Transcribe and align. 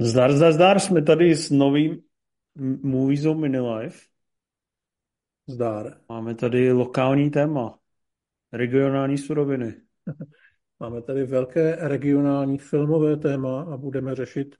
Zdar, 0.00 0.32
zdar, 0.32 0.52
zdar, 0.52 0.80
jsme 0.80 1.02
tady 1.02 1.36
s 1.36 1.50
novým 1.50 2.02
Movies 2.82 3.24
of 3.24 3.36
Minilife. 3.36 3.98
Zdár. 5.46 6.00
Máme 6.08 6.34
tady 6.34 6.72
lokální 6.72 7.30
téma, 7.30 7.78
regionální 8.52 9.18
suroviny. 9.18 9.74
Máme 10.80 11.02
tady 11.02 11.24
velké 11.24 11.76
regionální 11.80 12.58
filmové 12.58 13.16
téma 13.16 13.62
a 13.62 13.76
budeme 13.76 14.14
řešit 14.14 14.56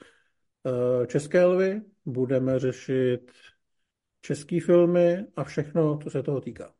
uh, 0.64 1.06
české 1.06 1.44
lvy, 1.44 1.82
budeme 2.04 2.58
řešit 2.58 3.32
české 4.20 4.60
filmy 4.60 5.26
a 5.36 5.44
všechno, 5.44 5.98
co 5.98 6.10
se 6.10 6.22
toho 6.22 6.40
týká. 6.40 6.79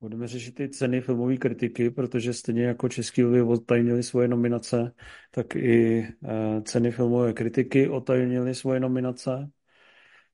Budeme 0.00 0.28
řešit 0.28 0.60
i 0.60 0.68
ceny 0.68 1.00
filmové 1.00 1.36
kritiky, 1.36 1.90
protože 1.90 2.32
stejně 2.32 2.64
jako 2.64 2.88
český 2.88 3.24
lvy 3.24 3.42
otajnili 3.42 4.02
svoje 4.02 4.28
nominace, 4.28 4.94
tak 5.30 5.56
i 5.56 6.00
uh, 6.20 6.62
ceny 6.62 6.90
filmové 6.90 7.32
kritiky 7.32 7.88
otajnili 7.88 8.54
svoje 8.54 8.80
nominace. 8.80 9.50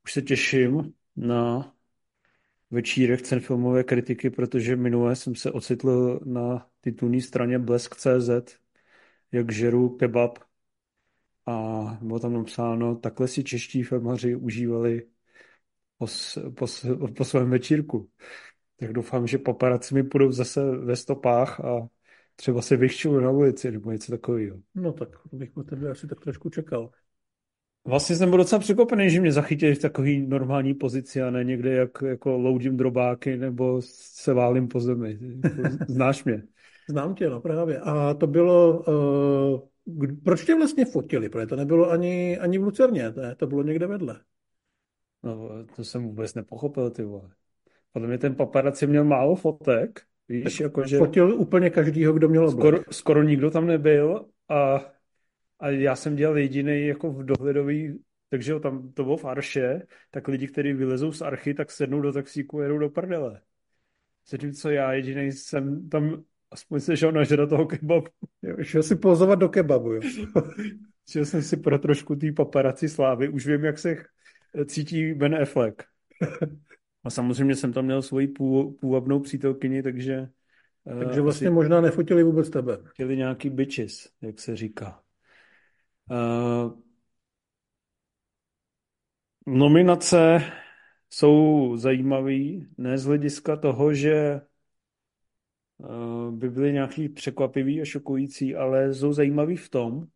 Už 0.05 0.12
se 0.12 0.23
těším 0.23 0.93
na 1.16 1.73
večírek 2.71 3.23
cen 3.23 3.41
filmové 3.41 3.84
kritiky, 3.84 4.30
protože 4.30 4.77
minule 4.77 5.16
jsem 5.16 5.34
se 5.34 5.52
ocitl 5.52 6.21
na 6.24 6.68
titulní 6.80 7.21
straně 7.21 7.59
Blesk.cz, 7.59 8.59
jak 9.33 9.52
žeru 9.52 9.88
kebab 9.88 10.38
a 11.46 11.99
bylo 12.02 12.18
tam 12.18 12.33
napsáno, 12.33 12.96
takhle 12.96 13.29
si 13.29 13.45
čeští 13.45 13.83
filmaři 13.83 14.37
užívali 14.37 15.07
po, 15.99 16.07
po, 16.55 16.66
po 17.16 17.24
svém 17.24 17.51
večírku. 17.51 18.10
Tak 18.77 18.93
doufám, 18.93 19.27
že 19.27 19.38
paparazzi 19.38 19.95
mi 19.95 20.02
půjdou 20.02 20.32
zase 20.32 20.77
ve 20.77 20.96
stopách 20.96 21.60
a 21.60 21.88
třeba 22.37 22.63
se 22.63 22.77
vyšťou 22.77 23.21
na 23.21 23.30
ulici 23.30 23.71
nebo 23.71 23.93
něco 23.93 24.13
takového. 24.13 24.57
No 24.74 24.93
tak 24.93 25.09
bych 25.33 25.51
po 25.51 25.63
tebe 25.63 25.91
asi 25.91 26.07
tak 26.07 26.21
trošku 26.21 26.51
čekal. 26.51 26.91
Vlastně 27.85 28.16
jsem 28.16 28.30
byl 28.30 28.38
docela 28.38 28.59
překvapený, 28.59 29.10
že 29.10 29.21
mě 29.21 29.33
zachytili 29.33 29.74
v 29.74 29.79
takový 29.79 30.27
normální 30.27 30.74
pozici 30.74 31.23
a 31.23 31.30
ne 31.30 31.45
někde 31.45 31.73
jak, 31.73 31.91
jako 32.07 32.37
loudím 32.37 32.77
drobáky 32.77 33.37
nebo 33.37 33.80
se 33.83 34.35
válím 34.35 34.68
po 34.68 34.80
zemi. 34.80 35.18
Znáš 35.88 36.24
mě? 36.24 36.43
Znám 36.88 37.15
tě, 37.15 37.30
no 37.30 37.40
právě. 37.40 37.80
A 37.80 38.15
to 38.15 38.27
bylo, 38.27 38.83
uh, 39.85 40.09
proč 40.24 40.45
tě 40.45 40.55
vlastně 40.55 40.85
fotili? 40.85 41.29
Protože 41.29 41.46
to 41.46 41.57
nebylo 41.57 41.90
ani, 41.90 42.38
ani 42.38 42.59
v 42.59 42.63
Lucerně, 42.63 43.11
ne? 43.11 43.35
to 43.35 43.46
bylo 43.46 43.63
někde 43.63 43.87
vedle. 43.87 44.21
No, 45.23 45.51
to 45.77 45.85
jsem 45.85 46.02
vůbec 46.02 46.35
nepochopil, 46.35 46.90
ty 46.90 47.05
vole. 47.05 47.30
Podle 47.97 48.09
mě 48.09 48.19
ten 48.19 48.35
paparazzi 48.35 48.87
měl 48.87 49.05
málo 49.05 49.35
fotek, 49.35 50.01
víš, 50.29 50.61
jako 50.61 50.87
že... 50.87 50.99
Fotil 50.99 51.35
úplně 51.35 51.71
každýho, 51.71 52.13
kdo 52.13 52.29
měl 52.29 52.51
skoro, 52.51 52.79
skoro 52.91 53.23
nikdo 53.23 53.51
tam 53.51 53.66
nebyl 53.66 54.27
a 54.49 54.85
a 55.61 55.69
já 55.69 55.97
jsem 55.97 56.17
dělal 56.17 56.39
jediný 56.39 56.87
jako 56.87 57.13
v 57.13 57.24
dohledový, 57.24 57.99
takže 58.30 58.52
jo, 58.52 58.61
tam 58.61 58.93
to 58.93 59.05
bylo 59.05 59.17
v 59.17 59.24
Arše, 59.24 59.83
tak 60.11 60.29
lidi, 60.29 60.49
kteří 60.49 60.73
vylezou 60.73 61.13
z 61.13 61.23
Archy, 61.23 61.55
tak 61.55 61.71
sednou 61.71 62.01
do 62.01 62.13
taxíku 62.13 62.59
a 62.59 62.63
jedou 62.63 62.79
do 62.79 62.91
prdele. 62.91 63.41
Zatímco 64.28 64.71
já 64.71 64.93
jediný 64.93 65.33
jsem 65.33 65.89
tam 65.89 66.22
aspoň 66.50 66.81
se 66.81 66.97
šel 66.97 67.12
nažrat 67.12 67.49
toho 67.49 67.67
kebabu. 67.67 68.06
Jo, 68.43 68.56
šel 68.62 68.83
si 68.83 68.97
pozovat 68.97 69.39
do 69.39 69.49
kebabu, 69.49 69.93
jo. 69.93 70.00
šel 71.11 71.25
jsem 71.25 71.43
si 71.43 71.56
pro 71.56 71.79
trošku 71.79 72.17
tý 72.17 72.33
paparaci 72.33 72.89
slávy. 72.89 73.29
Už 73.29 73.47
vím, 73.47 73.65
jak 73.65 73.79
se 73.79 73.97
cítí 74.67 75.15
Ben 75.15 75.35
Affleck. 75.35 75.83
A 77.06 77.11
samozřejmě 77.11 77.56
jsem 77.56 77.72
tam 77.72 77.84
měl 77.84 78.03
svoji 78.03 78.28
pů, 78.28 78.77
půvabnou 78.81 79.21
přítelkyni, 79.21 79.83
takže... 79.83 80.28
Takže 80.99 81.21
vlastně 81.21 81.50
možná 81.50 81.81
nefotili 81.81 82.22
vůbec 82.22 82.50
tebe. 82.50 82.78
Chtěli 82.84 83.17
nějaký 83.17 83.50
bitches, 83.50 84.09
jak 84.21 84.41
se 84.41 84.56
říká. 84.56 85.03
Uh, 86.11 86.72
nominace 89.47 90.53
jsou 91.11 91.72
zajímavé, 91.77 92.39
ne 92.78 92.99
z 92.99 93.05
hlediska 93.05 93.56
toho, 93.56 93.94
že 93.94 94.41
uh, 95.78 96.31
by 96.31 96.50
byly 96.50 96.73
nějaký 96.73 97.09
překvapivý 97.09 97.83
a 97.83 97.84
šokující, 97.84 98.56
ale 98.56 98.94
jsou 98.94 99.12
zajímavý 99.12 99.56
v 99.56 99.69
tom, 99.69 100.06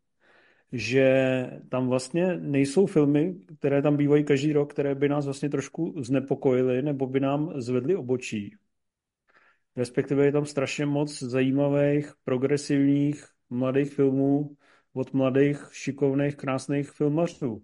že 0.72 1.50
tam 1.68 1.88
vlastně 1.88 2.36
nejsou 2.36 2.86
filmy, 2.86 3.34
které 3.58 3.82
tam 3.82 3.96
bývají 3.96 4.24
každý 4.24 4.52
rok, 4.52 4.70
které 4.70 4.94
by 4.94 5.08
nás 5.08 5.24
vlastně 5.24 5.48
trošku 5.48 5.94
znepokojily 6.02 6.82
nebo 6.82 7.06
by 7.06 7.20
nám 7.20 7.52
zvedly 7.60 7.96
obočí. 7.96 8.56
Respektive 9.76 10.24
je 10.24 10.32
tam 10.32 10.46
strašně 10.46 10.86
moc 10.86 11.22
zajímavých, 11.22 12.12
progresivních, 12.24 13.24
mladých 13.50 13.94
filmů, 13.94 14.56
od 14.92 15.12
mladých, 15.12 15.68
šikovných, 15.72 16.36
krásných 16.36 16.90
filmařů 16.90 17.62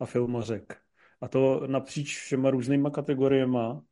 a 0.00 0.06
filmařek. 0.06 0.78
A 1.20 1.28
to 1.28 1.66
napříč 1.66 2.18
všema 2.18 2.50
různýma 2.50 2.90
kategoriema. 2.90 3.82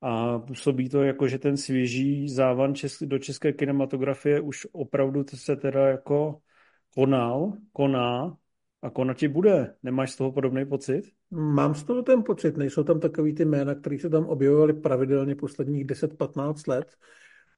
A 0.00 0.38
působí 0.38 0.88
to 0.88 1.02
jako, 1.02 1.28
že 1.28 1.38
ten 1.38 1.56
svěží 1.56 2.28
závan 2.28 2.74
do 3.00 3.18
české 3.18 3.52
kinematografie 3.52 4.40
už 4.40 4.66
opravdu 4.72 5.24
se 5.34 5.56
teda 5.56 5.88
jako 5.88 6.40
konal, 6.94 7.52
koná 7.72 8.36
a 8.82 8.90
konati 8.90 9.28
bude. 9.28 9.74
Nemáš 9.82 10.10
z 10.10 10.16
toho 10.16 10.32
podobný 10.32 10.66
pocit? 10.66 11.02
Mám 11.30 11.74
z 11.74 11.84
toho 11.84 12.02
ten 12.02 12.22
pocit. 12.22 12.56
Nejsou 12.56 12.84
tam 12.84 13.00
takový 13.00 13.34
ty 13.34 13.44
jména, 13.44 13.74
které 13.74 13.98
se 13.98 14.10
tam 14.10 14.26
objevovaly 14.26 14.72
pravidelně 14.72 15.34
posledních 15.34 15.86
10-15 15.86 16.68
let 16.68 16.96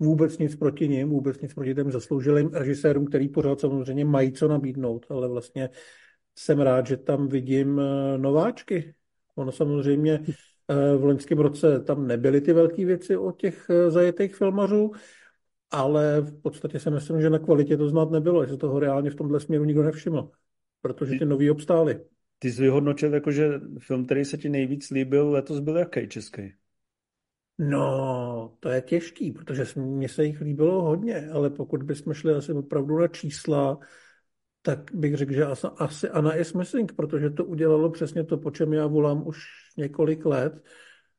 vůbec 0.03 0.39
nic 0.39 0.57
proti 0.57 0.89
ním, 0.89 1.09
vůbec 1.09 1.41
nic 1.41 1.55
proti 1.55 1.75
těm 1.75 1.93
zasloužilým 1.93 2.51
režisérům, 2.53 3.07
který 3.07 3.29
pořád 3.29 3.61
samozřejmě 3.61 4.05
mají 4.05 4.33
co 4.33 4.49
nabídnout, 4.49 5.07
ale 5.09 5.29
vlastně 5.29 5.71
jsem 6.39 6.61
rád, 6.61 6.87
že 6.87 6.97
tam 6.97 7.29
vidím 7.29 7.81
eh, 7.81 8.19
nováčky. 8.19 8.95
Ono 9.35 9.53
samozřejmě 9.53 10.21
eh, 10.69 10.97
v 10.97 11.05
loňském 11.05 11.39
roce 11.39 11.81
tam 11.81 12.07
nebyly 12.07 12.41
ty 12.41 12.53
velké 12.53 12.85
věci 12.85 13.17
od 13.17 13.41
těch 13.41 13.67
eh, 13.71 13.91
zajetých 13.91 14.35
filmařů, 14.35 14.93
ale 15.73 16.21
v 16.21 16.43
podstatě 16.43 16.81
si 16.81 16.91
myslím, 16.91 17.21
že 17.21 17.31
na 17.31 17.39
kvalitě 17.39 17.77
to 17.77 17.89
znát 17.89 18.11
nebylo, 18.11 18.47
že 18.47 18.57
toho 18.57 18.81
reálně 18.81 19.11
v 19.11 19.15
tomhle 19.15 19.41
směru 19.41 19.65
nikdo 19.65 19.83
nevšiml, 19.83 20.31
protože 20.81 21.19
ty 21.19 21.25
nový 21.25 21.51
obstály. 21.51 22.01
Ty 22.39 22.53
jsi 22.53 22.63
vyhodnotil, 22.63 23.15
jako, 23.15 23.31
že 23.31 23.61
film, 23.79 24.05
který 24.05 24.25
se 24.25 24.39
ti 24.39 24.49
nejvíc 24.49 24.91
líbil, 24.91 25.31
letos 25.31 25.61
byl 25.61 25.77
jaký 25.77 26.09
český? 26.09 26.53
No, 27.59 28.57
to 28.61 28.69
je 28.69 28.81
těžký, 28.81 29.33
protože 29.33 29.65
mně 29.77 30.09
se 30.09 30.25
jich 30.25 30.41
líbilo 30.41 30.83
hodně, 30.83 31.29
ale 31.31 31.51
pokud 31.51 31.83
bychom 31.83 32.15
šli 32.15 32.35
asi 32.35 32.53
opravdu 32.53 32.99
na 32.99 33.09
čísla, 33.09 33.79
tak 34.63 34.91
bych 34.95 35.17
řekl, 35.17 35.33
že 35.33 35.45
asi 35.77 36.09
Anna 36.09 36.35
is 36.37 36.53
missing, 36.53 36.93
protože 36.93 37.31
to 37.31 37.45
udělalo 37.45 37.91
přesně 37.91 38.25
to, 38.25 38.39
po 38.39 38.51
čem 38.51 38.73
já 38.73 38.87
volám 38.87 39.27
už 39.27 39.39
několik 39.77 40.25
let. 40.25 40.65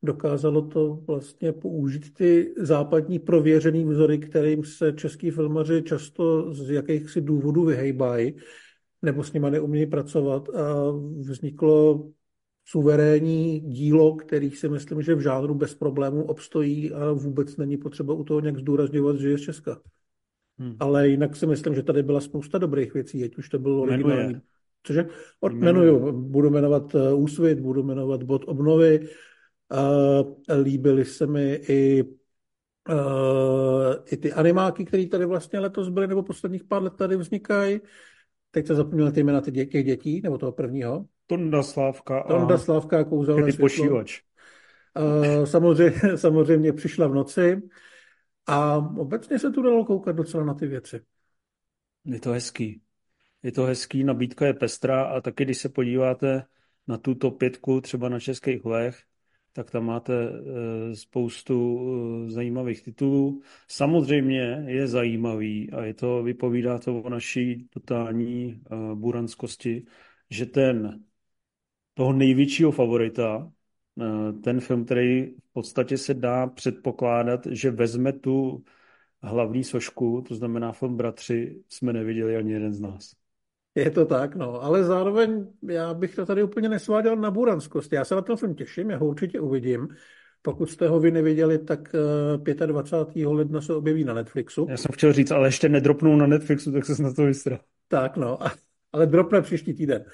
Dokázalo 0.04 0.62
to 0.62 1.00
vlastně 1.08 1.52
použít 1.52 2.14
ty 2.14 2.54
západní 2.58 3.20
prověřený 3.20 3.86
vzory, 3.86 4.18
kterým 4.18 4.64
se 4.64 4.94
český 4.94 5.32
filmaři 5.32 5.82
často 5.82 6.54
z 6.54 6.70
jakýchsi 6.70 7.22
důvodů 7.22 7.66
vyhejbají, 7.66 8.34
nebo 9.02 9.24
s 9.24 9.34
nimi 9.34 9.52
neumějí 9.52 9.86
pracovat 9.86 10.50
a 10.50 10.92
vzniklo 11.20 12.10
suverénní 12.66 13.60
dílo, 13.60 14.16
který 14.16 14.52
si 14.52 14.70
myslím, 14.70 15.02
že 15.02 15.16
v 15.16 15.22
žánru 15.22 15.56
bez 15.56 15.76
problémů 15.76 16.24
obstojí 16.26 16.94
a 16.94 17.12
vůbec 17.12 17.58
není 17.58 17.78
potřeba 17.78 18.14
u 18.14 18.24
toho 18.24 18.40
nějak 18.40 18.58
zdůrazňovat, 18.58 19.16
že 19.16 19.30
je 19.30 19.38
z 19.38 19.42
Česka. 19.42 19.80
Hmm. 20.58 20.76
Ale 20.80 21.10
jinak 21.10 21.36
si 21.36 21.48
myslím, 21.48 21.76
že 21.76 21.84
tady 21.84 22.04
byla 22.04 22.22
spousta 22.22 22.58
dobrých 22.58 22.94
věcí, 22.94 23.24
ať 23.24 23.38
už 23.38 23.50
to 23.50 23.60
bylo 23.60 23.82
originální. 23.82 24.42
Cože? 24.84 25.06
Jmenuju. 25.50 26.12
Budu 26.12 26.50
jmenovat 26.50 26.96
uh, 26.96 27.24
Úsvit, 27.24 27.60
budu 27.60 27.84
jmenovat 27.84 28.24
Bod 28.24 28.44
obnovy. 28.48 29.08
Uh, 29.74 30.34
líbily 30.64 31.06
se 31.06 31.28
mi 31.28 31.54
i, 31.54 32.04
uh, 32.90 33.94
i 34.06 34.18
ty 34.18 34.34
animáky, 34.34 34.86
které 34.86 35.08
tady 35.08 35.26
vlastně 35.26 35.60
letos 35.60 35.90
byly, 35.90 36.08
nebo 36.08 36.24
posledních 36.24 36.64
pár 36.64 36.84
let 36.84 36.94
tady 36.94 37.16
vznikají. 37.16 37.80
Teď 38.52 38.68
se 38.68 38.76
zapomněl 38.76 39.12
ty 39.12 39.24
jména 39.24 39.42
těch 39.42 39.86
dětí, 39.86 40.22
nebo 40.22 40.38
toho 40.38 40.52
prvního. 40.52 41.06
Tonda 41.28 41.64
Slávka. 41.64 42.24
Tonda 42.24 42.58
Slávka 42.58 43.04
kouzelné 43.04 43.44
světlo. 43.44 43.66
pošívač. 43.66 44.22
Uh, 45.00 45.46
samozřejmě, 45.46 46.02
samozřejmě 46.18 46.74
přišla 46.74 47.08
v 47.08 47.14
noci 47.14 47.62
a 48.48 48.78
obecně 48.78 49.40
se 49.40 49.52
tu 49.52 49.62
dalo 49.62 49.86
koukat 49.86 50.16
docela 50.16 50.44
na 50.44 50.54
ty 50.54 50.68
věci. 50.68 51.02
Je 52.06 52.20
to 52.20 52.32
hezký. 52.32 52.82
Je 53.44 53.52
to 53.52 53.64
hezký, 53.64 54.04
nabídka 54.04 54.46
je 54.46 54.54
pestrá 54.54 55.04
a 55.04 55.22
taky, 55.22 55.46
když 55.46 55.58
se 55.58 55.70
podíváte 55.70 56.44
na 56.88 56.98
tuto 56.98 57.32
pětku 57.32 57.82
třeba 57.82 58.10
na 58.10 58.20
českých 58.20 58.66
lech, 58.66 59.00
tak 59.54 59.72
tam 59.72 59.86
máte 59.86 60.14
e, 60.14 60.96
spoustu 60.96 61.80
e, 62.28 62.32
zajímavých 62.32 62.84
titulů. 62.84 63.42
Samozřejmě 63.68 64.64
je 64.68 64.88
zajímavý 64.88 65.72
a 65.72 65.84
je 65.84 65.94
to, 65.94 66.24
vypovídá 66.24 66.80
to 66.80 67.02
o 67.02 67.10
naší 67.10 67.68
totální 67.70 68.46
e, 68.52 68.96
buranskosti, 68.96 69.86
že 70.30 70.46
ten 70.46 71.04
toho 71.94 72.14
největšího 72.14 72.72
favorita, 72.72 73.52
eh, 74.02 74.34
ten 74.34 74.60
film, 74.60 74.86
který 74.86 75.26
v 75.26 75.54
podstatě 75.54 75.98
se 75.98 76.14
dá 76.14 76.48
předpokládat, 76.48 77.48
že 77.52 77.72
vezme 77.72 78.14
tu 78.14 78.64
hlavní 79.22 79.64
sošku, 79.64 80.24
to 80.28 80.36
znamená 80.36 80.72
film 80.72 80.98
Bratři, 80.98 81.64
jsme 81.70 81.94
neviděli 81.94 82.38
ani 82.38 82.54
jeden 82.54 82.74
z 82.74 82.80
nás. 82.80 83.23
Je 83.76 83.90
to 83.90 84.06
tak, 84.06 84.36
no, 84.36 84.64
ale 84.64 84.84
zároveň 84.84 85.48
já 85.70 85.94
bych 85.94 86.16
to 86.16 86.26
tady 86.26 86.44
úplně 86.44 86.70
nesváděl 86.70 87.16
na 87.16 87.32
buranskost. 87.32 87.94
Já 87.94 88.06
se 88.06 88.16
na 88.16 88.22
ten 88.22 88.38
film 88.38 88.56
těším, 88.56 88.90
já 88.90 88.98
ho 88.98 89.06
určitě 89.06 89.40
uvidím. 89.40 89.88
Pokud 90.42 90.70
jste 90.70 90.88
ho 90.88 91.00
vy 91.00 91.12
neviděli, 91.12 91.58
tak 91.58 91.96
25. 92.66 93.24
Eh, 93.24 93.28
ledna 93.28 93.62
se 93.62 93.74
objeví 93.74 94.04
na 94.04 94.14
Netflixu. 94.14 94.68
Já 94.70 94.78
jsem 94.78 94.92
chtěl 94.92 95.14
říct, 95.14 95.32
ale 95.32 95.48
ještě 95.48 95.70
nedropnou 95.70 96.16
na 96.16 96.28
Netflixu, 96.28 96.72
tak 96.72 96.86
se 96.86 97.04
na 97.04 97.14
to 97.14 97.26
vystral. 97.26 97.60
Tak, 97.88 98.18
no, 98.18 98.40
ale 98.94 99.06
dropne 99.06 99.42
příští 99.42 99.74
týden. 99.74 100.06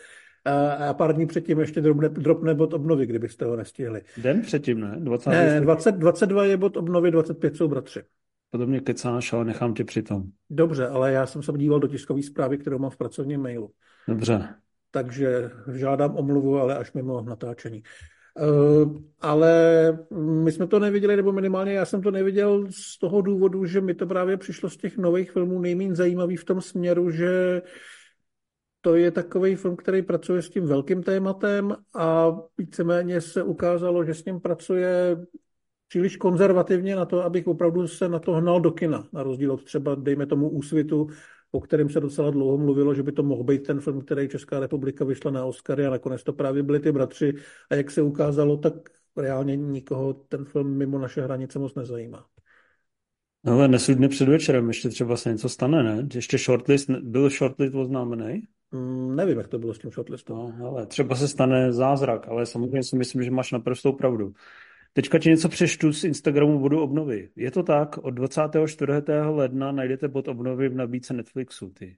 A 0.87 0.93
pár 0.93 1.15
dní 1.15 1.27
předtím 1.27 1.59
ještě 1.59 1.81
dropne, 1.81 2.09
dropne 2.09 2.53
bod 2.55 2.73
obnovy, 2.73 3.05
kdybyste 3.05 3.45
ho 3.45 3.55
nestihli. 3.55 4.01
Den 4.17 4.41
předtím, 4.41 4.79
ne? 4.79 4.95
20. 4.99 5.29
Ne, 5.29 5.61
20, 5.61 5.91
22 5.91 6.45
je 6.45 6.57
bod 6.57 6.77
obnovy, 6.77 7.11
25 7.11 7.55
jsou 7.55 7.67
bratři. 7.67 8.01
Podobně 8.51 8.79
kecáš, 8.79 9.33
ale 9.33 9.45
nechám 9.45 9.73
tě 9.73 9.83
přitom. 9.83 10.23
Dobře, 10.49 10.87
ale 10.87 11.11
já 11.11 11.25
jsem 11.25 11.43
se 11.43 11.51
díval 11.57 11.79
do 11.79 11.87
tiskové 11.87 12.23
zprávy, 12.23 12.57
kterou 12.57 12.79
mám 12.79 12.91
v 12.91 12.97
pracovním 12.97 13.41
mailu. 13.41 13.71
Dobře. 14.07 14.47
Takže 14.91 15.51
žádám 15.73 16.15
omluvu, 16.15 16.57
ale 16.57 16.77
až 16.77 16.93
mimo 16.93 17.21
natáčení. 17.21 17.83
Uh, 18.41 18.97
ale 19.21 19.97
my 20.43 20.51
jsme 20.51 20.67
to 20.67 20.79
neviděli, 20.79 21.15
nebo 21.15 21.31
minimálně 21.31 21.73
já 21.73 21.85
jsem 21.85 22.01
to 22.01 22.11
neviděl 22.11 22.67
z 22.69 22.99
toho 22.99 23.21
důvodu, 23.21 23.65
že 23.65 23.81
mi 23.81 23.93
to 23.93 24.07
právě 24.07 24.37
přišlo 24.37 24.69
z 24.69 24.77
těch 24.77 24.97
nových 24.97 25.31
filmů 25.31 25.59
nejméně 25.59 25.95
zajímavý 25.95 26.35
v 26.35 26.45
tom 26.45 26.61
směru, 26.61 27.11
že 27.11 27.61
to 28.81 28.95
je 28.95 29.11
takový 29.11 29.55
film, 29.55 29.75
který 29.75 30.01
pracuje 30.01 30.41
s 30.41 30.49
tím 30.49 30.65
velkým 30.65 31.03
tématem 31.03 31.75
a 31.95 32.37
víceméně 32.57 33.21
se 33.21 33.43
ukázalo, 33.43 34.05
že 34.05 34.13
s 34.13 34.25
ním 34.25 34.39
pracuje 34.39 35.17
příliš 35.89 36.17
konzervativně 36.17 36.95
na 36.95 37.05
to, 37.05 37.23
abych 37.23 37.47
opravdu 37.47 37.87
se 37.87 38.09
na 38.09 38.19
to 38.19 38.33
hnal 38.33 38.61
do 38.61 38.71
kina, 38.71 39.07
na 39.13 39.23
rozdíl 39.23 39.51
od 39.51 39.63
třeba, 39.63 39.95
dejme 39.95 40.25
tomu, 40.25 40.49
úsvitu, 40.49 41.07
o 41.51 41.59
kterém 41.59 41.89
se 41.89 41.99
docela 41.99 42.31
dlouho 42.31 42.57
mluvilo, 42.57 42.93
že 42.93 43.03
by 43.03 43.11
to 43.11 43.23
mohl 43.23 43.43
být 43.43 43.67
ten 43.67 43.79
film, 43.79 44.01
který 44.01 44.29
Česká 44.29 44.59
republika 44.59 45.05
vyšla 45.05 45.31
na 45.31 45.45
Oscary 45.45 45.85
a 45.85 45.89
nakonec 45.89 46.23
to 46.23 46.33
právě 46.33 46.63
byli 46.63 46.79
ty 46.79 46.91
bratři 46.91 47.33
a 47.69 47.75
jak 47.75 47.91
se 47.91 48.01
ukázalo, 48.01 48.57
tak 48.57 48.73
reálně 49.17 49.55
nikoho 49.55 50.13
ten 50.13 50.45
film 50.45 50.77
mimo 50.77 50.99
naše 50.99 51.21
hranice 51.21 51.59
moc 51.59 51.75
nezajímá. 51.75 52.25
No, 53.43 53.53
ale 53.53 53.67
dnes 53.67 53.89
dny 53.89 54.09
před 54.09 54.29
večerem 54.29 54.67
ještě 54.67 54.89
třeba 54.89 55.17
se 55.17 55.31
něco 55.31 55.49
stane, 55.49 55.83
ne? 55.83 56.07
Ještě 56.15 56.37
shortlist, 56.37 56.89
byl 56.89 57.29
shortlist 57.29 57.75
oznámený? 57.75 58.41
Mm, 58.71 59.15
nevím, 59.15 59.37
jak 59.37 59.47
to 59.47 59.59
bylo 59.59 59.73
s 59.73 59.79
tím 59.79 59.91
shortlistem. 59.91 60.35
No, 60.35 60.53
ale 60.67 60.85
třeba 60.85 61.15
se 61.15 61.27
stane 61.27 61.73
zázrak, 61.73 62.27
ale 62.27 62.45
samozřejmě 62.45 62.83
si 62.83 62.95
myslím, 62.95 63.23
že 63.23 63.31
máš 63.31 63.51
naprostou 63.51 63.91
pravdu. 63.91 64.33
Teďka 64.93 65.19
ti 65.19 65.29
něco 65.29 65.49
přeštu 65.49 65.93
z 65.93 66.03
Instagramu 66.03 66.59
bodu 66.59 66.81
obnovy. 66.81 67.29
Je 67.35 67.51
to 67.51 67.63
tak, 67.63 67.97
od 67.97 68.11
24. 68.11 68.91
ledna 69.29 69.71
najdete 69.71 70.07
bod 70.07 70.27
obnovy 70.27 70.69
v 70.69 70.75
nabídce 70.75 71.13
Netflixu, 71.13 71.69
ty 71.69 71.97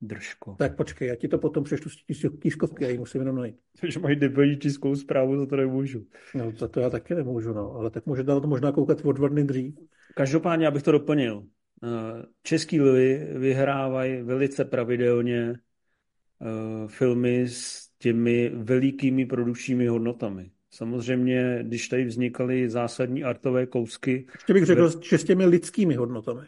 držko. 0.00 0.56
Tak 0.58 0.76
počkej, 0.76 1.08
já 1.08 1.14
ti 1.14 1.28
to 1.28 1.38
potom 1.38 1.64
přeštu 1.64 1.88
z 1.88 1.96
tiskovky, 2.42 2.84
já 2.84 2.90
ji 2.90 2.98
musím 2.98 3.20
jenom 3.20 3.36
najít. 3.36 3.56
Takže 3.80 4.00
mají 4.00 4.16
debilní 4.16 4.56
tiskovou 4.56 4.96
zprávu, 4.96 5.38
za 5.38 5.46
to 5.46 5.56
nemůžu. 5.56 6.06
No, 6.34 6.52
za 6.56 6.68
to 6.68 6.80
já 6.80 6.90
taky 6.90 7.14
nemůžu, 7.14 7.52
no, 7.52 7.72
ale 7.72 7.90
tak 7.90 8.06
může 8.06 8.22
na 8.22 8.40
to 8.40 8.46
možná 8.46 8.72
koukat 8.72 9.04
o 9.04 9.12
dva 9.12 9.28
dny 9.28 9.44
dřív. 9.44 9.74
Každopádně, 10.14 10.66
abych 10.66 10.82
to 10.82 10.92
doplnil. 10.92 11.44
Eh, 11.84 12.22
český 12.42 12.80
lvy 12.80 13.28
vyhrávají 13.32 14.22
velice 14.22 14.64
pravidelně 14.64 15.52
eh, 15.52 16.88
filmy 16.88 17.48
s 17.48 17.88
těmi 17.98 18.48
velikými 18.54 19.26
produkčními 19.26 19.86
hodnotami. 19.86 20.50
Samozřejmě, 20.76 21.58
když 21.62 21.88
tady 21.88 22.04
vznikaly 22.04 22.70
zásadní 22.70 23.24
artové 23.24 23.66
kousky... 23.66 24.26
Ještě 24.34 24.52
bych 24.52 24.64
řekl, 24.64 24.88
ve... 24.88 25.02
že 25.02 25.18
s 25.18 25.24
těmi 25.24 25.44
lidskými 25.44 25.94
hodnotami. 25.94 26.46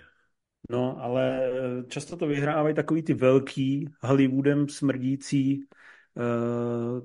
No, 0.70 1.02
ale 1.02 1.40
eh, 1.46 1.84
často 1.88 2.16
to 2.16 2.26
vyhrávají 2.26 2.74
takový 2.74 3.02
ty 3.02 3.14
velký, 3.14 3.88
Hollywoodem 4.00 4.68
smrdící, 4.68 5.60
eh, 5.60 6.20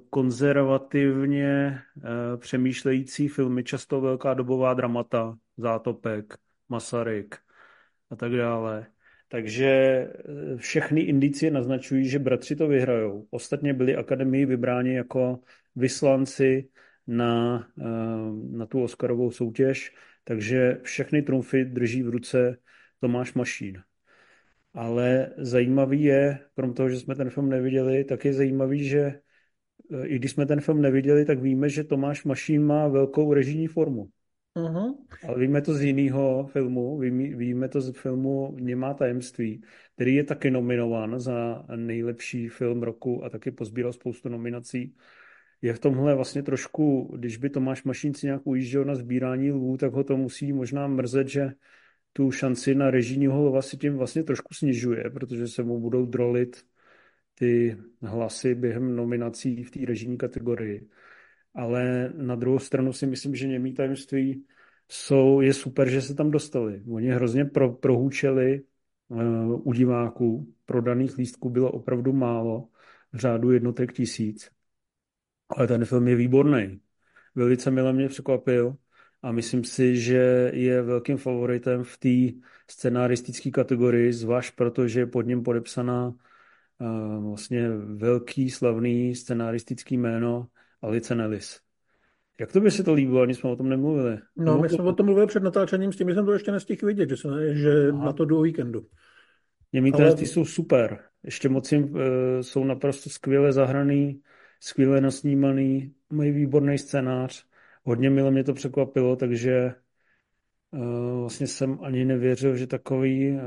konzervativně 0.10 1.80
eh, 1.98 2.38
přemýšlející 2.38 3.28
filmy, 3.28 3.64
často 3.64 4.02
velká 4.02 4.34
dobová 4.34 4.74
dramata, 4.74 5.38
Zátopek, 5.58 6.38
Masaryk 6.70 7.38
a 8.10 8.16
tak 8.16 8.32
dále. 8.32 8.88
Takže 9.28 10.08
všechny 10.56 11.02
indicie 11.02 11.52
naznačují, 11.52 12.10
že 12.10 12.20
bratři 12.20 12.56
to 12.56 12.68
vyhrajou. 12.68 13.28
Ostatně 13.30 13.74
byli 13.74 13.96
akademii 13.96 14.46
vybráni 14.46 14.94
jako 14.94 15.40
vyslanci 15.76 16.70
na, 17.08 17.68
eh, 17.80 17.84
na 18.58 18.66
tu 18.66 18.84
Oscarovou 18.84 19.32
soutěž, 19.32 19.96
takže 20.24 20.80
všechny 20.84 21.22
trumfy 21.22 21.66
drží 21.66 22.04
v 22.04 22.10
ruce 22.10 22.58
Tomáš 23.00 23.34
Mašín. 23.34 23.84
Ale 24.74 25.34
zajímavý 25.38 26.04
je, 26.04 26.40
krom 26.56 26.74
toho, 26.74 26.90
že 26.90 27.00
jsme 27.00 27.16
ten 27.16 27.30
film 27.30 27.50
neviděli, 27.50 28.04
tak 28.04 28.26
je 28.26 28.34
zajímavý, 28.34 28.88
že 28.88 29.00
eh, 29.00 30.08
i 30.08 30.16
když 30.16 30.32
jsme 30.32 30.46
ten 30.46 30.62
film 30.62 30.82
neviděli, 30.82 31.26
tak 31.26 31.40
víme, 31.40 31.70
že 31.70 31.84
Tomáš 31.84 32.24
Mašín 32.24 32.66
má 32.66 32.88
velkou 32.88 33.34
režijní 33.34 33.68
formu. 33.68 34.10
Uh-huh. 34.56 34.96
Ale 35.28 35.40
víme 35.40 35.62
to 35.62 35.74
z 35.74 35.82
jiného 35.82 36.48
filmu, 36.48 36.98
víme, 36.98 37.38
víme 37.38 37.70
to 37.70 37.82
z 37.82 37.98
filmu 37.98 38.56
Němá 38.60 38.94
tajemství, 38.94 39.64
který 39.96 40.16
je 40.16 40.24
taky 40.24 40.52
nominován 40.52 41.20
za 41.20 41.66
nejlepší 41.76 42.50
film 42.50 42.84
roku 42.84 43.24
a 43.26 43.30
taky 43.30 43.52
pozbíral 43.52 43.94
spoustu 43.94 44.30
nominací 44.30 44.96
je 45.64 45.74
v 45.74 45.80
tomhle 45.80 46.16
vlastně 46.16 46.44
trošku, 46.44 47.16
když 47.18 47.38
by 47.38 47.50
Tomáš 47.50 47.84
Mašínci 47.84 48.26
nějak 48.26 48.42
ujížděl 48.48 48.86
na 48.86 48.96
sbírání 48.96 49.52
lvů, 49.52 49.78
tak 49.78 49.94
ho 49.94 50.04
to 50.04 50.18
musí 50.18 50.54
možná 50.54 50.88
mrzet, 50.88 51.28
že 51.28 51.52
tu 52.14 52.32
šanci 52.32 52.76
na 52.76 52.92
režijního 52.92 53.46
lva 53.46 53.62
si 53.62 53.78
tím 53.78 53.98
vlastně 53.98 54.24
trošku 54.24 54.54
snižuje, 54.54 55.10
protože 55.10 55.48
se 55.48 55.64
mu 55.64 55.80
budou 55.80 56.06
drolit 56.06 56.66
ty 57.36 57.78
hlasy 58.02 58.56
během 58.56 58.96
nominací 58.96 59.64
v 59.64 59.72
té 59.72 59.80
režijní 59.86 60.18
kategorii. 60.18 60.88
Ale 61.56 62.14
na 62.18 62.36
druhou 62.36 62.60
stranu 62.60 62.94
si 62.94 63.08
myslím, 63.08 63.36
že 63.36 63.48
němý 63.48 63.74
tajemství 63.74 64.46
jsou, 64.90 65.42
je 65.42 65.54
super, 65.54 65.90
že 65.90 66.02
se 66.02 66.16
tam 66.16 66.32
dostali. 66.32 66.84
Oni 66.92 67.08
hrozně 67.10 67.46
pro, 67.46 67.74
prohůčeli 67.74 68.62
uh, 69.08 69.68
u 69.68 69.74
diváků. 69.74 70.54
Prodaných 70.66 71.18
lístků 71.18 71.50
bylo 71.50 71.72
opravdu 71.72 72.14
málo, 72.14 72.70
řádu 73.14 73.52
jednotek 73.52 73.94
tisíc. 73.94 74.52
Ale 75.58 75.68
ten 75.68 75.86
film 75.86 76.08
je 76.08 76.16
výborný. 76.16 76.80
Velice 77.36 77.72
milé 77.72 77.94
mě 77.94 78.08
překvapil 78.08 78.76
a 79.22 79.32
myslím 79.32 79.64
si, 79.64 79.98
že 79.98 80.52
je 80.54 80.82
velkým 80.82 81.18
favoritem 81.18 81.84
v 81.84 81.98
té 81.98 82.40
scenaristické 82.68 83.52
kategorii, 83.52 84.14
zvlášť 84.14 84.56
protože 84.56 85.00
je 85.00 85.06
pod 85.06 85.22
ním 85.22 85.44
podepsaná 85.44 86.08
uh, 86.08 87.24
vlastně 87.24 87.70
velký, 87.96 88.50
slavný 88.50 89.16
scenaristický 89.16 89.98
jméno 89.98 90.48
Alice 90.82 91.16
Nellis. 91.16 91.60
Jak 92.40 92.52
to 92.52 92.62
by 92.62 92.72
si 92.72 92.84
to 92.84 92.94
líbilo? 92.94 93.22
Ani 93.22 93.34
jsme 93.34 93.50
o 93.50 93.56
tom 93.56 93.70
nemluvili. 93.70 94.18
No, 94.38 94.58
my 94.58 94.70
jsme 94.70 94.84
o 94.84 94.94
tom 94.94 95.06
mluvili 95.06 95.28
před 95.28 95.44
natáčením, 95.44 95.94
s 95.94 95.98
tím 95.98 96.14
jsem 96.14 96.26
to 96.26 96.34
ještě 96.34 96.52
nestihl 96.52 96.88
vidět, 96.88 97.10
že, 97.10 97.18
se, 97.18 97.56
že 97.56 97.92
na 97.92 98.14
to 98.14 98.26
jdu 98.26 98.40
o 98.40 98.42
víkendu. 98.42 98.86
Němí 99.74 99.94
Ale... 99.94 100.18
jsou 100.18 100.46
super. 100.46 101.00
Ještě 101.24 101.50
moc 101.50 101.72
jim 101.72 101.84
uh, 101.84 102.00
jsou 102.42 102.64
naprosto 102.64 103.10
skvěle 103.10 103.52
zahraný 103.52 104.22
skvěle 104.64 105.02
nasnímaný, 105.02 105.96
mají 106.10 106.32
výborný 106.32 106.78
scénář. 106.78 107.46
Hodně 107.84 108.10
mile 108.10 108.32
mě 108.32 108.44
to 108.44 108.54
překvapilo, 108.54 109.16
takže 109.16 109.76
uh, 110.72 111.20
vlastně 111.20 111.48
jsem 111.48 111.80
ani 111.82 112.06
nevěřil, 112.06 112.56
že 112.56 112.68
takový 112.68 113.32
uh, 113.32 113.40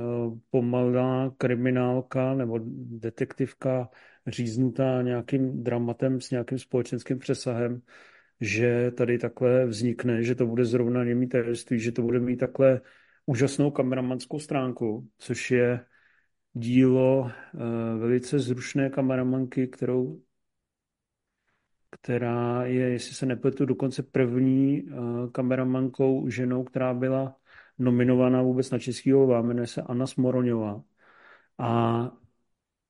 pomalá 0.50 1.34
kriminálka 1.38 2.34
nebo 2.34 2.60
detektivka 2.98 3.88
říznutá 4.26 5.02
nějakým 5.02 5.62
dramatem 5.62 6.20
s 6.20 6.30
nějakým 6.30 6.58
společenským 6.58 7.18
přesahem, 7.18 7.82
že 8.40 8.90
tady 8.90 9.18
takhle 9.18 9.66
vznikne, 9.66 10.22
že 10.22 10.34
to 10.34 10.46
bude 10.46 10.64
zrovna 10.64 11.04
němý 11.04 11.28
tajemství, 11.28 11.80
že 11.80 11.92
to 11.92 12.02
bude 12.02 12.20
mít 12.20 12.36
takhle 12.36 12.80
úžasnou 13.26 13.70
kameramanskou 13.70 14.38
stránku, 14.38 15.08
což 15.18 15.50
je 15.50 15.80
dílo 16.52 17.20
uh, 17.20 17.30
velice 18.00 18.38
zrušné 18.38 18.90
kameramanky, 18.90 19.68
kterou 19.68 20.25
která 21.90 22.64
je, 22.66 22.90
jestli 22.90 23.14
se 23.14 23.26
nepletu, 23.26 23.66
dokonce 23.66 24.02
první 24.02 24.82
uh, 24.82 25.30
kameramankou 25.30 26.28
ženou, 26.28 26.64
která 26.64 26.94
byla 26.94 27.36
nominovaná 27.78 28.42
vůbec 28.42 28.70
na 28.70 28.78
Českýho 28.78 29.22
lva, 29.22 29.42
jmenuje 29.42 29.66
se 29.66 29.82
Anna 29.82 30.06
Smoroňová. 30.06 30.82
A 31.58 32.10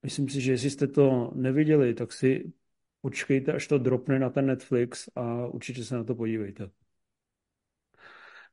myslím 0.02 0.28
si, 0.28 0.40
že 0.40 0.52
jestli 0.52 0.70
jste 0.70 0.86
to 0.86 1.32
neviděli, 1.34 1.94
tak 1.94 2.12
si 2.12 2.52
počkejte, 3.00 3.52
až 3.52 3.66
to 3.66 3.78
dropne 3.78 4.18
na 4.18 4.30
ten 4.30 4.46
Netflix 4.46 5.08
a 5.14 5.46
určitě 5.46 5.84
se 5.84 5.96
na 5.96 6.04
to 6.04 6.14
podívejte. 6.14 6.70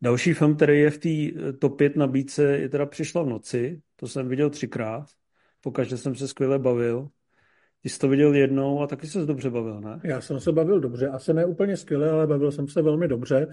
Další 0.01 0.33
film, 0.33 0.55
který 0.55 0.79
je 0.79 0.91
v 0.91 0.97
té 0.97 1.09
eh, 1.09 1.53
top 1.53 1.77
5 1.77 1.95
nabídce, 1.95 2.43
je 2.43 2.69
teda 2.69 2.85
Přišla 2.85 3.23
v 3.23 3.27
noci. 3.27 3.81
To 3.95 4.07
jsem 4.07 4.27
viděl 4.27 4.49
třikrát. 4.49 5.05
Pokaždé 5.61 5.97
jsem 5.97 6.15
se 6.15 6.27
skvěle 6.27 6.59
bavil. 6.59 7.09
Ty 7.83 7.89
jsi 7.89 7.99
to 7.99 8.07
viděl 8.07 8.33
jednou 8.33 8.81
a 8.81 8.87
taky 8.87 9.07
se 9.07 9.25
dobře 9.25 9.49
bavil, 9.49 9.81
ne? 9.81 10.01
Já 10.03 10.21
jsem 10.21 10.39
se 10.39 10.51
bavil 10.51 10.79
dobře, 10.79 11.07
asi 11.07 11.33
ne 11.33 11.45
úplně 11.45 11.77
skvěle, 11.77 12.11
ale 12.11 12.27
bavil 12.27 12.51
jsem 12.51 12.67
se 12.67 12.81
velmi 12.81 13.07
dobře. 13.07 13.47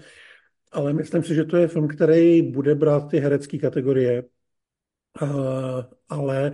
Ale 0.71 0.93
myslím 0.93 1.23
si, 1.23 1.35
že 1.35 1.43
to 1.43 1.57
je 1.57 1.67
film, 1.67 1.87
který 1.87 2.41
bude 2.41 2.75
brát 2.75 3.09
ty 3.09 3.19
herecké 3.19 3.57
kategorie, 3.57 4.23
uh, 5.21 5.29
ale 6.09 6.51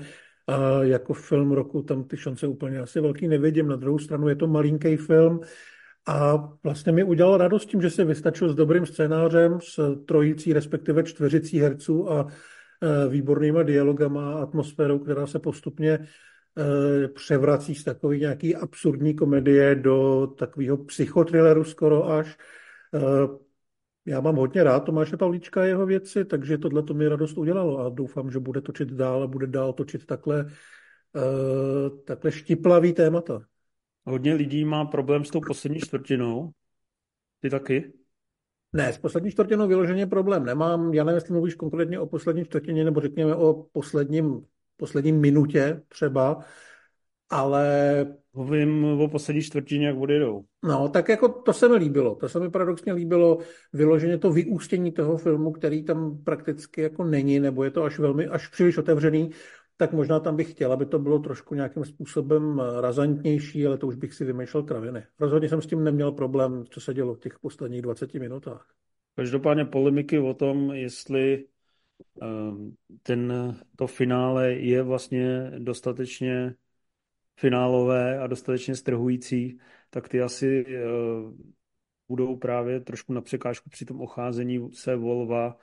A 0.48 0.84
jako 0.84 1.14
film 1.14 1.52
roku 1.52 1.82
tam 1.84 2.04
ty 2.04 2.18
šance 2.18 2.48
úplně 2.48 2.80
asi 2.80 3.02
velký 3.02 3.28
nevidím. 3.28 3.68
Na 3.68 3.76
druhou 3.76 4.00
stranu 4.00 4.30
je 4.30 4.36
to 4.36 4.48
malinký 4.48 4.96
film 4.98 5.42
a 6.08 6.50
vlastně 6.64 6.92
mi 6.92 7.04
udělal 7.04 7.38
radost 7.38 7.66
tím, 7.66 7.82
že 7.82 7.90
se 7.90 8.06
vystačil 8.06 8.50
s 8.50 8.56
dobrým 8.56 8.86
scénářem, 8.86 9.60
s 9.62 9.96
trojicí, 10.06 10.54
respektive 10.54 11.04
čtveřicí 11.04 11.60
herců 11.60 12.12
a 12.12 12.28
e, 12.28 13.10
výbornýma 13.10 13.64
dialogama 13.64 14.34
a 14.34 14.44
atmosférou, 14.44 15.00
která 15.00 15.28
se 15.28 15.40
postupně 15.40 16.08
převrací 17.14 17.76
z 17.76 17.84
takové 17.84 18.18
nějaký 18.18 18.56
absurdní 18.56 19.16
komedie 19.16 19.76
do 19.76 20.28
takového 20.28 20.78
psychotrilleru 20.78 21.64
skoro 21.64 22.10
až. 22.10 22.38
E, 22.94 23.00
já 24.08 24.22
mám 24.22 24.36
hodně 24.36 24.64
rád 24.64 24.80
Tomáše 24.80 25.18
Pavlíčka 25.18 25.62
a 25.62 25.66
jeho 25.66 25.86
věci, 25.86 26.26
takže 26.26 26.58
tohle 26.58 26.84
to 26.84 26.94
mi 26.94 27.08
radost 27.08 27.38
udělalo 27.38 27.80
a 27.80 27.90
doufám, 27.90 28.32
že 28.32 28.40
bude 28.40 28.62
točit 28.62 28.90
dál 28.90 29.24
a 29.24 29.28
bude 29.28 29.48
dál 29.48 29.74
točit 29.74 30.06
takhle, 30.06 30.46
uh, 30.46 32.00
takhle 32.04 32.32
štiplavý 32.32 32.94
témata. 32.94 33.42
Hodně 34.06 34.34
lidí 34.34 34.66
má 34.66 34.86
problém 34.86 35.26
s 35.26 35.30
tou 35.30 35.42
poslední 35.42 35.80
čtvrtinou. 35.80 36.52
Ty 37.42 37.50
taky? 37.50 37.94
Ne, 38.74 38.94
s 38.94 38.98
poslední 38.98 39.32
čtvrtinou 39.32 39.68
vyloženě 39.68 40.08
problém 40.08 40.46
nemám. 40.46 40.94
Já 40.94 41.04
nevím, 41.04 41.16
jestli 41.16 41.34
mluvíš 41.34 41.56
konkrétně 41.56 42.00
o 42.00 42.08
poslední 42.08 42.46
čtvrtině, 42.46 42.84
nebo 42.84 43.02
řekněme 43.02 43.36
o 43.36 43.54
posledním, 43.72 44.46
posledním 44.78 45.20
minutě 45.20 45.82
třeba, 45.90 46.40
ale 47.30 48.06
Mluvím 48.38 48.84
o 48.84 49.08
poslední 49.08 49.42
čtvrtině, 49.42 49.88
jak 49.88 49.98
odjedou. 49.98 50.44
No, 50.64 50.90
tak 50.90 51.10
jako 51.10 51.30
to 51.30 51.54
se 51.54 51.70
mi 51.70 51.76
líbilo. 51.76 52.16
To 52.16 52.30
se 52.30 52.40
mi 52.40 52.50
paradoxně 52.50 52.94
líbilo 52.94 53.38
vyloženě 53.74 54.18
to 54.18 54.32
vyústění 54.32 54.92
toho 54.92 55.18
filmu, 55.18 55.52
který 55.52 55.84
tam 55.84 56.24
prakticky 56.24 56.82
jako 56.82 57.04
není, 57.04 57.40
nebo 57.40 57.64
je 57.64 57.72
to 57.72 57.84
až 57.84 58.00
velmi, 58.00 58.28
až 58.28 58.48
příliš 58.48 58.78
otevřený, 58.78 59.30
tak 59.78 59.94
možná 59.94 60.20
tam 60.20 60.36
bych 60.36 60.52
chtěl, 60.52 60.74
aby 60.74 60.86
to 60.86 61.00
bylo 61.00 61.20
trošku 61.20 61.56
nějakým 61.56 61.86
způsobem 61.86 62.62
razantnější, 62.82 63.68
ale 63.68 63.78
to 63.78 63.88
už 63.88 63.96
bych 63.96 64.14
si 64.14 64.26
vymýšlel 64.26 64.64
kraviny. 64.64 65.04
Rozhodně 65.20 65.50
jsem 65.50 65.62
s 65.62 65.68
tím 65.68 65.84
neměl 65.84 66.12
problém, 66.12 66.64
co 66.70 66.82
se 66.82 66.94
dělo 66.94 67.14
v 67.14 67.20
těch 67.20 67.40
posledních 67.40 67.82
20 67.82 68.14
minutách. 68.14 68.68
Každopádně 69.16 69.66
polemiky 69.66 70.20
o 70.20 70.34
tom, 70.34 70.72
jestli 70.72 71.46
ten, 73.04 73.34
to 73.76 73.88
finále 73.88 74.54
je 74.54 74.84
vlastně 74.84 75.52
dostatečně 75.60 76.56
finálové 77.40 78.20
a 78.20 78.28
dostatečně 78.28 78.76
strhující, 78.76 79.60
tak 79.90 80.10
ty 80.10 80.22
asi 80.22 80.66
uh, 80.66 81.34
budou 82.08 82.36
právě 82.36 82.80
trošku 82.80 83.14
na 83.14 83.22
překážku 83.22 83.70
při 83.70 83.86
tom 83.86 84.02
ocházení 84.02 84.72
se 84.74 84.96
Volva 84.96 85.58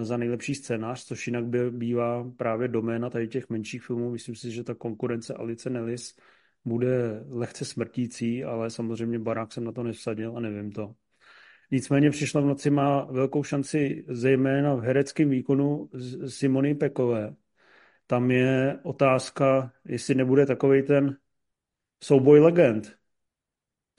za 0.00 0.16
nejlepší 0.16 0.54
scénář, 0.54 1.04
což 1.04 1.26
jinak 1.26 1.46
by 1.46 1.70
bývá 1.70 2.30
právě 2.36 2.68
doména 2.68 3.10
tady 3.10 3.28
těch 3.28 3.48
menších 3.50 3.82
filmů. 3.82 4.10
Myslím 4.10 4.34
si, 4.34 4.50
že 4.50 4.64
ta 4.64 4.74
konkurence 4.74 5.34
Alice 5.34 5.70
Nellis 5.70 6.16
bude 6.64 7.24
lehce 7.28 7.64
smrtící, 7.64 8.44
ale 8.44 8.70
samozřejmě 8.70 9.18
barák 9.18 9.52
jsem 9.52 9.64
na 9.64 9.72
to 9.72 9.82
nevsadil 9.82 10.36
a 10.36 10.40
nevím 10.40 10.72
to. 10.72 10.94
Nicméně 11.70 12.10
přišla 12.10 12.40
v 12.40 12.44
noci 12.44 12.70
má 12.70 13.04
velkou 13.04 13.42
šanci 13.42 14.04
zejména 14.08 14.74
v 14.74 14.80
hereckém 14.80 15.30
výkonu 15.30 15.90
Simony 16.26 16.74
Pekové, 16.74 17.34
tam 18.06 18.30
je 18.30 18.78
otázka, 18.82 19.72
jestli 19.84 20.14
nebude 20.14 20.46
takový 20.46 20.82
ten 20.82 21.16
souboj 22.02 22.40
legend. 22.40 22.96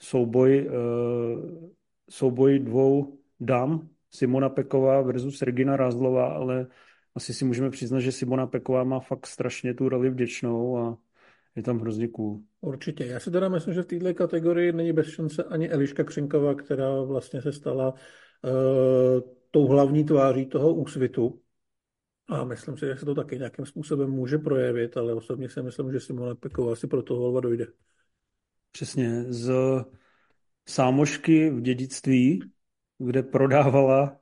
Souboj, 0.02 0.68
uh, 0.68 1.70
souboj 2.10 2.58
dvou 2.58 3.18
dam, 3.40 3.88
Simona 4.10 4.48
Peková 4.48 5.00
versus 5.00 5.42
Regina 5.42 5.76
Rázlová, 5.76 6.32
ale 6.32 6.66
asi 7.14 7.34
si 7.34 7.44
můžeme 7.44 7.70
přiznat, 7.70 8.00
že 8.00 8.12
Simona 8.12 8.46
Peková 8.46 8.84
má 8.84 9.00
fakt 9.00 9.26
strašně 9.26 9.74
tu 9.74 9.88
roli 9.88 10.10
vděčnou 10.10 10.78
a 10.78 10.98
je 11.58 11.62
tam 11.62 11.78
hrozně 11.78 12.08
cool. 12.08 12.40
Určitě. 12.60 13.06
Já 13.06 13.20
si 13.20 13.30
teda 13.30 13.48
myslím, 13.48 13.74
že 13.74 13.82
v 13.82 13.86
této 13.86 14.14
kategorii 14.14 14.72
není 14.72 14.92
bez 14.92 15.06
šance 15.06 15.44
ani 15.44 15.70
Eliška 15.70 16.04
Křinková, 16.04 16.54
která 16.54 17.02
vlastně 17.02 17.42
se 17.42 17.52
stala 17.52 17.92
uh, 17.92 19.20
tou 19.50 19.66
hlavní 19.66 20.04
tváří 20.04 20.46
toho 20.46 20.74
úsvitu. 20.74 21.40
A 22.28 22.44
myslím 22.44 22.76
si, 22.76 22.86
že 22.86 22.96
se 22.96 23.04
to 23.04 23.14
taky 23.14 23.38
nějakým 23.38 23.66
způsobem 23.66 24.10
může 24.10 24.38
projevit, 24.38 24.96
ale 24.96 25.14
osobně 25.14 25.48
si 25.48 25.62
myslím, 25.62 25.92
že 25.92 26.00
Simona 26.00 26.34
Peková 26.34 26.76
si 26.76 26.86
pro 26.86 27.02
to 27.02 27.16
volba 27.16 27.40
dojde. 27.40 27.66
Přesně. 28.72 29.24
Z 29.28 29.50
sámošky 30.68 31.50
v 31.50 31.60
dědictví, 31.60 32.42
kde 32.98 33.22
prodávala, 33.22 34.16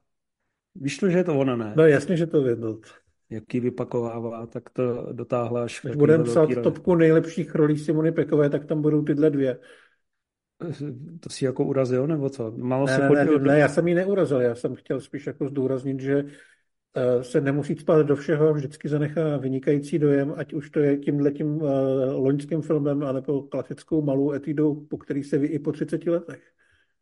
víš 0.74 0.98
to, 0.98 1.10
že 1.10 1.18
je 1.18 1.24
to 1.24 1.38
ona, 1.38 1.56
ne? 1.56 1.74
No 1.76 1.86
jasně, 1.86 2.16
že 2.16 2.26
to 2.26 2.42
věděl. 2.42 2.80
Jak 3.30 3.54
ji 3.54 3.60
vypakovává, 3.60 4.46
tak 4.46 4.70
to 4.70 5.12
dotáhla 5.12 5.64
až... 5.64 5.80
Když 5.84 5.96
budeme 5.96 6.24
psát 6.24 6.48
topku 6.62 6.94
nejlepších 6.94 7.54
rolí 7.54 7.78
Simony 7.78 8.12
Pekové, 8.12 8.50
tak 8.50 8.64
tam 8.64 8.82
budou 8.82 9.02
tyhle 9.02 9.30
dvě. 9.30 9.58
To 11.20 11.30
si 11.30 11.44
jako 11.44 11.64
urazil, 11.64 12.06
nebo 12.06 12.30
co? 12.30 12.52
Malo 12.56 12.86
ne, 12.86 12.96
se 12.96 13.08
ne, 13.08 13.24
ne, 13.24 13.38
ne, 13.38 13.58
já 13.58 13.68
jsem 13.68 13.88
ji 13.88 13.94
neurazil, 13.94 14.40
já 14.40 14.54
jsem 14.54 14.74
chtěl 14.74 15.00
spíš 15.00 15.26
jako 15.26 15.48
zdůraznit, 15.48 16.00
že 16.00 16.24
Eh, 16.98 17.24
se 17.24 17.40
nemusí 17.40 17.76
spát 17.76 18.02
do 18.02 18.16
všeho, 18.16 18.54
vždycky 18.54 18.88
zanechá 18.88 19.36
vynikající 19.36 19.98
dojem, 19.98 20.34
ať 20.36 20.52
už 20.52 20.70
to 20.70 20.80
je 20.80 20.96
tímhletím 20.96 21.46
uh, 21.46 21.70
loňským 22.12 22.62
filmem, 22.62 23.02
anebo 23.02 23.42
klasickou 23.42 24.02
malou 24.02 24.32
etidou, 24.32 24.74
po 24.74 24.98
který 24.98 25.22
se 25.22 25.38
ví 25.38 25.48
i 25.48 25.58
po 25.58 25.72
30 25.72 26.06
letech. 26.06 26.42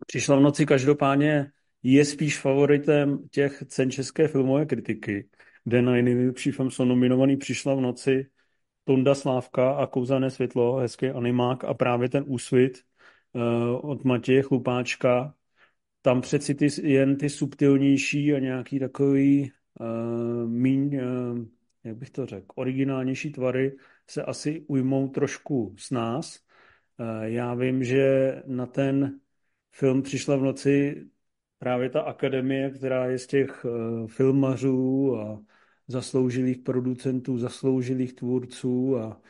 Přišla 0.06 0.36
v 0.36 0.40
noci 0.40 0.66
každopádně 0.66 1.50
je 1.82 2.04
spíš 2.04 2.40
favoritem 2.40 3.18
těch 3.30 3.62
cen 3.66 3.90
české 3.90 4.28
filmové 4.28 4.66
kritiky, 4.66 5.28
kde 5.64 5.82
na 5.82 5.92
nejlepší 5.92 6.50
film 6.50 6.70
jsou 6.70 6.84
nominovaný 6.84 7.36
Přišla 7.36 7.74
v 7.74 7.80
noci 7.80 8.26
Tonda 8.84 9.14
Slávka 9.14 9.70
a 9.70 9.86
Kouzelné 9.86 10.30
světlo, 10.30 10.76
hezký 10.76 11.08
animák 11.08 11.64
a 11.64 11.74
právě 11.74 12.08
ten 12.08 12.24
úsvit 12.26 12.82
uh, 13.32 13.90
od 13.90 14.04
Matěje 14.04 14.42
Chlupáčka. 14.42 15.34
Tam 16.02 16.20
přeci 16.20 16.54
ty, 16.54 16.68
jen 16.82 17.16
ty 17.16 17.30
subtilnější 17.30 18.34
a 18.34 18.38
nějaký 18.38 18.78
takový 18.78 19.52
uh, 19.80 20.50
míň, 20.50 20.96
uh, 20.96 21.38
jak 21.84 21.96
bych 21.96 22.10
to 22.10 22.26
řekl, 22.26 22.46
originálnější 22.54 23.32
tvary 23.32 23.76
se 24.10 24.22
asi 24.22 24.64
ujmou 24.66 25.08
trošku 25.08 25.74
s 25.78 25.90
nás. 25.90 26.40
Uh, 26.98 27.22
já 27.22 27.54
vím, 27.54 27.84
že 27.84 28.42
na 28.46 28.66
ten 28.66 29.20
film 29.72 30.02
přišla 30.02 30.36
v 30.36 30.42
noci 30.42 31.06
právě 31.58 31.90
ta 31.90 32.00
akademie, 32.00 32.70
která 32.70 33.06
je 33.06 33.18
z 33.18 33.26
těch 33.26 33.64
uh, 33.64 34.06
filmařů 34.06 35.16
a 35.16 35.40
zasloužilých 35.88 36.58
producentů, 36.58 37.38
zasloužilých 37.38 38.12
tvůrců 38.12 38.98
a 38.98 39.20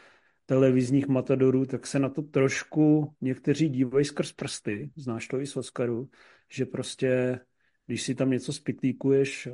televizních 0.47 1.09
matadorů, 1.09 1.67
tak 1.67 1.87
se 1.87 1.99
na 1.99 2.09
to 2.09 2.23
trošku 2.23 3.15
někteří 3.21 3.69
dívají 3.69 4.05
skrz 4.05 4.33
prsty, 4.33 4.91
znáš 4.97 5.29
to 5.29 5.41
i 5.41 5.47
z 5.47 5.57
Oscaru, 5.57 6.09
že 6.51 6.67
prostě 6.67 7.41
když 7.87 8.03
si 8.03 8.15
tam 8.15 8.31
něco 8.31 8.53
spitlíkuješ 8.53 9.47
eh, 9.47 9.51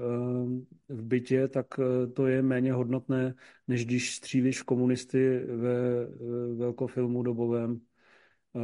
v 0.88 1.02
bytě, 1.02 1.49
tak 1.49 1.66
eh, 1.78 2.07
to 2.07 2.26
je 2.26 2.42
méně 2.42 2.73
hodnotné, 2.73 3.35
než 3.69 3.85
když 3.85 4.14
střílíš 4.14 4.62
komunisty 4.62 5.38
ve 5.38 6.07
velkofilmu 6.54 7.23
dobovém 7.23 7.80
eh, 8.57 8.61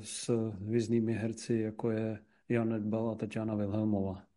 s 0.00 0.50
hvězdnými 0.50 1.12
herci, 1.12 1.54
jako 1.54 1.90
je 1.90 2.18
Jan 2.48 2.68
Nedbal 2.68 3.10
a 3.10 3.14
Tatiana 3.14 3.54
Wilhelmová. 3.54 4.28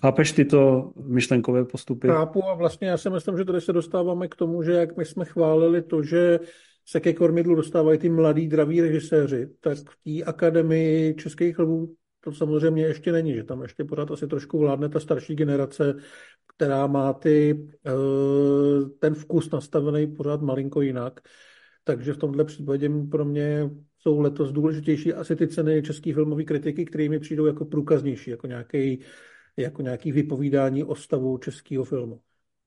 Chápeš 0.00 0.32
tyto 0.32 0.92
myšlenkové 0.96 1.64
postupy? 1.64 2.08
Chápu 2.08 2.44
a 2.44 2.54
vlastně 2.54 2.88
já 2.88 2.96
si 2.96 3.10
myslím, 3.10 3.38
že 3.38 3.44
tady 3.44 3.60
se 3.60 3.72
dostáváme 3.72 4.28
k 4.28 4.34
tomu, 4.34 4.62
že 4.62 4.72
jak 4.72 4.96
my 4.96 5.04
jsme 5.04 5.24
chválili 5.24 5.82
to, 5.82 6.02
že 6.02 6.40
se 6.86 7.00
ke 7.00 7.12
kormidlu 7.12 7.54
dostávají 7.54 7.98
ty 7.98 8.08
mladí, 8.08 8.48
draví 8.48 8.80
režiséři, 8.80 9.48
tak 9.60 9.78
v 9.78 9.96
té 10.04 10.24
akademii 10.24 11.14
českých 11.14 11.58
lvů 11.58 11.94
to 12.24 12.32
samozřejmě 12.32 12.82
ještě 12.82 13.12
není, 13.12 13.34
že 13.34 13.44
tam 13.44 13.62
ještě 13.62 13.84
pořád 13.84 14.10
asi 14.10 14.26
trošku 14.26 14.58
vládne 14.58 14.88
ta 14.88 15.00
starší 15.00 15.34
generace, 15.34 15.94
která 16.56 16.86
má 16.86 17.12
ty, 17.12 17.66
eh, 17.86 18.88
ten 18.98 19.14
vkus 19.14 19.50
nastavený 19.50 20.06
pořád 20.06 20.42
malinko 20.42 20.80
jinak. 20.80 21.20
Takže 21.84 22.12
v 22.12 22.16
tomhle 22.16 22.44
případě 22.44 22.90
pro 23.10 23.24
mě 23.24 23.70
jsou 23.98 24.20
letos 24.20 24.52
důležitější 24.52 25.12
asi 25.12 25.36
ty 25.36 25.48
ceny 25.48 25.82
české 25.82 26.14
filmové 26.14 26.44
kritiky, 26.44 26.84
které 26.84 27.08
mi 27.08 27.18
přijdou 27.18 27.46
jako 27.46 27.64
průkaznější, 27.64 28.30
jako 28.30 28.46
nějaký, 28.46 29.00
jako 29.56 29.82
nějaký 29.82 30.12
vypovídání 30.12 30.84
o 30.84 30.94
stavu 30.94 31.38
českého 31.38 31.84
filmu. 31.84 32.20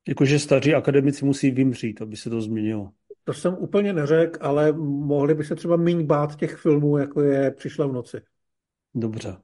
Jakože 0.08 0.40
staří 0.40 0.74
akademici 0.74 1.26
musí 1.26 1.52
vymřít, 1.52 2.02
aby 2.02 2.18
se 2.18 2.30
to 2.30 2.42
změnilo. 2.42 2.92
To 3.24 3.34
jsem 3.34 3.54
úplně 3.54 3.94
neřekl, 3.94 4.40
ale 4.42 4.72
mohli 4.82 5.34
by 5.34 5.44
se 5.44 5.56
třeba 5.56 5.76
méně 5.76 6.04
bát 6.04 6.36
těch 6.36 6.56
filmů, 6.56 6.98
jako 6.98 7.22
je 7.22 7.52
Přišla 7.52 7.88
v 7.88 7.92
noci. 7.92 8.22
Dobře. 8.96 9.38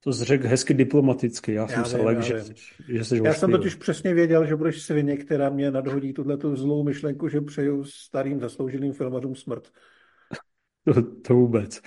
To 0.00 0.12
jsi 0.12 0.24
řekl 0.24 0.48
hezky 0.48 0.74
diplomaticky. 0.74 1.52
Já, 1.52 1.62
já 1.62 1.68
jsem 1.68 1.84
se 1.84 1.96
lek, 1.96 2.20
že, 2.20 2.44
že 2.88 3.04
jsi 3.04 3.20
Já 3.24 3.34
jsem 3.34 3.50
totiž 3.50 3.74
přesně 3.74 4.14
věděl, 4.14 4.46
že 4.46 4.56
budeš 4.56 4.82
svině, 4.82 5.16
která 5.16 5.50
mě 5.50 5.70
nadhodí 5.70 6.12
tuhle 6.12 6.36
tu 6.36 6.56
zlou 6.56 6.84
myšlenku, 6.84 7.28
že 7.28 7.40
přeju 7.40 7.84
starým 7.84 8.40
zaslouženým 8.40 8.92
filmařům 8.92 9.34
smrt. 9.34 9.68
To, 10.84 11.02
to 11.02 11.34
vůbec. 11.34 11.80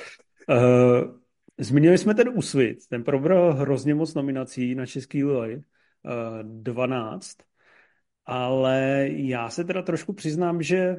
Uh, 0.49 1.17
zmínili 1.57 1.97
jsme 1.97 2.13
ten 2.13 2.29
úsvit. 2.35 2.87
Ten 2.89 3.03
probral 3.03 3.53
hrozně 3.53 3.95
moc 3.95 4.13
nominací 4.13 4.75
na 4.75 4.85
Český 4.85 5.23
loj. 5.23 5.55
Uh, 5.55 6.43
12. 6.43 7.37
Ale 8.25 9.07
já 9.11 9.49
se 9.49 9.63
teda 9.63 9.81
trošku 9.81 10.13
přiznám, 10.13 10.61
že 10.61 10.95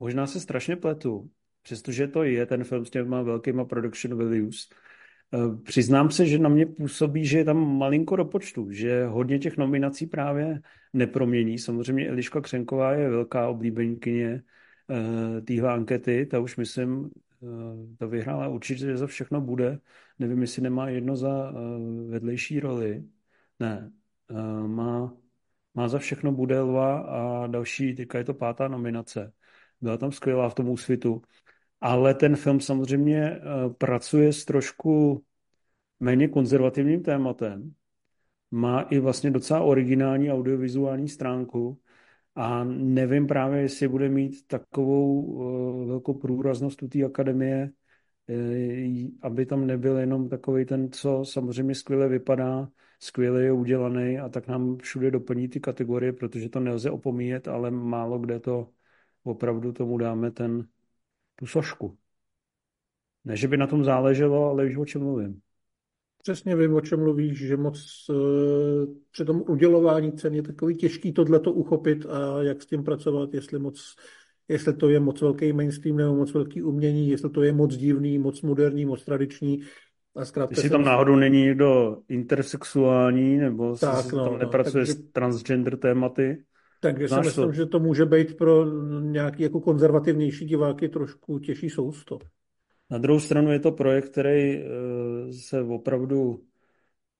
Možná 0.00 0.26
se 0.26 0.40
strašně 0.40 0.76
pletu, 0.76 1.30
přestože 1.62 2.08
to 2.08 2.22
je 2.22 2.46
ten 2.46 2.64
film 2.64 2.84
s 2.84 2.90
těma 2.90 3.22
velkýma 3.22 3.64
production 3.64 4.18
values. 4.18 4.68
Eh, 5.34 5.62
přiznám 5.62 6.10
se, 6.10 6.26
že 6.26 6.38
na 6.38 6.48
mě 6.48 6.66
působí, 6.66 7.26
že 7.26 7.38
je 7.38 7.44
tam 7.44 7.78
malinko 7.78 8.16
do 8.16 8.24
počtu, 8.24 8.70
že 8.70 9.06
hodně 9.06 9.38
těch 9.38 9.56
nominací 9.56 10.06
právě 10.06 10.60
nepromění. 10.92 11.58
Samozřejmě 11.58 12.08
Eliška 12.08 12.40
Křenková 12.40 12.92
je 12.92 13.10
velká 13.10 13.48
oblíbenkyně 13.48 14.42
uh, 14.88 15.44
téhle 15.44 15.72
ankety, 15.72 16.26
ta 16.26 16.40
už 16.40 16.56
myslím, 16.56 17.10
uh, 17.40 17.96
ta 17.98 18.06
vyhrála 18.06 18.48
určitě, 18.48 18.80
že 18.80 18.96
za 18.96 19.06
všechno 19.06 19.40
bude. 19.40 19.78
Nevím, 20.18 20.40
jestli 20.40 20.62
nemá 20.62 20.88
jedno 20.88 21.16
za 21.16 21.50
uh, 21.50 22.10
vedlejší 22.10 22.60
roli. 22.60 23.04
Ne, 23.60 23.92
uh, 24.30 24.66
má, 24.68 25.14
má 25.74 25.88
za 25.88 25.98
všechno 25.98 26.32
bude 26.32 26.60
Lva 26.60 26.98
a 26.98 27.46
další, 27.46 27.94
teďka 27.94 28.18
je 28.18 28.24
to 28.24 28.34
pátá 28.34 28.68
nominace. 28.68 29.32
Byla 29.80 29.96
tam 29.96 30.12
skvělá 30.12 30.48
v 30.48 30.54
tom 30.54 30.68
úsvitu. 30.68 31.22
Ale 31.80 32.14
ten 32.14 32.36
film 32.36 32.60
samozřejmě 32.60 33.40
pracuje 33.78 34.32
s 34.32 34.44
trošku 34.44 35.24
méně 36.00 36.28
konzervativním 36.28 37.02
tématem. 37.02 37.74
Má 38.50 38.80
i 38.80 38.98
vlastně 38.98 39.30
docela 39.30 39.60
originální 39.60 40.32
audiovizuální 40.32 41.08
stránku 41.08 41.80
a 42.36 42.64
nevím 42.64 43.26
právě, 43.26 43.60
jestli 43.60 43.88
bude 43.88 44.08
mít 44.08 44.46
takovou 44.46 45.22
uh, 45.22 45.88
velkou 45.88 46.14
průraznost 46.14 46.82
u 46.82 46.88
té 46.88 47.04
akademie, 47.04 47.70
uh, 48.28 49.10
aby 49.22 49.46
tam 49.46 49.66
nebyl 49.66 49.98
jenom 49.98 50.28
takový 50.28 50.64
ten, 50.64 50.92
co 50.92 51.24
samozřejmě 51.24 51.74
skvěle 51.74 52.08
vypadá, 52.08 52.68
skvěle 53.00 53.42
je 53.42 53.52
udělaný 53.52 54.18
a 54.18 54.28
tak 54.28 54.48
nám 54.48 54.78
všude 54.78 55.10
doplní 55.10 55.48
ty 55.48 55.60
kategorie, 55.60 56.12
protože 56.12 56.48
to 56.48 56.60
nelze 56.60 56.90
opomíjet, 56.90 57.48
ale 57.48 57.70
málo 57.70 58.18
kde 58.18 58.40
to 58.40 58.70
opravdu 59.24 59.72
tomu 59.72 59.98
dáme 59.98 60.30
ten, 60.30 60.68
tu 61.36 61.46
sošku. 61.46 61.98
Ne, 63.24 63.36
že 63.36 63.48
by 63.48 63.56
na 63.56 63.66
tom 63.66 63.84
záleželo, 63.84 64.50
ale 64.50 64.66
už 64.66 64.76
o 64.76 64.84
čem 64.84 65.02
mluvím. 65.02 65.42
Přesně 66.26 66.56
vím, 66.56 66.74
o 66.74 66.80
čem 66.80 67.00
mluvíš, 67.00 67.38
že 67.38 67.56
moc 67.56 68.06
uh, 68.08 68.16
při 69.10 69.24
tom 69.24 69.42
udělování 69.48 70.12
cen 70.12 70.34
je 70.34 70.42
takový 70.42 70.76
těžký 70.76 71.12
tohleto 71.12 71.52
uchopit 71.52 72.06
a 72.06 72.42
jak 72.42 72.62
s 72.62 72.66
tím 72.66 72.84
pracovat, 72.84 73.34
jestli 73.34 73.58
moc 73.58 73.94
jestli 74.48 74.72
to 74.72 74.88
je 74.88 75.00
moc 75.00 75.20
velký 75.20 75.52
mainstream 75.52 75.96
nebo 75.96 76.14
moc 76.14 76.34
velký 76.34 76.62
umění, 76.62 77.08
jestli 77.10 77.30
to 77.30 77.42
je 77.42 77.52
moc 77.52 77.76
divný, 77.76 78.18
moc 78.18 78.42
moderní, 78.42 78.84
moc 78.84 79.04
tradiční. 79.04 79.60
A 80.16 80.24
zkrátka 80.24 80.52
jestli 80.52 80.70
tam 80.70 80.84
náhodou 80.84 81.16
není 81.16 81.42
někdo 81.42 81.98
intersexuální 82.08 83.36
nebo 83.36 83.76
tak, 83.76 84.04
se 84.04 84.16
no, 84.16 84.24
tam 84.24 84.32
no, 84.32 84.38
nepracuje 84.38 84.86
takže, 84.86 84.92
s 84.92 85.10
transgender 85.12 85.76
tématy. 85.76 86.44
Takže 86.80 87.08
si 87.08 87.14
myslím, 87.20 87.44
to? 87.44 87.52
že 87.52 87.66
to 87.66 87.80
může 87.80 88.06
být 88.06 88.36
pro 88.36 88.64
nějaký 89.00 89.42
jako 89.42 89.60
konzervativnější 89.60 90.44
diváky 90.44 90.88
trošku 90.88 91.38
těžší 91.38 91.70
sousto. 91.70 92.18
Na 92.90 92.98
druhou 92.98 93.20
stranu 93.20 93.52
je 93.52 93.60
to 93.60 93.72
projekt, 93.72 94.08
který 94.08 94.56
eh, 94.56 94.64
se 95.32 95.62
opravdu 95.62 96.44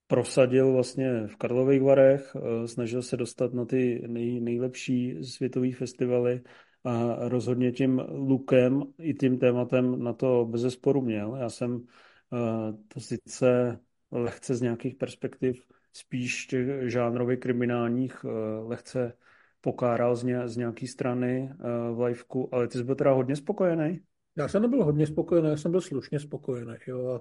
prosadil 0.06 0.72
vlastně 0.72 1.26
v 1.26 1.36
Karlových 1.36 1.82
Varech, 1.82 2.36
eh, 2.36 2.68
snažil 2.68 3.02
se 3.02 3.16
dostat 3.16 3.54
na 3.54 3.64
ty 3.64 4.04
nej, 4.06 4.40
nejlepší 4.40 5.24
světové 5.24 5.72
festivaly 5.72 6.42
a 6.84 7.16
rozhodně 7.28 7.72
tím 7.72 8.02
lukem 8.08 8.82
i 8.98 9.14
tím 9.14 9.38
tématem 9.38 10.02
na 10.04 10.12
to 10.12 10.44
bez 10.44 10.60
zesporu 10.60 11.02
měl. 11.02 11.36
Já 11.36 11.48
jsem 11.48 11.84
eh, 12.32 12.72
to 12.88 13.00
sice 13.00 13.80
lehce 14.10 14.54
z 14.54 14.62
nějakých 14.62 14.94
perspektiv 14.94 15.66
spíš 15.92 16.46
těch 16.46 16.90
žánrově 16.90 17.36
kriminálních 17.36 18.24
lehce 18.66 19.16
pokáral 19.60 20.16
z, 20.16 20.56
nějaké 20.56 20.86
strany 20.86 21.52
v 21.94 22.04
liveku, 22.04 22.54
ale 22.54 22.68
ty 22.68 22.78
jsi 22.78 22.84
byl 22.84 22.94
teda 22.94 23.12
hodně 23.12 23.36
spokojený? 23.36 24.00
Já 24.38 24.48
jsem 24.48 24.62
nebyl 24.62 24.84
hodně 24.84 25.06
spokojený, 25.06 25.48
já 25.48 25.56
jsem 25.56 25.70
byl 25.70 25.80
slušně 25.80 26.20
spokojený. 26.20 26.74
Jo. 26.86 27.08
A 27.08 27.20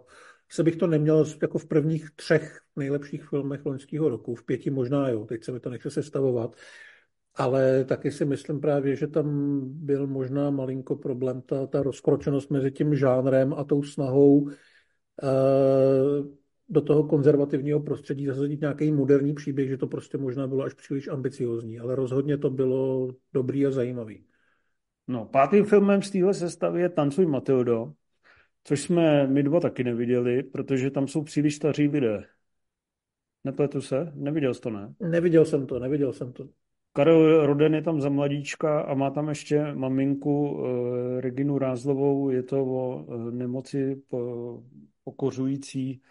se 0.50 0.64
bych 0.64 0.76
to 0.76 0.88
neměl 0.88 1.26
jako 1.42 1.58
v 1.58 1.66
prvních 1.66 2.12
třech 2.16 2.60
nejlepších 2.76 3.30
filmech 3.30 3.66
loňského 3.66 4.10
roku, 4.10 4.36
v 4.36 4.44
pěti 4.44 4.70
možná 4.70 5.10
jo, 5.10 5.26
teď 5.26 5.44
se 5.44 5.52
mi 5.52 5.60
to 5.60 5.70
nechce 5.70 5.92
sestavovat. 5.92 6.56
Ale 7.36 7.86
taky 7.86 8.12
si 8.12 8.26
myslím 8.26 8.60
právě, 8.62 8.96
že 8.96 9.08
tam 9.08 9.60
byl 9.66 10.08
možná 10.08 10.50
malinko 10.50 10.96
problém, 10.96 11.42
ta, 11.42 11.68
ta 11.68 11.84
rozkročenost 11.84 12.52
mezi 12.52 12.72
tím 12.72 12.96
žánrem 12.96 13.54
a 13.54 13.64
tou 13.64 13.84
snahou 13.84 14.40
uh, 14.40 14.52
do 16.70 16.82
toho 16.82 17.04
konzervativního 17.04 17.80
prostředí 17.80 18.26
zasadit 18.26 18.62
nějaký 18.62 18.92
moderní 18.92 19.34
příběh, 19.34 19.70
že 19.70 19.78
to 19.78 19.88
prostě 19.88 20.18
možná 20.18 20.48
bylo 20.48 20.64
až 20.64 20.74
příliš 20.74 21.08
ambiciozní, 21.08 21.80
ale 21.80 21.96
rozhodně 21.96 22.38
to 22.38 22.50
bylo 22.50 23.12
dobrý 23.34 23.66
a 23.66 23.72
zajímavý. 23.72 24.26
No, 25.08 25.26
pátým 25.26 25.66
filmem 25.66 26.02
z 26.02 26.12
téhle 26.12 26.34
sestavy 26.34 26.82
je 26.82 26.90
Tancuj 26.90 27.26
Matildo, 27.26 27.94
což 28.64 28.82
jsme 28.82 29.28
my 29.28 29.44
dva 29.44 29.60
taky 29.60 29.84
neviděli, 29.84 30.44
protože 30.44 30.92
tam 30.92 31.08
jsou 31.08 31.24
příliš 31.24 31.56
staří 31.56 31.88
lidé. 31.88 32.26
Nepletu 33.44 33.82
se? 33.82 34.12
Neviděl 34.16 34.54
jsi 34.54 34.62
to, 34.62 34.70
ne? 34.70 34.94
Neviděl 35.00 35.46
jsem 35.46 35.68
to, 35.68 35.80
neviděl 35.80 36.14
jsem 36.14 36.34
to. 36.34 36.48
Karel 36.94 37.46
Roden 37.46 37.76
je 37.76 37.82
tam 37.82 38.02
za 38.02 38.10
mladíčka 38.10 38.82
a 38.82 38.94
má 38.94 39.10
tam 39.10 39.30
ještě 39.30 39.74
maminku 39.74 40.64
eh, 41.18 41.22
Reginu 41.22 41.58
Rázlovou. 41.58 42.30
Je 42.30 42.44
to 42.44 42.66
o 42.66 43.06
eh, 43.10 43.32
nemoci 43.32 43.96
po, 44.08 44.64
pokořující 45.04 46.02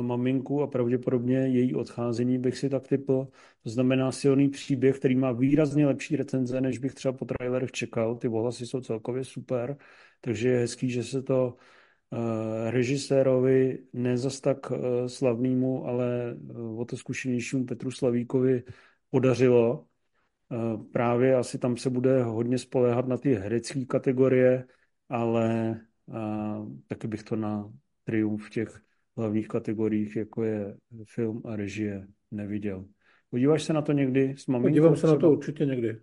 maminku 0.00 0.62
a 0.62 0.66
pravděpodobně 0.66 1.38
její 1.38 1.74
odcházení 1.74 2.38
bych 2.38 2.58
si 2.58 2.68
tak 2.68 2.88
typl. 2.88 3.28
To 3.62 3.70
znamená 3.70 4.12
silný 4.12 4.48
příběh, 4.48 4.98
který 4.98 5.16
má 5.16 5.32
výrazně 5.32 5.86
lepší 5.86 6.16
recenze, 6.16 6.60
než 6.60 6.78
bych 6.78 6.94
třeba 6.94 7.12
po 7.12 7.24
trailerech 7.24 7.72
čekal. 7.72 8.16
Ty 8.16 8.28
ohlasy 8.28 8.66
jsou 8.66 8.80
celkově 8.80 9.24
super, 9.24 9.76
takže 10.20 10.48
je 10.48 10.58
hezký, 10.58 10.90
že 10.90 11.04
se 11.04 11.22
to 11.22 11.56
uh, 12.10 12.18
režisérovi 12.70 13.78
ne 13.92 14.18
zas 14.18 14.40
tak 14.40 14.70
uh, 14.70 14.76
slavnému, 15.06 15.86
ale 15.86 16.36
o 16.76 16.84
to 16.84 16.96
zkušenějšímu 16.96 17.64
Petru 17.64 17.90
Slavíkovi 17.90 18.62
podařilo. 19.10 19.86
Právě 20.92 21.34
asi 21.34 21.58
tam 21.58 21.76
se 21.76 21.90
bude 21.90 22.22
hodně 22.22 22.58
spoléhat 22.58 23.08
na 23.08 23.16
ty 23.16 23.34
herecké 23.34 23.84
kategorie, 23.84 24.66
ale 25.08 25.80
taky 26.86 27.08
bych 27.08 27.22
to 27.22 27.36
na 27.36 27.72
triumf 28.04 28.50
těch 28.50 28.80
hlavních 29.16 29.48
kategoriích, 29.48 30.16
jako 30.16 30.44
je 30.44 30.76
film 31.04 31.42
a 31.44 31.56
režie, 31.56 32.06
neviděl. 32.30 32.84
Podíváš 33.30 33.62
se 33.62 33.72
na 33.72 33.82
to 33.82 33.92
někdy 33.92 34.34
s 34.36 34.46
maminkou? 34.46 34.68
Podívám 34.68 34.96
se 34.96 35.00
třeba? 35.00 35.12
na 35.12 35.18
to 35.18 35.30
určitě 35.30 35.66
někdy. 35.66 35.98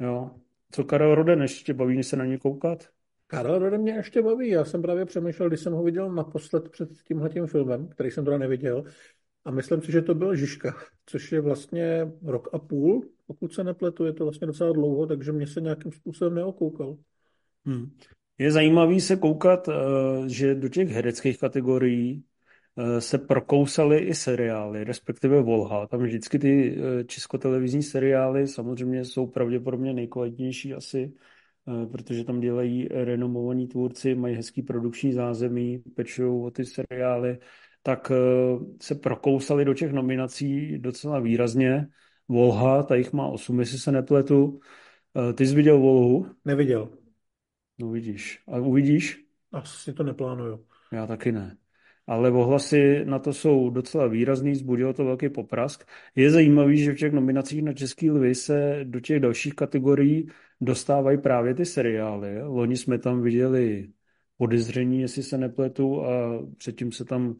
Jo. 0.00 0.30
Co 0.70 0.84
Karel 0.84 1.14
Roden, 1.14 1.42
ještě 1.42 1.74
baví 1.74 2.02
se 2.02 2.16
na 2.16 2.24
ně 2.24 2.38
koukat? 2.38 2.88
Karel 3.26 3.58
Roden 3.58 3.80
mě 3.80 3.92
ještě 3.92 4.22
baví. 4.22 4.48
Já 4.48 4.64
jsem 4.64 4.82
právě 4.82 5.04
přemýšlel, 5.04 5.48
když 5.48 5.60
jsem 5.60 5.72
ho 5.72 5.82
viděl 5.82 6.12
naposled 6.12 6.68
před 6.68 6.88
tímhletím 7.08 7.46
filmem, 7.46 7.88
který 7.88 8.10
jsem 8.10 8.24
teda 8.24 8.38
neviděl, 8.38 8.84
a 9.46 9.50
myslím 9.50 9.82
si, 9.82 9.92
že 9.92 10.02
to 10.02 10.14
byl 10.14 10.36
Žižka, 10.36 10.74
což 11.06 11.32
je 11.32 11.40
vlastně 11.40 12.12
rok 12.22 12.48
a 12.52 12.58
půl, 12.58 13.08
pokud 13.26 13.52
se 13.52 13.64
nepletu, 13.64 14.04
je 14.04 14.12
to 14.12 14.24
vlastně 14.24 14.46
docela 14.46 14.72
dlouho, 14.72 15.06
takže 15.06 15.32
mě 15.32 15.46
se 15.46 15.60
nějakým 15.60 15.92
způsobem 15.92 16.34
neokoukal. 16.34 16.96
Hmm. 17.64 17.90
Je 18.38 18.52
zajímavý 18.52 19.00
se 19.00 19.16
koukat, 19.16 19.68
eh, 19.68 19.72
že 20.26 20.54
do 20.54 20.68
těch 20.68 20.88
hereckých 20.88 21.38
kategorií 21.38 22.24
se 22.98 23.18
prokousaly 23.18 23.98
i 23.98 24.14
seriály, 24.14 24.84
respektive 24.84 25.42
Volha. 25.42 25.86
Tam 25.86 26.02
vždycky 26.02 26.38
ty 26.38 26.78
eh, 26.78 27.04
českotelevizní 27.04 27.82
seriály 27.82 28.48
samozřejmě 28.48 29.04
jsou 29.04 29.26
pravděpodobně 29.26 29.92
nejkvalitnější 29.92 30.74
asi, 30.74 31.12
eh, 31.68 31.86
protože 31.86 32.24
tam 32.24 32.40
dělají 32.40 32.88
renomovaní 32.88 33.68
tvůrci, 33.68 34.14
mají 34.14 34.36
hezký 34.36 34.62
produkční 34.62 35.12
zázemí, 35.12 35.78
pečují 35.78 36.44
o 36.44 36.50
ty 36.50 36.64
seriály, 36.64 37.38
tak 37.82 38.12
se 38.82 38.94
prokousali 38.94 39.64
do 39.64 39.74
těch 39.74 39.92
nominací 39.92 40.78
docela 40.78 41.20
výrazně. 41.20 41.88
Volha, 42.28 42.82
ta 42.82 42.94
jich 42.94 43.12
má 43.12 43.28
8, 43.28 43.60
jestli 43.60 43.78
se 43.78 43.92
nepletu. 43.92 44.60
Ty 45.34 45.46
jsi 45.46 45.54
viděl 45.54 45.78
Volhu? 45.78 46.26
Neviděl. 46.44 46.88
No 47.78 47.90
vidíš. 47.90 48.42
A 48.48 48.58
uvidíš? 48.58 49.24
Asi 49.52 49.92
to 49.92 50.02
neplánuju. 50.02 50.66
Já 50.92 51.06
taky 51.06 51.32
ne 51.32 51.56
ale 52.06 52.30
ohlasy 52.30 53.04
na 53.04 53.18
to 53.18 53.32
jsou 53.32 53.70
docela 53.70 54.06
výrazný, 54.06 54.54
zbudilo 54.54 54.92
to 54.92 55.04
velký 55.04 55.28
poprask. 55.28 55.84
Je 56.14 56.30
zajímavý, 56.30 56.78
že 56.78 56.92
v 56.92 56.96
těch 56.96 57.12
nominacích 57.12 57.62
na 57.62 57.72
Český 57.72 58.10
lvy 58.10 58.34
se 58.34 58.80
do 58.84 59.00
těch 59.00 59.20
dalších 59.20 59.54
kategorií 59.54 60.28
dostávají 60.60 61.18
právě 61.18 61.54
ty 61.54 61.64
seriály. 61.64 62.42
Loni 62.42 62.76
jsme 62.76 62.98
tam 62.98 63.22
viděli 63.22 63.88
podezření, 64.38 65.00
jestli 65.00 65.22
se 65.22 65.38
nepletu, 65.38 66.04
a 66.04 66.42
předtím 66.56 66.92
se 66.92 67.04
tam 67.04 67.36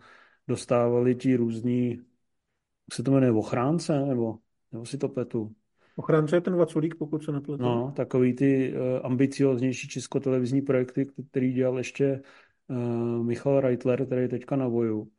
dostávali 0.48 1.14
ti 1.14 1.36
různí, 1.36 1.90
jak 1.90 2.94
se 2.94 3.02
to 3.02 3.10
jmenuje, 3.10 3.32
ochránce, 3.32 4.06
nebo, 4.06 4.38
nebo 4.72 4.86
si 4.86 4.98
to 4.98 5.08
pletu? 5.08 5.52
Ochránce 5.96 6.36
je 6.36 6.40
ten 6.40 6.56
Vaculík, 6.56 6.94
pokud 6.94 7.24
se 7.24 7.32
nepletu. 7.32 7.62
No, 7.62 7.92
takový 7.96 8.32
ty 8.34 8.72
uh, 8.72 8.78
ambicioznější 9.02 9.88
českotelevizní 9.88 10.62
projekty, 10.62 11.06
který 11.30 11.52
dělal 11.52 11.78
ještě 11.78 12.20
Michal 13.22 13.60
Reitler, 13.60 14.06
který 14.06 14.22
je 14.22 14.28
teďka 14.28 14.56
na 14.56 14.68
voju, 14.68 15.10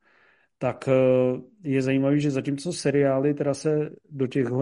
tak 0.58 0.88
uh, 0.88 1.42
je 1.64 1.82
zajímavý, 1.82 2.22
že 2.22 2.32
zatímco 2.32 2.74
seriály 2.74 3.34
teda 3.34 3.54
se 3.54 3.90
do 4.10 4.28
těchto 4.28 4.62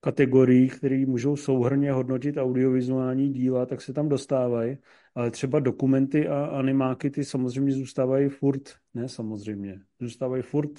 kategorií, 0.00 0.68
které 0.68 1.06
můžou 1.06 1.36
souhrně 1.36 1.92
hodnotit 1.92 2.36
audiovizuální 2.36 3.32
díla, 3.32 3.66
tak 3.66 3.80
se 3.80 3.92
tam 3.92 4.08
dostávají, 4.08 4.78
ale 5.14 5.30
třeba 5.30 5.60
dokumenty 5.60 6.28
a 6.28 6.44
animáky 6.44 7.10
ty 7.10 7.24
samozřejmě 7.24 7.72
zůstávají 7.72 8.28
furt, 8.28 8.62
ne 8.94 9.08
samozřejmě, 9.08 9.80
zůstávají 10.00 10.42
furt 10.42 10.70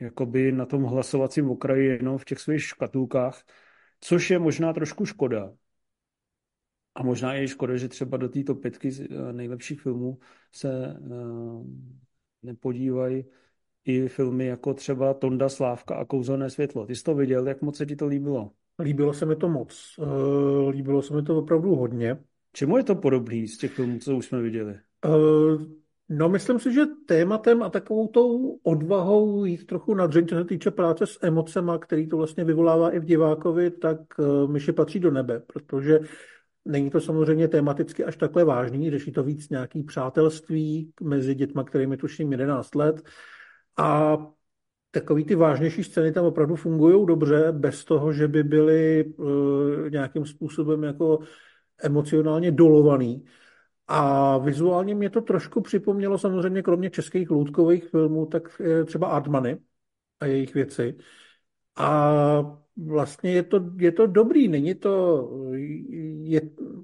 jakoby 0.00 0.52
na 0.52 0.66
tom 0.66 0.82
hlasovacím 0.82 1.50
okraji 1.50 1.86
jenom 1.86 2.18
v 2.18 2.24
těch 2.24 2.38
svých 2.38 2.62
škatulkách, 2.62 3.42
což 4.00 4.30
je 4.30 4.38
možná 4.38 4.72
trošku 4.72 5.06
škoda. 5.06 5.52
A 6.94 7.02
možná 7.02 7.34
je 7.34 7.48
škoda, 7.48 7.76
že 7.76 7.88
třeba 7.88 8.16
do 8.16 8.28
této 8.28 8.54
pětky 8.54 8.90
eh, 9.00 9.32
nejlepších 9.32 9.80
filmů 9.80 10.18
se 10.52 10.96
uh, 11.00 11.66
nepodívají 12.42 13.24
i 13.84 14.08
filmy 14.08 14.46
jako 14.46 14.74
třeba 14.74 15.14
Tonda 15.14 15.48
Slávka 15.48 15.94
a 15.94 16.04
Kouzelné 16.04 16.50
světlo. 16.50 16.86
Ty 16.86 16.96
jsi 16.96 17.02
to 17.02 17.14
viděl, 17.14 17.48
jak 17.48 17.62
moc 17.62 17.76
se 17.76 17.86
ti 17.86 17.96
to 17.96 18.06
líbilo? 18.06 18.50
Líbilo 18.78 19.12
se 19.12 19.26
mi 19.26 19.36
to 19.36 19.48
moc. 19.48 19.94
Uh, 19.98 20.68
líbilo 20.68 21.02
se 21.02 21.14
mi 21.14 21.22
to 21.22 21.38
opravdu 21.38 21.74
hodně. 21.74 22.18
Čemu 22.52 22.76
je 22.76 22.84
to 22.84 22.94
podobný 22.94 23.48
z 23.48 23.58
těch 23.58 23.72
filmů, 23.72 23.98
co 23.98 24.16
už 24.16 24.26
jsme 24.26 24.42
viděli? 24.42 24.78
No, 26.08 26.28
myslím 26.28 26.58
si, 26.58 26.72
že 26.72 26.86
tématem 27.06 27.62
a 27.62 27.70
takovou 27.70 28.08
tou 28.08 28.58
odvahou 28.62 29.44
jít 29.44 29.66
trochu 29.66 29.94
na 29.94 30.06
dřeň, 30.06 30.26
co 30.26 30.34
se 30.34 30.44
týče 30.44 30.70
práce 30.70 31.06
s 31.06 31.18
emocema, 31.22 31.78
který 31.78 32.08
to 32.08 32.16
vlastně 32.16 32.44
vyvolává 32.44 32.90
i 32.90 33.00
v 33.00 33.04
divákovi, 33.04 33.70
tak 33.70 33.98
myši 34.46 34.72
patří 34.72 35.00
do 35.00 35.10
nebe, 35.10 35.42
protože 35.46 35.98
Není 36.64 36.90
to 36.90 37.00
samozřejmě 37.00 37.48
tematicky 37.48 38.04
až 38.04 38.16
takhle 38.16 38.44
vážný, 38.44 38.90
řeší 38.90 39.12
to 39.12 39.22
víc 39.22 39.48
nějaký 39.48 39.82
přátelství 39.82 40.92
mezi 41.02 41.34
dětma, 41.34 41.64
kterými 41.64 41.96
tuším 41.96 42.32
11 42.32 42.74
let. 42.74 43.02
A 43.76 44.16
takový 44.90 45.24
ty 45.24 45.34
vážnější 45.34 45.84
scény 45.84 46.12
tam 46.12 46.24
opravdu 46.24 46.56
fungují 46.56 47.06
dobře, 47.06 47.52
bez 47.52 47.84
toho, 47.84 48.12
že 48.12 48.28
by 48.28 48.42
byly 48.42 49.04
uh, 49.04 49.90
nějakým 49.90 50.26
způsobem 50.26 50.82
jako 50.82 51.18
emocionálně 51.82 52.50
dolovaný. 52.50 53.24
A 53.86 54.38
vizuálně 54.38 54.94
mě 54.94 55.10
to 55.10 55.20
trošku 55.20 55.60
připomnělo 55.60 56.18
samozřejmě 56.18 56.62
kromě 56.62 56.90
českých 56.90 57.30
loutkových 57.30 57.88
filmů, 57.88 58.26
tak 58.26 58.60
třeba 58.86 59.06
Artmany 59.06 59.58
a 60.20 60.26
jejich 60.26 60.54
věci. 60.54 60.96
A 61.76 62.63
vlastně 62.76 63.32
je 63.32 63.42
to, 63.42 63.70
je 63.76 63.92
to 63.92 64.06
dobrý, 64.06 64.48
není 64.48 64.74
to, 64.74 65.28
je, 66.22 66.40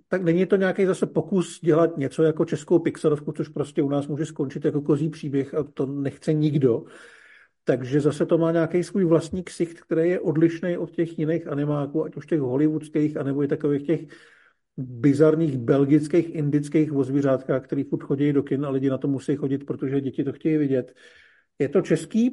tak 0.09 0.23
není 0.23 0.47
to 0.47 0.57
nějaký 0.57 0.87
zase 0.87 1.07
pokus 1.07 1.61
dělat 1.61 1.97
něco 1.97 2.23
jako 2.23 2.45
českou 2.45 2.79
Pixarovku, 2.79 3.33
což 3.33 3.49
prostě 3.49 3.83
u 3.83 3.89
nás 3.89 4.09
může 4.09 4.27
skončit 4.27 4.65
jako 4.65 4.83
kozí 4.83 5.09
příběh 5.09 5.55
a 5.55 5.63
to 5.63 5.87
nechce 5.87 6.33
nikdo. 6.33 6.85
Takže 7.65 8.01
zase 8.01 8.27
to 8.27 8.39
má 8.39 8.53
nějaký 8.53 8.85
svůj 8.85 9.05
vlastní 9.05 9.45
ksicht, 9.45 9.81
který 9.81 10.11
je 10.11 10.21
odlišný 10.21 10.79
od 10.79 10.91
těch 10.91 11.19
jiných 11.19 11.47
animáků, 11.47 12.05
ať 12.05 12.17
už 12.17 12.27
těch 12.27 12.41
hollywoodských, 12.41 13.17
anebo 13.17 13.43
i 13.43 13.49
takových 13.49 13.87
těch 13.87 14.01
bizarních 14.77 15.59
belgických, 15.59 16.35
indických 16.35 16.93
vozvířátkách, 16.93 17.65
který 17.65 17.85
furt 17.85 18.03
chodí 18.03 18.33
do 18.33 18.43
kin 18.43 18.65
a 18.67 18.71
lidi 18.71 18.91
na 18.91 18.99
to 18.99 19.09
musí 19.09 19.37
chodit, 19.37 19.65
protože 19.65 20.01
děti 20.01 20.25
to 20.25 20.33
chtějí 20.33 20.57
vidět. 20.57 20.95
Je 21.59 21.69
to 21.69 21.83
český 21.83 22.31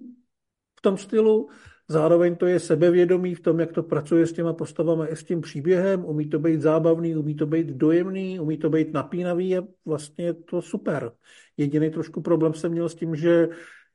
v 0.79 0.81
tom 0.81 0.97
stylu, 0.97 1.49
Zároveň 1.89 2.35
to 2.35 2.45
je 2.45 2.59
sebevědomí 2.59 3.35
v 3.35 3.39
tom, 3.39 3.59
jak 3.59 3.71
to 3.71 3.83
pracuje 3.83 4.27
s 4.27 4.33
těma 4.33 4.53
postavami 4.53 5.07
i 5.07 5.15
s 5.15 5.23
tím 5.23 5.41
příběhem, 5.41 6.05
umí 6.05 6.29
to 6.29 6.39
být 6.39 6.61
zábavný, 6.61 7.15
umí 7.15 7.35
to 7.35 7.45
být 7.45 7.67
dojemný, 7.67 8.39
umí 8.39 8.57
to 8.57 8.69
být 8.69 8.93
napínavý 8.93 9.57
a 9.57 9.61
vlastně 9.85 10.25
je 10.25 10.33
to 10.33 10.61
super. 10.61 11.11
Jediný 11.57 11.89
trošku 11.89 12.21
problém 12.21 12.53
jsem 12.53 12.71
měl 12.71 12.89
s 12.89 12.95
tím, 12.95 13.15
že 13.15 13.49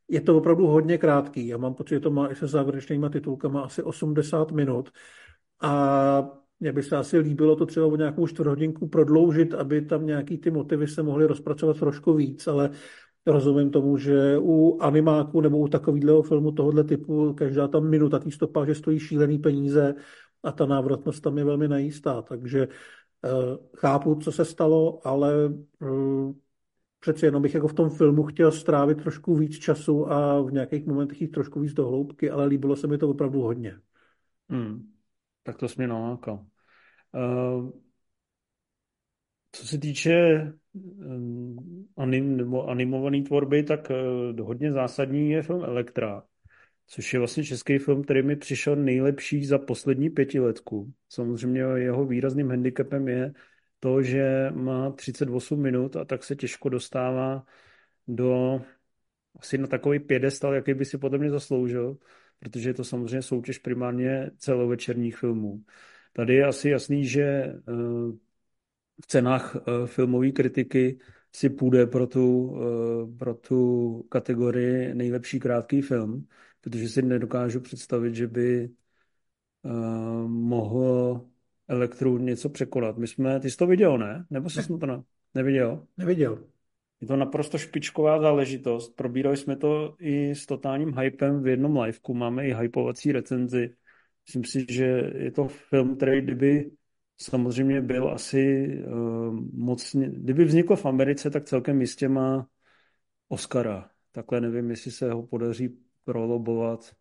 je 0.08 0.20
to 0.20 0.36
opravdu 0.36 0.66
hodně 0.66 0.98
krátký. 0.98 1.46
Já 1.46 1.56
mám 1.56 1.74
pocit, 1.74 1.94
že 1.94 2.00
to 2.00 2.10
má 2.10 2.28
i 2.28 2.34
se 2.34 2.46
závěrečnými 2.46 3.10
titulkama 3.10 3.60
asi 3.60 3.82
80 3.82 4.50
minut. 4.50 4.90
A 5.60 6.42
mně 6.60 6.72
by 6.72 6.82
se 6.82 6.96
asi 6.96 7.18
líbilo 7.18 7.56
to 7.56 7.66
třeba 7.66 7.86
o 7.86 7.96
nějakou 7.96 8.26
čtvrthodinku 8.26 8.88
prodloužit, 8.88 9.54
aby 9.54 9.82
tam 9.82 10.06
nějaký 10.06 10.38
ty 10.38 10.50
motivy 10.50 10.88
se 10.88 11.02
mohly 11.02 11.26
rozpracovat 11.26 11.78
trošku 11.78 12.14
víc, 12.14 12.46
ale 12.46 12.70
Rozumím 13.26 13.70
tomu, 13.70 13.96
že 13.96 14.38
u 14.38 14.78
animáku 14.80 15.40
nebo 15.40 15.58
u 15.58 15.68
takového 15.68 16.22
filmu 16.22 16.52
tohohle 16.52 16.84
typu 16.84 17.34
každá 17.34 17.68
tam 17.68 17.90
minuta 17.90 18.18
tý 18.18 18.30
stopáže 18.30 18.74
stojí 18.74 18.98
šílený 18.98 19.38
peníze 19.38 19.94
a 20.42 20.52
ta 20.52 20.66
návratnost 20.66 21.22
tam 21.22 21.38
je 21.38 21.44
velmi 21.44 21.68
najistá. 21.68 22.22
Takže 22.22 22.68
uh, 22.68 23.56
chápu, 23.76 24.14
co 24.14 24.32
se 24.32 24.44
stalo, 24.44 25.06
ale 25.06 25.48
uh, 25.80 26.32
přeci 27.00 27.26
jenom 27.26 27.42
bych 27.42 27.54
jako 27.54 27.68
v 27.68 27.74
tom 27.74 27.90
filmu 27.90 28.22
chtěl 28.22 28.52
strávit 28.52 29.02
trošku 29.02 29.34
víc 29.36 29.58
času 29.58 30.12
a 30.12 30.42
v 30.42 30.52
nějakých 30.52 30.86
momentech 30.86 31.20
jít 31.20 31.28
trošku 31.28 31.60
víc 31.60 31.72
do 31.72 31.88
hloubky, 31.88 32.30
ale 32.30 32.46
líbilo 32.46 32.76
se 32.76 32.86
mi 32.86 32.98
to 32.98 33.08
opravdu 33.08 33.40
hodně. 33.40 33.78
Hmm. 34.48 34.92
Tak 35.42 35.56
to 35.56 35.68
jsi 35.68 35.74
mě. 35.78 36.46
Uh, 37.14 37.70
co 39.52 39.66
se 39.66 39.78
týče 39.78 40.52
anim, 41.96 42.36
nebo 42.36 42.68
animované 42.68 43.22
tvorby, 43.22 43.62
tak 43.62 43.90
uh, 43.90 44.46
hodně 44.46 44.72
zásadní 44.72 45.30
je 45.30 45.42
film 45.42 45.64
Elektra, 45.64 46.22
což 46.86 47.12
je 47.12 47.18
vlastně 47.18 47.44
český 47.44 47.78
film, 47.78 48.02
který 48.02 48.22
mi 48.22 48.36
přišel 48.36 48.76
nejlepší 48.76 49.46
za 49.46 49.58
poslední 49.58 50.10
pětiletku. 50.10 50.92
Samozřejmě 51.08 51.60
jeho 51.60 52.06
výrazným 52.06 52.48
handicapem 52.50 53.08
je 53.08 53.32
to, 53.80 54.02
že 54.02 54.50
má 54.50 54.90
38 54.90 55.60
minut 55.60 55.96
a 55.96 56.04
tak 56.04 56.24
se 56.24 56.36
těžko 56.36 56.68
dostává 56.68 57.44
do 58.08 58.60
asi 59.36 59.58
na 59.58 59.66
takový 59.66 59.98
pědestal, 59.98 60.54
jaký 60.54 60.74
by 60.74 60.84
si 60.84 60.98
podle 60.98 61.18
mě 61.18 61.30
zasloužil, 61.30 61.96
protože 62.38 62.70
je 62.70 62.74
to 62.74 62.84
samozřejmě 62.84 63.22
soutěž 63.22 63.58
primárně 63.58 64.30
celovečerních 64.36 65.16
filmů. 65.16 65.64
Tady 66.12 66.34
je 66.34 66.44
asi 66.44 66.70
jasný, 66.70 67.06
že 67.06 67.54
uh, 67.68 68.16
v 69.02 69.06
cenách 69.06 69.56
uh, 69.56 69.86
filmové 69.86 70.30
kritiky 70.30 70.98
si 71.34 71.50
půjde 71.50 71.86
pro 71.86 72.06
tu, 72.06 72.46
uh, 72.46 73.16
pro 73.18 73.34
tu 73.34 74.02
kategorii 74.08 74.94
nejlepší 74.94 75.40
krátký 75.40 75.82
film, 75.82 76.26
protože 76.60 76.88
si 76.88 77.02
nedokážu 77.02 77.60
představit, 77.60 78.14
že 78.14 78.26
by 78.26 78.70
uh, 79.62 80.28
mohl 80.28 81.20
Elektru 81.68 82.18
něco 82.18 82.48
překonat. 82.48 82.98
My 82.98 83.06
jsme, 83.06 83.40
ty 83.40 83.50
jsi 83.50 83.56
to 83.56 83.66
viděl, 83.66 83.98
ne? 83.98 84.24
Nebo 84.30 84.50
jsi 84.50 84.72
ne. 84.72 84.78
to 84.78 84.86
ne, 84.86 85.02
neviděl? 85.34 85.86
Neviděl. 85.96 86.44
Je 87.00 87.06
to 87.06 87.16
naprosto 87.16 87.58
špičková 87.58 88.20
záležitost. 88.20 88.96
Probírali 88.96 89.36
jsme 89.36 89.56
to 89.56 89.94
i 89.98 90.30
s 90.30 90.46
totálním 90.46 90.98
hypem 90.98 91.42
v 91.42 91.46
jednom 91.46 91.76
liveku. 91.76 92.14
Máme 92.14 92.48
i 92.48 92.54
hypovací 92.54 93.12
recenzi. 93.12 93.74
Myslím 94.26 94.44
si, 94.44 94.74
že 94.74 95.12
je 95.14 95.30
to 95.30 95.48
film, 95.48 95.96
který 95.96 96.20
kdyby 96.20 96.70
samozřejmě 97.22 97.80
byl 97.80 98.08
asi 98.08 98.66
uh, 98.86 99.40
moc, 99.52 99.96
kdyby 99.96 100.44
vznikl 100.44 100.76
v 100.76 100.86
Americe, 100.86 101.30
tak 101.30 101.44
celkem 101.44 101.80
jistě 101.80 102.08
má 102.08 102.46
Oscara. 103.28 103.90
Takhle 104.12 104.40
nevím, 104.40 104.70
jestli 104.70 104.90
se 104.90 105.12
ho 105.12 105.22
podaří 105.22 105.78
prolobovat 106.04 106.92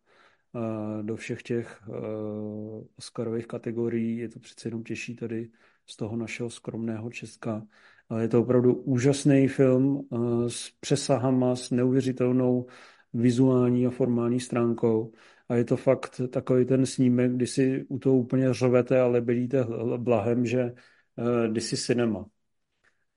uh, 0.52 1.02
do 1.02 1.16
všech 1.16 1.42
těch 1.42 1.82
uh, 1.88 2.84
Oscarových 2.96 3.46
kategorií. 3.46 4.16
Je 4.16 4.28
to 4.28 4.38
přece 4.40 4.68
jenom 4.68 4.84
těžší 4.84 5.16
tady 5.16 5.50
z 5.86 5.96
toho 5.96 6.16
našeho 6.16 6.50
skromného 6.50 7.10
Česka. 7.10 7.66
Ale 8.08 8.22
je 8.22 8.28
to 8.28 8.40
opravdu 8.40 8.74
úžasný 8.74 9.48
film 9.48 9.96
uh, 9.96 10.46
s 10.46 10.70
přesahama, 10.80 11.56
s 11.56 11.70
neuvěřitelnou 11.70 12.66
vizuální 13.14 13.86
a 13.86 13.90
formální 13.90 14.40
stránkou. 14.40 15.12
A 15.52 15.56
je 15.56 15.64
to 15.64 15.76
fakt 15.76 16.20
takový 16.30 16.64
ten 16.64 16.86
snímek, 16.86 17.32
kdy 17.32 17.46
si 17.46 17.84
u 17.88 17.98
toho 17.98 18.16
úplně 18.16 18.54
řovete 18.54 19.00
a 19.00 19.06
lebedíte 19.06 19.66
blahem, 19.96 20.46
že 20.46 20.72
uh, 21.48 21.54
si 21.58 21.76
cinema. 21.76 22.26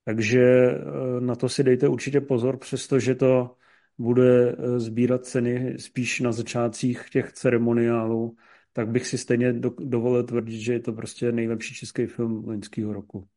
Takže 0.06 0.72
uh, 0.72 1.20
na 1.20 1.36
to 1.36 1.50
si 1.50 1.64
dejte 1.64 1.88
určitě 1.88 2.22
pozor, 2.22 2.58
přestože 2.58 3.16
to 3.16 3.56
bude 3.98 4.56
uh, 4.56 4.78
sbírat 4.78 5.26
ceny 5.26 5.80
spíš 5.80 6.20
na 6.20 6.32
začátcích 6.32 7.10
těch 7.10 7.34
ceremoniálů, 7.34 8.36
tak 8.74 8.88
bych 8.88 9.08
si 9.08 9.18
stejně 9.18 9.54
do, 9.54 9.70
dovolil 9.80 10.24
tvrdit, 10.24 10.60
že 10.60 10.74
je 10.74 10.80
to 10.80 10.94
prostě 10.94 11.32
nejlepší 11.32 11.76
český 11.76 12.06
film 12.06 12.44
loňského 12.48 12.94
roku. 12.94 13.28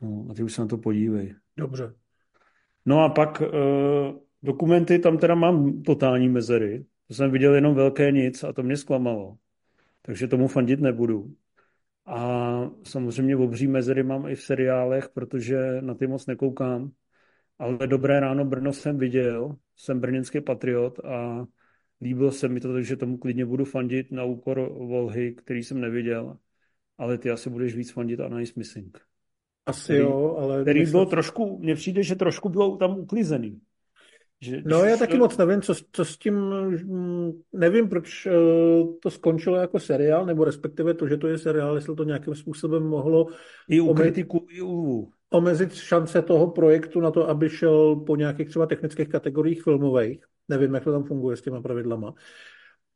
No, 0.00 0.26
a 0.30 0.34
ty 0.34 0.42
už 0.42 0.52
se 0.52 0.60
na 0.60 0.66
to 0.66 0.78
podívej. 0.78 1.34
Dobře. 1.56 1.94
No 2.84 3.00
a 3.00 3.08
pak 3.08 3.40
uh, 3.40 3.48
dokumenty, 4.42 4.98
tam 4.98 5.18
teda 5.18 5.34
mám 5.34 5.82
totální 5.82 6.28
mezery. 6.28 6.86
To 7.08 7.14
jsem 7.14 7.30
viděl 7.30 7.54
jenom 7.54 7.74
velké 7.74 8.12
nic 8.12 8.44
a 8.44 8.52
to 8.52 8.62
mě 8.62 8.76
zklamalo. 8.76 9.36
Takže 10.02 10.28
tomu 10.28 10.48
fandit 10.48 10.80
nebudu. 10.80 11.34
A 12.06 12.70
samozřejmě 12.82 13.36
obří 13.36 13.66
mezery 13.66 14.02
mám 14.02 14.26
i 14.26 14.34
v 14.34 14.42
seriálech, 14.42 15.08
protože 15.08 15.58
na 15.80 15.94
ty 15.94 16.06
moc 16.06 16.26
nekoukám. 16.26 16.90
Ale 17.58 17.86
Dobré 17.86 18.20
ráno 18.20 18.44
Brno 18.44 18.72
jsem 18.72 18.98
viděl, 18.98 19.56
jsem 19.76 20.00
brněnský 20.00 20.40
patriot 20.40 20.98
a 21.04 21.46
líbilo 22.00 22.32
se 22.32 22.48
mi 22.48 22.60
to, 22.60 22.72
takže 22.72 22.96
tomu 22.96 23.18
klidně 23.18 23.46
budu 23.46 23.64
fandit 23.64 24.12
na 24.12 24.24
úkor 24.24 24.60
Volhy, 24.72 25.34
který 25.34 25.62
jsem 25.62 25.80
neviděl. 25.80 26.36
Ale 26.98 27.18
ty 27.18 27.30
asi 27.30 27.50
budeš 27.50 27.76
víc 27.76 27.92
fandit 27.92 28.20
a 28.20 28.28
Nice 28.28 28.52
Missing. 28.56 28.98
Asi 29.66 29.84
který, 29.84 29.98
jo, 29.98 30.36
ale... 30.38 30.62
Který 30.62 30.80
myslím... 30.80 30.92
bylo 30.92 31.06
trošku, 31.06 31.58
mně 31.58 31.74
přijde, 31.74 32.02
že 32.02 32.14
trošku 32.14 32.48
bylo 32.48 32.76
tam 32.76 32.98
uklizený. 32.98 33.60
Že, 34.40 34.62
No, 34.64 34.84
já 34.84 34.96
taky 34.96 35.18
moc 35.18 35.36
nevím, 35.36 35.62
co, 35.62 35.74
co 35.92 36.04
s 36.04 36.18
tím, 36.18 36.34
mm, 36.34 37.32
nevím, 37.52 37.88
proč 37.88 38.26
eh, 38.26 38.30
to 39.02 39.10
skončilo 39.10 39.56
jako 39.56 39.80
seriál, 39.80 40.26
nebo 40.26 40.44
respektive 40.44 40.94
to, 40.94 41.08
že 41.08 41.16
to 41.16 41.26
je 41.26 41.38
seriál, 41.38 41.74
jestli 41.74 41.96
to 41.96 42.04
nějakým 42.04 42.34
způsobem 42.34 42.82
mohlo 42.82 43.26
I 43.68 43.80
u 43.80 43.94
kritiku, 43.94 44.46
i 44.50 44.62
u... 44.62 45.08
omezit 45.30 45.74
šance 45.74 46.22
toho 46.22 46.50
projektu 46.50 47.00
na 47.00 47.10
to, 47.10 47.28
aby 47.28 47.48
šel 47.48 47.96
po 47.96 48.16
nějakých 48.16 48.48
třeba 48.48 48.66
technických 48.66 49.08
kategoriích 49.08 49.62
filmových. 49.62 50.24
Nevím, 50.48 50.74
jak 50.74 50.84
to 50.84 50.92
tam 50.92 51.04
funguje 51.04 51.36
s 51.36 51.42
těma 51.42 51.62
pravidlama. 51.62 52.14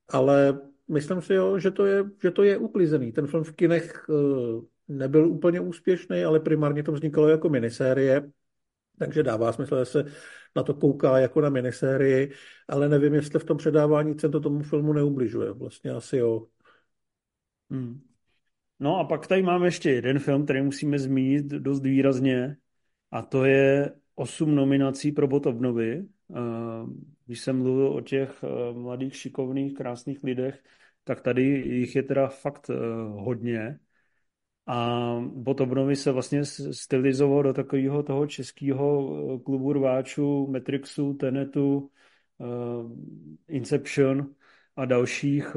Ale 0.09 0.59
myslím 0.89 1.23
si, 1.23 1.35
jo, 1.35 1.59
že 1.59 1.71
to 1.71 1.87
je, 1.87 2.05
že 2.23 2.31
to 2.31 2.43
je 2.43 2.59
uklizený. 2.59 3.13
Ten 3.13 3.27
film 3.27 3.45
v 3.45 3.53
kinech 3.53 4.07
eh, 4.11 4.61
nebyl 4.89 5.29
úplně 5.29 5.61
úspěšný, 5.61 6.25
ale 6.25 6.41
primárně 6.41 6.83
to 6.83 6.93
vznikalo 6.93 7.29
jako 7.29 7.49
minisérie, 7.49 8.31
takže 8.99 9.23
dává 9.23 9.53
smysl, 9.53 9.79
že 9.79 9.85
se 9.85 10.05
na 10.57 10.63
to 10.63 10.75
kouká 10.75 11.19
jako 11.19 11.41
na 11.41 11.49
minisérii, 11.49 12.33
ale 12.69 12.89
nevím, 12.89 13.15
jestli 13.15 13.39
v 13.39 13.45
tom 13.45 13.57
předávání 13.57 14.17
cen 14.17 14.31
to 14.31 14.41
tomu 14.41 14.63
filmu 14.63 14.93
neubližuje. 14.93 15.53
Vlastně 15.53 15.91
asi 15.91 16.17
jo. 16.17 16.47
Hmm. 17.71 18.01
No 18.81 18.97
a 18.97 19.05
pak 19.05 19.27
tady 19.27 19.43
máme 19.43 19.67
ještě 19.67 19.91
jeden 19.91 20.19
film, 20.19 20.45
který 20.45 20.63
musíme 20.63 20.99
zmínit 20.99 21.47
dost 21.47 21.83
výrazně, 21.83 22.57
a 23.11 23.23
to 23.23 23.45
je 23.45 23.93
osm 24.15 24.55
nominací 24.55 25.13
pro 25.13 25.29
bot 25.29 25.47
obnovy. 25.47 26.09
Eh, 26.37 26.41
když 27.27 27.41
jsem 27.41 27.59
mluvil 27.59 27.87
o 27.87 28.01
těch 28.01 28.45
eh, 28.45 28.73
mladých, 28.73 29.17
šikovných, 29.17 29.75
krásných 29.75 30.25
lidech, 30.25 30.65
tak 31.05 31.21
tady 31.21 31.43
jich 31.43 31.97
je 31.97 32.03
teda 32.03 32.29
fakt 32.29 32.71
eh, 32.71 32.75
hodně. 33.09 33.81
A 34.71 35.17
bot 35.27 35.61
obnovy 35.61 35.97
se 35.97 36.13
vlastně 36.13 36.45
stylizoval 36.71 37.43
do 37.43 37.53
takového 37.53 38.03
toho 38.03 38.27
českého 38.27 39.39
klubu 39.45 39.73
rváčů, 39.73 40.47
Matrixu, 40.47 41.15
Tenetu, 41.15 41.91
Inception 43.49 44.35
a 44.77 44.85
dalších 44.85 45.57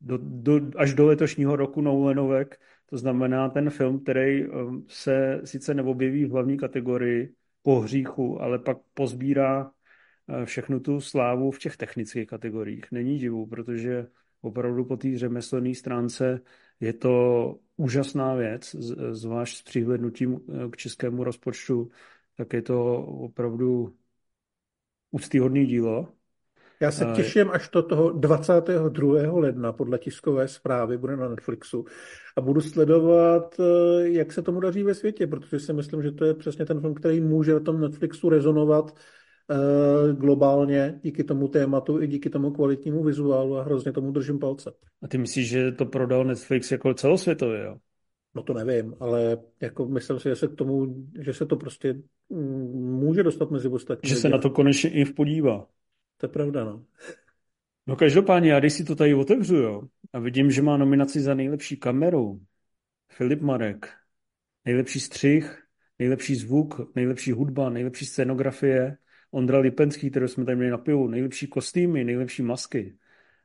do, 0.00 0.18
do, 0.22 0.60
až 0.76 0.94
do 0.94 1.06
letošního 1.06 1.56
roku 1.56 1.80
Nolanovek. 1.80 2.60
To 2.86 2.96
znamená 2.96 3.48
ten 3.48 3.70
film, 3.70 4.00
který 4.00 4.44
se 4.86 5.40
sice 5.44 5.74
neobjeví 5.74 6.24
v 6.24 6.30
hlavní 6.30 6.56
kategorii 6.56 7.34
po 7.62 7.80
hříchu, 7.80 8.42
ale 8.42 8.58
pak 8.58 8.78
pozbírá 8.94 9.70
Eh, 10.28 10.46
všechnu 10.46 10.80
tu 10.80 11.00
slávu 11.00 11.50
v 11.50 11.58
těch 11.58 11.76
technických 11.76 12.26
kategoriích. 12.28 12.92
Není 12.92 13.18
divu, 13.18 13.46
protože 13.46 14.06
opravdu 14.40 14.84
po 14.84 14.96
té 14.96 15.18
řemeslné 15.18 15.74
stránce 15.74 16.40
je 16.80 16.92
to 16.92 17.54
úžasná 17.76 18.34
věc, 18.34 18.76
zvlášť 19.10 19.56
s 19.56 19.62
přihlednutím 19.62 20.40
eh, 20.48 20.70
k 20.70 20.76
českému 20.76 21.24
rozpočtu, 21.24 21.90
tak 22.36 22.52
je 22.52 22.62
to 22.62 22.96
opravdu 23.06 23.94
úctyhodný 25.10 25.66
dílo. 25.66 26.08
Já 26.80 26.90
se 26.90 27.06
eh, 27.12 27.16
těším, 27.16 27.50
až 27.50 27.68
to 27.68 27.82
toho 27.82 28.10
22. 28.10 29.32
ledna 29.32 29.72
podle 29.72 29.98
tiskové 29.98 30.48
zprávy 30.48 30.98
bude 30.98 31.16
na 31.16 31.28
Netflixu 31.28 31.84
a 32.36 32.40
budu 32.40 32.60
sledovat, 32.60 33.60
jak 34.02 34.32
se 34.32 34.42
tomu 34.42 34.60
daří 34.60 34.82
ve 34.82 34.94
světě, 34.94 35.26
protože 35.26 35.60
si 35.60 35.72
myslím, 35.72 36.02
že 36.02 36.12
to 36.12 36.24
je 36.24 36.34
přesně 36.34 36.66
ten 36.66 36.80
film, 36.80 36.94
který 36.94 37.20
může 37.20 37.52
na 37.52 37.60
tom 37.60 37.80
Netflixu 37.80 38.28
rezonovat 38.28 38.94
Eh, 38.94 38.98
globálně 40.12 41.00
díky 41.02 41.24
tomu 41.24 41.48
tématu 41.48 42.02
i 42.02 42.06
díky 42.06 42.30
tomu 42.30 42.50
kvalitnímu 42.50 43.04
vizuálu 43.04 43.58
a 43.58 43.62
hrozně 43.62 43.92
tomu 43.92 44.10
držím 44.10 44.38
palce. 44.38 44.72
A 45.02 45.08
ty 45.08 45.18
myslíš, 45.18 45.48
že 45.48 45.72
to 45.72 45.86
prodal 45.86 46.24
Netflix 46.24 46.72
jako 46.72 46.94
celosvětově, 46.94 47.64
jo? 47.64 47.76
No 48.34 48.42
to 48.42 48.54
nevím, 48.54 48.94
ale 49.00 49.38
jako 49.60 49.86
myslím 49.86 50.20
si, 50.20 50.28
že 50.28 50.36
se 50.36 50.48
k 50.48 50.54
tomu, 50.54 51.06
že 51.20 51.34
se 51.34 51.46
to 51.46 51.56
prostě 51.56 51.92
mm, 52.28 52.98
může 53.00 53.22
dostat 53.22 53.50
mezi 53.50 53.68
ostatní. 53.68 54.08
Že 54.08 54.14
lidi. 54.14 54.22
se 54.22 54.28
na 54.28 54.38
to 54.38 54.50
konečně 54.50 54.90
i 54.90 55.04
podívá. 55.04 55.66
To 56.16 56.26
je 56.26 56.28
pravda, 56.28 56.64
no. 56.64 56.84
No 57.86 57.96
každopádně, 57.96 58.52
já 58.52 58.60
když 58.60 58.72
si 58.72 58.84
to 58.84 58.96
tady 58.96 59.14
otevřu, 59.14 59.56
jo, 59.56 59.82
a 60.12 60.18
vidím, 60.18 60.50
že 60.50 60.62
má 60.62 60.76
nominaci 60.76 61.20
za 61.20 61.34
nejlepší 61.34 61.76
kameru, 61.76 62.40
Filip 63.08 63.40
Marek, 63.40 63.88
nejlepší 64.64 65.00
střih, 65.00 65.62
nejlepší 65.98 66.34
zvuk, 66.34 66.94
nejlepší 66.94 67.32
hudba, 67.32 67.70
nejlepší 67.70 68.06
scenografie, 68.06 68.96
Ondra 69.34 69.58
Lipenský, 69.58 70.10
který 70.10 70.28
jsme 70.28 70.44
tady 70.44 70.56
měli 70.56 70.70
na 70.70 70.78
pivu, 70.78 71.08
nejlepší 71.08 71.46
kostýmy, 71.46 72.04
nejlepší 72.04 72.42
masky, 72.42 72.98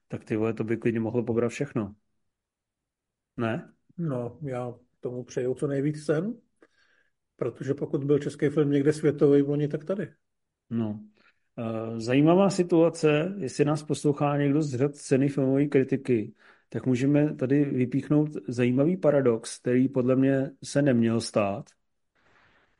tak 0.07 0.23
ty 0.23 0.35
vole, 0.35 0.53
to 0.53 0.63
by 0.63 0.77
klidně 0.77 0.99
mohlo 0.99 1.23
pobrat 1.23 1.51
všechno. 1.51 1.95
Ne? 3.37 3.73
No, 3.97 4.37
já 4.41 4.73
tomu 4.99 5.23
přeju 5.23 5.53
co 5.53 5.67
nejvíc 5.67 6.05
sen, 6.05 6.33
protože 7.35 7.73
pokud 7.73 8.03
byl 8.03 8.19
český 8.19 8.49
film 8.49 8.71
někde 8.71 8.93
světový 8.93 9.41
v 9.41 9.49
loni, 9.49 9.67
tak 9.67 9.85
tady. 9.85 10.13
No. 10.69 10.99
Eh, 11.57 11.99
zajímavá 11.99 12.49
situace, 12.49 13.35
jestli 13.37 13.65
nás 13.65 13.83
poslouchá 13.83 14.37
někdo 14.37 14.61
z 14.61 14.75
řad 14.75 14.95
ceny 14.95 15.29
filmové 15.29 15.65
kritiky, 15.65 16.33
tak 16.69 16.85
můžeme 16.85 17.35
tady 17.35 17.65
vypíchnout 17.65 18.29
zajímavý 18.47 18.97
paradox, 18.97 19.59
který 19.59 19.89
podle 19.89 20.15
mě 20.15 20.51
se 20.63 20.81
neměl 20.81 21.21
stát. 21.21 21.69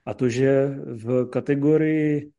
A 0.06 0.14
to, 0.14 0.30
že 0.30 0.68
v 0.86 1.26
kategorii 1.26 2.32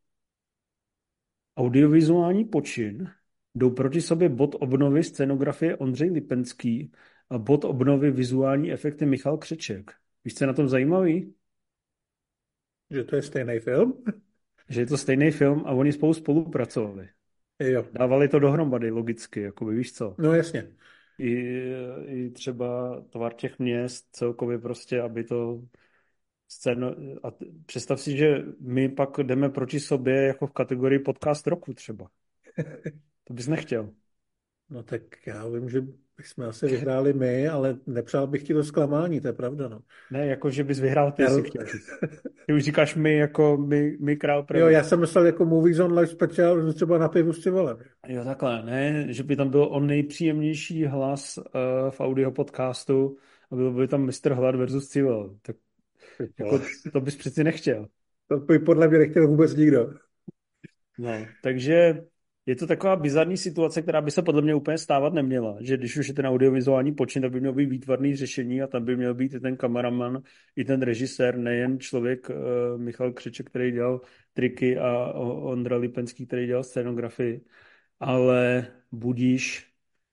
Audiovizuální 1.60 2.44
počin 2.44 3.10
jdou 3.54 3.70
proti 3.70 4.00
sobě 4.00 4.28
bod 4.28 4.56
obnovy 4.60 5.04
scenografie 5.04 5.76
Ondřej 5.76 6.10
Lipenský 6.10 6.92
a 7.30 7.38
bod 7.38 7.64
obnovy 7.64 8.10
vizuální 8.10 8.72
efekty 8.72 9.06
Michal 9.06 9.38
Křeček. 9.38 9.90
Víš, 10.24 10.34
co 10.34 10.44
je 10.44 10.46
na 10.46 10.52
tom 10.52 10.68
zajímavý? 10.68 11.34
Že 12.90 13.04
to 13.04 13.16
je 13.16 13.22
stejný 13.22 13.58
film? 13.58 14.04
Že 14.68 14.80
je 14.80 14.86
to 14.86 14.96
stejný 14.96 15.30
film 15.30 15.62
a 15.66 15.70
oni 15.70 15.92
spolu 15.92 16.14
spolupracovali. 16.14 17.08
Jo. 17.60 17.86
Dávali 17.92 18.28
to 18.28 18.38
dohromady 18.38 18.90
logicky, 18.90 19.40
jako 19.40 19.66
víš 19.66 19.92
co. 19.92 20.14
No 20.18 20.34
jasně. 20.34 20.72
I, 21.18 21.62
I 22.06 22.30
třeba 22.30 23.00
tvar 23.10 23.34
těch 23.34 23.58
měst 23.58 24.08
celkově 24.12 24.58
prostě, 24.58 25.00
aby 25.00 25.24
to 25.24 25.62
scéno... 26.50 26.94
A 27.22 27.28
představ 27.66 28.00
si, 28.00 28.16
že 28.16 28.42
my 28.60 28.88
pak 28.88 29.10
jdeme 29.22 29.48
proti 29.48 29.80
sobě 29.80 30.26
jako 30.26 30.46
v 30.46 30.52
kategorii 30.52 30.98
podcast 30.98 31.46
roku 31.46 31.74
třeba. 31.74 32.10
To 33.24 33.34
bys 33.34 33.48
nechtěl. 33.48 33.90
No 34.70 34.82
tak 34.82 35.02
já 35.26 35.48
vím, 35.48 35.68
že 35.68 35.80
bychom 36.16 36.44
asi 36.44 36.66
vyhráli 36.66 37.12
my, 37.12 37.48
ale 37.48 37.76
nepřál 37.86 38.26
bych 38.26 38.42
ti 38.42 38.54
to 38.54 38.64
zklamání, 38.64 39.20
to 39.20 39.26
je 39.26 39.32
pravda, 39.32 39.68
no. 39.68 39.80
Ne, 40.10 40.26
jako 40.26 40.50
že 40.50 40.64
bys 40.64 40.80
vyhrál 40.80 41.12
ty, 41.12 41.22
já... 41.22 41.30
si 41.30 41.42
chtěl. 41.42 41.64
Ty 42.46 42.52
už 42.52 42.62
říkáš 42.62 42.94
my, 42.94 43.16
jako 43.16 43.56
my, 43.56 43.96
my 44.00 44.16
král 44.16 44.42
pravda. 44.42 44.66
Jo, 44.66 44.72
já 44.72 44.82
jsem 44.82 45.00
myslel 45.00 45.26
jako 45.26 45.44
Movies 45.44 45.78
on 45.78 45.92
Live 45.92 46.06
special, 46.06 46.66
že 46.66 46.72
třeba 46.72 46.98
na 46.98 47.08
pivu 47.08 47.32
s 47.32 47.40
civolem. 47.40 47.78
Jo, 48.08 48.24
takhle, 48.24 48.62
ne, 48.62 49.06
že 49.12 49.22
by 49.22 49.36
tam 49.36 49.50
byl 49.50 49.68
on 49.70 49.86
nejpříjemnější 49.86 50.84
hlas 50.84 51.38
uh, 51.38 51.44
v 51.90 52.00
audio 52.00 52.30
podcastu 52.30 53.16
a 53.50 53.56
byl 53.56 53.72
by 53.72 53.88
tam 53.88 54.06
Mr. 54.06 54.32
Hlad 54.32 54.54
versus 54.54 54.88
Civil. 54.88 55.36
Tak 55.42 55.56
jako, 56.38 56.60
to 56.92 57.00
bys 57.00 57.16
přeci 57.16 57.44
nechtěl. 57.44 57.86
To 58.28 58.36
by 58.36 58.58
podle 58.58 58.88
mě 58.88 58.98
nechtěl 58.98 59.28
vůbec 59.28 59.54
nikdo. 59.54 59.94
No, 60.98 61.26
takže 61.42 62.02
je 62.46 62.56
to 62.56 62.66
taková 62.66 62.96
bizarní 62.96 63.36
situace, 63.36 63.82
která 63.82 64.00
by 64.00 64.10
se 64.10 64.22
podle 64.22 64.42
mě 64.42 64.54
úplně 64.54 64.78
stávat 64.78 65.12
neměla, 65.12 65.56
že 65.60 65.76
když 65.76 65.96
už 65.96 66.08
je 66.08 66.14
ten 66.14 66.26
audiovizuální 66.26 66.94
počin, 66.94 67.22
tak 67.22 67.32
by 67.32 67.40
měl 67.40 67.52
být 67.52 67.66
výtvarný 67.70 68.16
řešení 68.16 68.62
a 68.62 68.66
tam 68.66 68.84
by 68.84 68.96
měl 68.96 69.14
být 69.14 69.34
i 69.34 69.40
ten 69.40 69.56
kameraman, 69.56 70.22
i 70.56 70.64
ten 70.64 70.82
režisér, 70.82 71.36
nejen 71.36 71.80
člověk 71.80 72.30
uh, 72.30 72.36
Michal 72.80 73.12
Křeček, 73.12 73.46
který 73.46 73.72
dělal 73.72 74.00
triky 74.32 74.78
a 74.78 75.12
Ondra 75.22 75.76
Lipenský, 75.76 76.26
který 76.26 76.46
dělal 76.46 76.64
scenografii, 76.64 77.44
ale 78.00 78.66
budíš, 78.92 79.66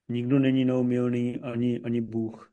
nikdo 0.08 0.38
není 0.38 0.64
neumilný, 0.64 1.38
ani, 1.38 1.80
ani 1.84 2.00
Bůh. 2.00 2.52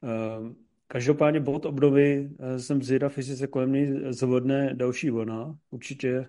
Uh, 0.00 0.52
Každopádně 0.88 1.40
bod 1.40 1.66
obnovy 1.66 2.30
eh, 2.38 2.58
jsem 2.58 2.82
zvědav, 2.82 3.16
jestli 3.16 3.36
se 3.36 3.46
kolem 3.46 3.72
něj 3.72 4.00
zvodne 4.08 4.74
další 4.74 5.10
vlna. 5.10 5.58
Určitě 5.70 6.26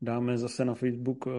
dáme 0.00 0.38
zase 0.38 0.64
na 0.64 0.74
Facebook 0.74 1.26
eh, 1.26 1.30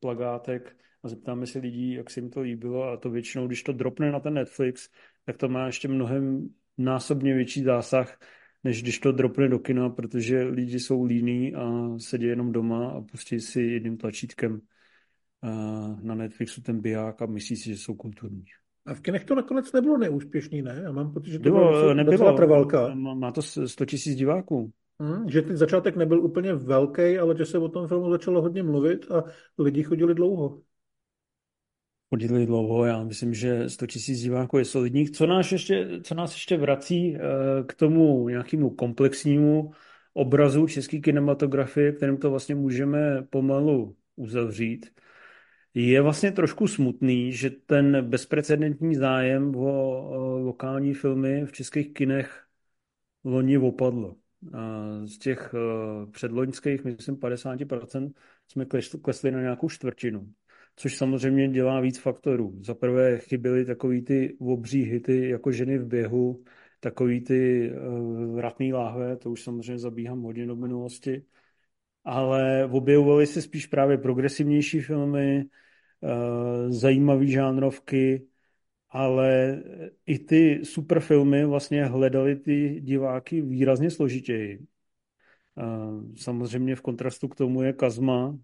plagátek 0.00 0.76
a 1.02 1.08
zeptáme 1.08 1.46
se 1.46 1.58
lidí, 1.58 1.92
jak 1.92 2.10
se 2.10 2.20
jim 2.20 2.30
to 2.30 2.40
líbilo 2.40 2.84
a 2.84 2.96
to 2.96 3.10
většinou, 3.10 3.46
když 3.46 3.62
to 3.62 3.72
dropne 3.72 4.12
na 4.12 4.20
ten 4.20 4.34
Netflix, 4.34 4.88
tak 5.24 5.36
to 5.36 5.48
má 5.48 5.66
ještě 5.66 5.88
mnohem 5.88 6.48
násobně 6.78 7.34
větší 7.34 7.62
zásah, 7.62 8.20
než 8.64 8.82
když 8.82 8.98
to 8.98 9.12
dropne 9.12 9.48
do 9.48 9.58
kina, 9.58 9.90
protože 9.90 10.42
lidi 10.42 10.80
jsou 10.80 11.04
líní 11.04 11.54
a 11.54 11.98
sedí 11.98 12.26
jenom 12.26 12.52
doma 12.52 12.90
a 12.90 13.00
pustí 13.00 13.40
si 13.40 13.62
jedním 13.62 13.96
tlačítkem 13.96 14.60
eh, 15.44 15.96
na 16.02 16.14
Netflixu 16.14 16.62
ten 16.62 16.80
biják 16.80 17.22
a 17.22 17.26
myslí 17.26 17.56
si, 17.56 17.68
že 17.68 17.76
jsou 17.76 17.94
kulturní. 17.94 18.44
A 18.86 18.94
v 18.94 19.00
kinech 19.00 19.24
to 19.24 19.34
nakonec 19.34 19.72
nebylo 19.72 19.98
neúspěšný, 19.98 20.62
ne? 20.62 20.80
Já 20.84 20.92
mám 20.92 21.12
pocit, 21.12 21.30
že 21.30 21.38
to 21.38 21.42
bylo, 21.42 21.72
bylo 21.72 21.94
nebylo, 21.94 22.36
trvalka. 22.36 22.94
Má 22.94 23.32
to 23.32 23.42
100 23.42 23.84
tisíc 23.84 24.16
diváků. 24.16 24.72
Hmm, 25.00 25.28
že 25.28 25.42
ten 25.42 25.56
začátek 25.56 25.96
nebyl 25.96 26.24
úplně 26.24 26.54
velký, 26.54 27.18
ale 27.18 27.36
že 27.38 27.46
se 27.46 27.58
o 27.58 27.68
tom 27.68 27.88
filmu 27.88 28.10
začalo 28.10 28.42
hodně 28.42 28.62
mluvit 28.62 29.10
a 29.10 29.24
lidi 29.58 29.82
chodili 29.82 30.14
dlouho. 30.14 30.60
Chodili 32.10 32.46
dlouho, 32.46 32.84
já 32.84 33.04
myslím, 33.04 33.34
že 33.34 33.68
100 33.68 33.86
tisíc 33.86 34.20
diváků 34.20 34.58
je 34.58 34.64
solidních. 34.64 35.10
Co 35.10 35.26
nás 35.26 35.52
ještě, 35.52 35.88
co 36.02 36.14
nás 36.14 36.34
ještě 36.34 36.56
vrací 36.56 37.16
eh, 37.16 37.20
k 37.66 37.74
tomu 37.74 38.28
nějakému 38.28 38.70
komplexnímu 38.70 39.70
obrazu 40.14 40.66
české 40.66 40.98
kinematografie, 40.98 41.92
kterým 41.92 42.16
to 42.16 42.30
vlastně 42.30 42.54
můžeme 42.54 43.22
pomalu 43.30 43.96
uzavřít, 44.16 44.86
je 45.74 46.02
vlastně 46.02 46.32
trošku 46.32 46.68
smutný, 46.68 47.32
že 47.32 47.50
ten 47.50 48.08
bezprecedentní 48.10 48.94
zájem 48.94 49.56
o 49.56 50.38
lokální 50.38 50.94
filmy 50.94 51.46
v 51.46 51.52
českých 51.52 51.94
kinech 51.94 52.44
loni 53.24 53.58
opadl. 53.58 54.16
Z 55.04 55.18
těch 55.18 55.54
eh, 55.54 56.10
předloňských, 56.10 56.84
myslím, 56.84 57.16
50% 57.16 58.12
jsme 58.48 58.66
klesli 59.02 59.30
na 59.30 59.40
nějakou 59.40 59.68
čtvrtinu 59.68 60.32
což 60.76 60.96
samozřejmě 60.96 61.48
dělá 61.48 61.80
víc 61.80 61.98
faktorů. 61.98 62.58
Za 62.60 62.74
prvé 62.74 63.18
chyběly 63.18 63.64
takový 63.64 64.02
ty 64.02 64.36
obří 64.40 64.82
hity 64.82 65.28
jako 65.28 65.52
ženy 65.52 65.78
v 65.78 65.86
běhu, 65.86 66.44
takový 66.80 67.20
ty 67.20 67.72
vratný 68.34 68.72
láhve, 68.72 69.16
to 69.16 69.30
už 69.30 69.42
samozřejmě 69.42 69.78
zabíhám 69.78 70.22
hodně 70.22 70.46
do 70.46 70.56
minulosti, 70.56 71.24
ale 72.04 72.68
objevovaly 72.70 73.26
se 73.26 73.42
spíš 73.42 73.66
právě 73.66 73.98
progresivnější 73.98 74.80
filmy, 74.80 75.44
uh, 76.00 76.70
zajímavé 76.70 77.26
žánrovky, 77.26 78.26
ale 78.90 79.62
i 80.06 80.18
ty 80.18 80.60
super 80.64 81.00
filmy 81.00 81.44
vlastně 81.44 81.84
hledali 81.84 82.36
ty 82.36 82.80
diváky 82.80 83.42
výrazně 83.42 83.90
složitěji. 83.90 84.66
Samozřejmě 86.16 86.76
v 86.76 86.80
kontrastu 86.80 87.28
k 87.28 87.34
tomu 87.34 87.62
je 87.62 87.72
Kazma, 87.72 88.38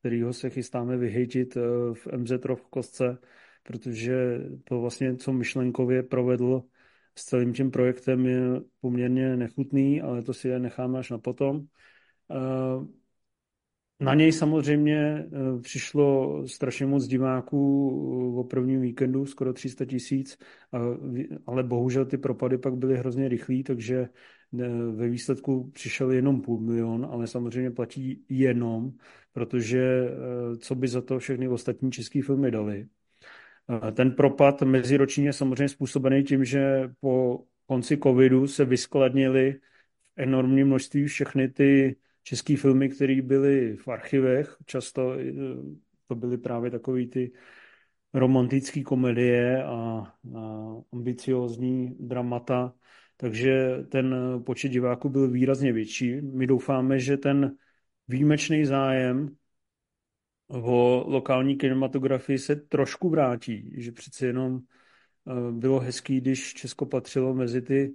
kterýho 0.00 0.32
se 0.32 0.50
chystáme 0.50 0.96
vyhejtit 0.96 1.54
v 1.92 2.06
MZ 2.16 2.30
v 2.54 2.68
kostce, 2.70 3.18
protože 3.62 4.40
to 4.64 4.80
vlastně, 4.80 5.16
co 5.16 5.32
myšlenkově 5.32 6.02
provedl 6.02 6.62
s 7.18 7.24
celým 7.24 7.52
tím 7.52 7.70
projektem, 7.70 8.26
je 8.26 8.40
poměrně 8.80 9.36
nechutný, 9.36 10.00
ale 10.00 10.22
to 10.22 10.34
si 10.34 10.48
je 10.48 10.58
necháme 10.58 10.98
až 10.98 11.10
na 11.10 11.18
potom. 11.18 11.66
Na 14.00 14.14
něj 14.14 14.32
samozřejmě 14.32 15.26
přišlo 15.62 16.42
strašně 16.48 16.86
moc 16.86 17.06
diváků 17.06 18.40
o 18.40 18.44
prvním 18.44 18.80
víkendu, 18.80 19.26
skoro 19.26 19.52
300 19.52 19.84
tisíc, 19.84 20.38
ale 21.46 21.62
bohužel 21.62 22.06
ty 22.06 22.18
propady 22.18 22.58
pak 22.58 22.74
byly 22.76 22.96
hrozně 22.96 23.28
rychlý, 23.28 23.62
takže 23.62 24.08
ve 24.92 25.08
výsledku 25.08 25.70
přišel 25.70 26.10
jenom 26.10 26.42
půl 26.42 26.60
milion, 26.60 27.08
ale 27.10 27.26
samozřejmě 27.26 27.70
platí 27.70 28.24
jenom, 28.28 28.92
protože 29.32 29.80
eh, 29.82 30.56
co 30.56 30.74
by 30.74 30.88
za 30.88 31.02
to 31.02 31.18
všechny 31.18 31.48
ostatní 31.48 31.92
české 31.92 32.22
filmy 32.22 32.50
dali. 32.50 32.86
Eh, 33.88 33.92
ten 33.92 34.10
propad 34.10 34.62
meziroční 34.62 35.24
je 35.24 35.32
samozřejmě 35.32 35.68
způsobený 35.68 36.24
tím, 36.24 36.44
že 36.44 36.90
po 37.00 37.44
konci 37.66 37.96
covidu 37.96 38.46
se 38.46 38.64
vyskladnily 38.64 39.52
v 40.02 40.12
enormním 40.16 40.66
množství 40.66 41.04
všechny 41.04 41.48
ty 41.48 41.96
české 42.28 42.56
filmy, 42.56 42.88
které 42.88 43.22
byly 43.22 43.76
v 43.76 43.88
archivech. 43.88 44.56
Často 44.66 45.12
eh, 45.18 45.32
to 46.06 46.14
byly 46.14 46.38
právě 46.38 46.70
takové 46.70 47.06
ty 47.06 47.32
romantické 48.14 48.82
komedie 48.82 49.64
a, 49.64 49.70
a 49.70 50.12
ambiciózní 50.92 51.96
dramata, 52.00 52.74
takže 53.16 53.84
ten 53.88 54.14
počet 54.46 54.68
diváků 54.68 55.08
byl 55.08 55.30
výrazně 55.30 55.72
větší. 55.72 56.20
My 56.20 56.46
doufáme, 56.46 57.00
že 57.00 57.16
ten 57.16 57.56
výjimečný 58.08 58.64
zájem 58.64 59.36
o 60.48 61.04
lokální 61.06 61.56
kinematografii 61.56 62.38
se 62.38 62.56
trošku 62.56 63.08
vrátí, 63.08 63.72
že 63.76 63.92
přeci 63.92 64.26
jenom 64.26 64.60
eh, 64.60 65.52
bylo 65.52 65.80
hezký, 65.80 66.20
když 66.20 66.54
Česko 66.54 66.86
patřilo 66.86 67.34
mezi 67.34 67.62
ty 67.62 67.94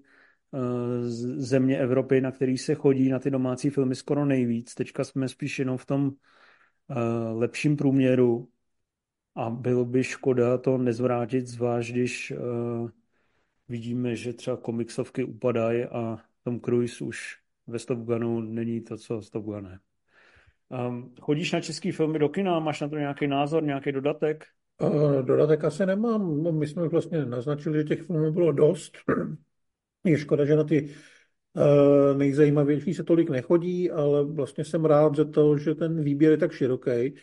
země 1.38 1.78
Evropy, 1.78 2.22
na 2.22 2.32
který 2.32 2.58
se 2.58 2.76
chodí 2.76 3.10
na 3.10 3.20
ty 3.20 3.32
domácí 3.32 3.70
filmy 3.70 3.96
skoro 3.96 4.26
nejvíc. 4.26 4.76
Teďka 4.76 5.04
jsme 5.04 5.28
spíš 5.28 5.60
jenom 5.60 5.78
v 5.78 5.86
tom 5.86 6.12
eh, 6.90 6.96
lepším 7.34 7.78
průměru 7.78 8.50
a 9.36 9.50
bylo 9.50 9.86
by 9.86 10.04
škoda 10.04 10.58
to 10.58 10.78
nezvrátit, 10.78 11.48
zvlášť 11.48 11.92
když 11.92 12.34
vidíme, 13.70 14.16
že 14.16 14.34
třeba 14.34 14.58
komiksovky 14.58 15.24
upadají 15.24 15.84
a 15.84 16.18
Tom 16.44 16.60
Cruise 16.60 17.04
už 17.04 17.38
ve 17.68 17.80
Stop 17.80 18.00
Gunu 18.00 18.42
není 18.42 18.82
to, 18.82 18.98
co 18.98 19.22
Stop 19.22 19.46
Gun 19.46 19.66
je. 19.66 19.80
Um, 20.88 21.14
chodíš 21.22 21.52
na 21.52 21.62
český 21.62 21.92
filmy 21.92 22.20
do 22.20 22.30
kina? 22.30 22.60
Máš 22.60 22.82
na 22.82 22.88
to 22.88 22.96
nějaký 22.96 23.28
názor, 23.28 23.64
nějaký 23.64 23.92
dodatek? 23.92 24.46
Uh, 24.82 25.22
dodatek 25.22 25.64
asi 25.64 25.86
nemám. 25.86 26.44
No, 26.44 26.52
my 26.52 26.68
jsme 26.68 26.88
vlastně 26.88 27.26
naznačili, 27.26 27.78
že 27.78 27.84
těch 27.84 28.02
filmů 28.02 28.32
bylo 28.32 28.52
dost. 28.52 28.98
Je 30.04 30.18
škoda, 30.18 30.46
že 30.46 30.56
na 30.56 30.64
ty 30.64 30.90
uh, 31.54 32.18
nejzajímavější 32.18 32.94
se 32.94 33.04
tolik 33.04 33.30
nechodí, 33.30 33.92
ale 33.92 34.24
vlastně 34.24 34.66
jsem 34.66 34.86
rád 34.86 35.16
za 35.16 35.26
to, 35.26 35.58
že 35.58 35.76
ten 35.76 36.04
výběr 36.04 36.32
je 36.32 36.38
tak 36.38 36.52
široký. 36.52 37.16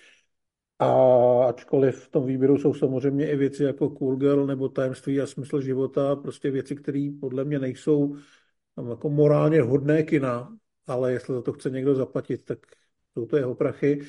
A 0.79 0.89
ačkoliv 1.49 1.97
v 1.97 2.09
tom 2.09 2.27
výběru 2.27 2.59
jsou 2.59 2.75
samozřejmě 2.75 3.31
i 3.31 3.37
věci 3.37 3.65
jako 3.65 3.91
Cool 3.91 4.17
Girl 4.17 4.47
nebo 4.47 4.69
Tajemství 4.69 5.21
a 5.21 5.27
smysl 5.27 5.61
života, 5.61 6.17
prostě 6.17 6.51
věci, 6.51 6.77
které 6.77 7.11
podle 7.21 7.45
mě 7.45 7.59
nejsou 7.59 8.17
jako 8.89 9.11
morálně 9.11 9.63
hodné 9.63 10.03
kina, 10.03 10.57
ale 10.87 11.13
jestli 11.13 11.35
za 11.35 11.43
to 11.43 11.53
chce 11.53 11.71
někdo 11.71 11.95
zaplatit, 11.95 12.45
tak 12.45 12.59
jsou 13.15 13.27
to 13.27 13.37
jeho 13.37 13.55
prachy. 13.55 14.03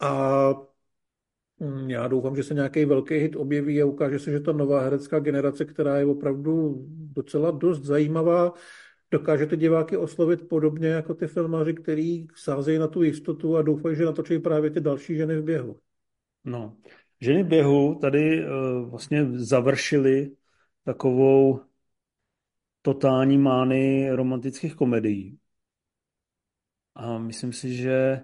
A 0.00 0.71
já 1.86 2.08
doufám, 2.08 2.36
že 2.36 2.42
se 2.42 2.54
nějaký 2.54 2.84
velký 2.84 3.14
hit 3.14 3.36
objeví 3.36 3.82
a 3.82 3.86
ukáže 3.86 4.18
se, 4.18 4.30
že 4.30 4.40
ta 4.40 4.52
nová 4.52 4.80
herecká 4.80 5.18
generace, 5.18 5.64
která 5.64 5.98
je 5.98 6.04
opravdu 6.04 6.84
docela 6.88 7.50
dost 7.50 7.82
zajímavá, 7.82 8.52
dokáže 9.10 9.46
ty 9.46 9.56
diváky 9.56 9.96
oslovit 9.96 10.48
podobně 10.48 10.88
jako 10.88 11.14
ty 11.14 11.26
filmaři, 11.26 11.74
který 11.74 12.26
sázejí 12.36 12.78
na 12.78 12.86
tu 12.86 13.02
jistotu 13.02 13.56
a 13.56 13.62
doufají, 13.62 13.96
že 13.96 14.04
natočí 14.04 14.38
právě 14.38 14.70
ty 14.70 14.80
další 14.80 15.16
ženy 15.16 15.36
v 15.36 15.44
běhu. 15.44 15.78
No, 16.44 16.76
ženy 17.20 17.42
v 17.42 17.46
běhu 17.46 17.98
tady 18.00 18.46
uh, 18.46 18.90
vlastně 18.90 19.26
završily 19.38 20.30
takovou 20.84 21.60
totální 22.82 23.38
mány 23.38 24.10
romantických 24.10 24.74
komedií. 24.74 25.38
A 26.94 27.18
myslím 27.18 27.52
si, 27.52 27.74
že 27.76 28.20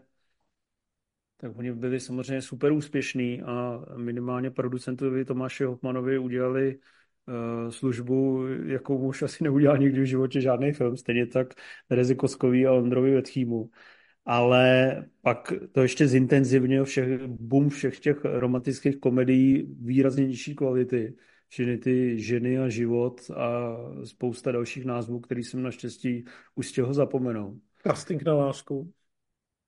tak 1.40 1.58
oni 1.58 1.72
byli 1.72 2.00
samozřejmě 2.00 2.42
super 2.42 2.72
úspěšní 2.72 3.42
a 3.42 3.84
minimálně 3.96 4.50
producentovi 4.50 5.24
Tomáši 5.24 5.64
Hopmanovi 5.64 6.18
udělali 6.18 6.78
Eh, 7.28 7.72
službu, 7.72 8.46
jakou 8.64 8.98
už 8.98 9.22
asi 9.22 9.44
neudělal 9.44 9.78
nikdy 9.78 10.00
v 10.00 10.04
životě 10.04 10.40
žádný 10.40 10.72
film, 10.72 10.96
stejně 10.96 11.26
tak 11.26 11.54
Terezy 11.88 12.14
Koskový 12.14 12.66
a 12.66 12.72
Ondrovi 12.72 13.14
Vetchýmu. 13.14 13.70
Ale 14.24 14.96
pak 15.22 15.52
to 15.72 15.82
ještě 15.82 16.08
zintenzivnil 16.08 16.84
všech, 16.84 17.26
boom 17.26 17.68
všech 17.68 18.00
těch 18.00 18.16
romantických 18.24 18.96
komedií 18.96 19.76
výrazně 19.80 20.26
nižší 20.26 20.54
kvality. 20.54 21.16
Všechny 21.48 21.78
ty 21.78 22.18
ženy 22.18 22.58
a 22.58 22.68
život 22.68 23.30
a 23.36 23.76
spousta 24.04 24.52
dalších 24.52 24.84
názvů, 24.84 25.20
který 25.20 25.42
jsem 25.42 25.62
naštěstí 25.62 26.24
už 26.54 26.68
z 26.68 26.72
těho 26.72 26.94
zapomenou. 26.94 27.58
Casting 27.86 28.22
na 28.22 28.34
lásku. 28.34 28.92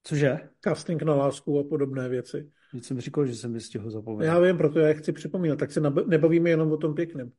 Cože? 0.02 0.38
Casting 0.64 1.02
na 1.02 1.14
lásku 1.14 1.58
a 1.58 1.64
podobné 1.64 2.08
věci. 2.08 2.50
Teď 2.72 2.84
jsem 2.84 3.00
říkal, 3.00 3.26
že 3.26 3.34
jsem 3.34 3.60
z 3.60 3.68
těho 3.68 3.90
zapomenul. 3.90 4.24
Já 4.24 4.40
vím, 4.40 4.56
proto 4.56 4.78
já 4.78 4.94
chci 4.94 5.12
připomínat, 5.12 5.58
tak 5.58 5.72
se 5.72 5.80
nebavíme 6.06 6.50
jenom 6.50 6.72
o 6.72 6.76
tom 6.76 6.94
pěkném. 6.94 7.32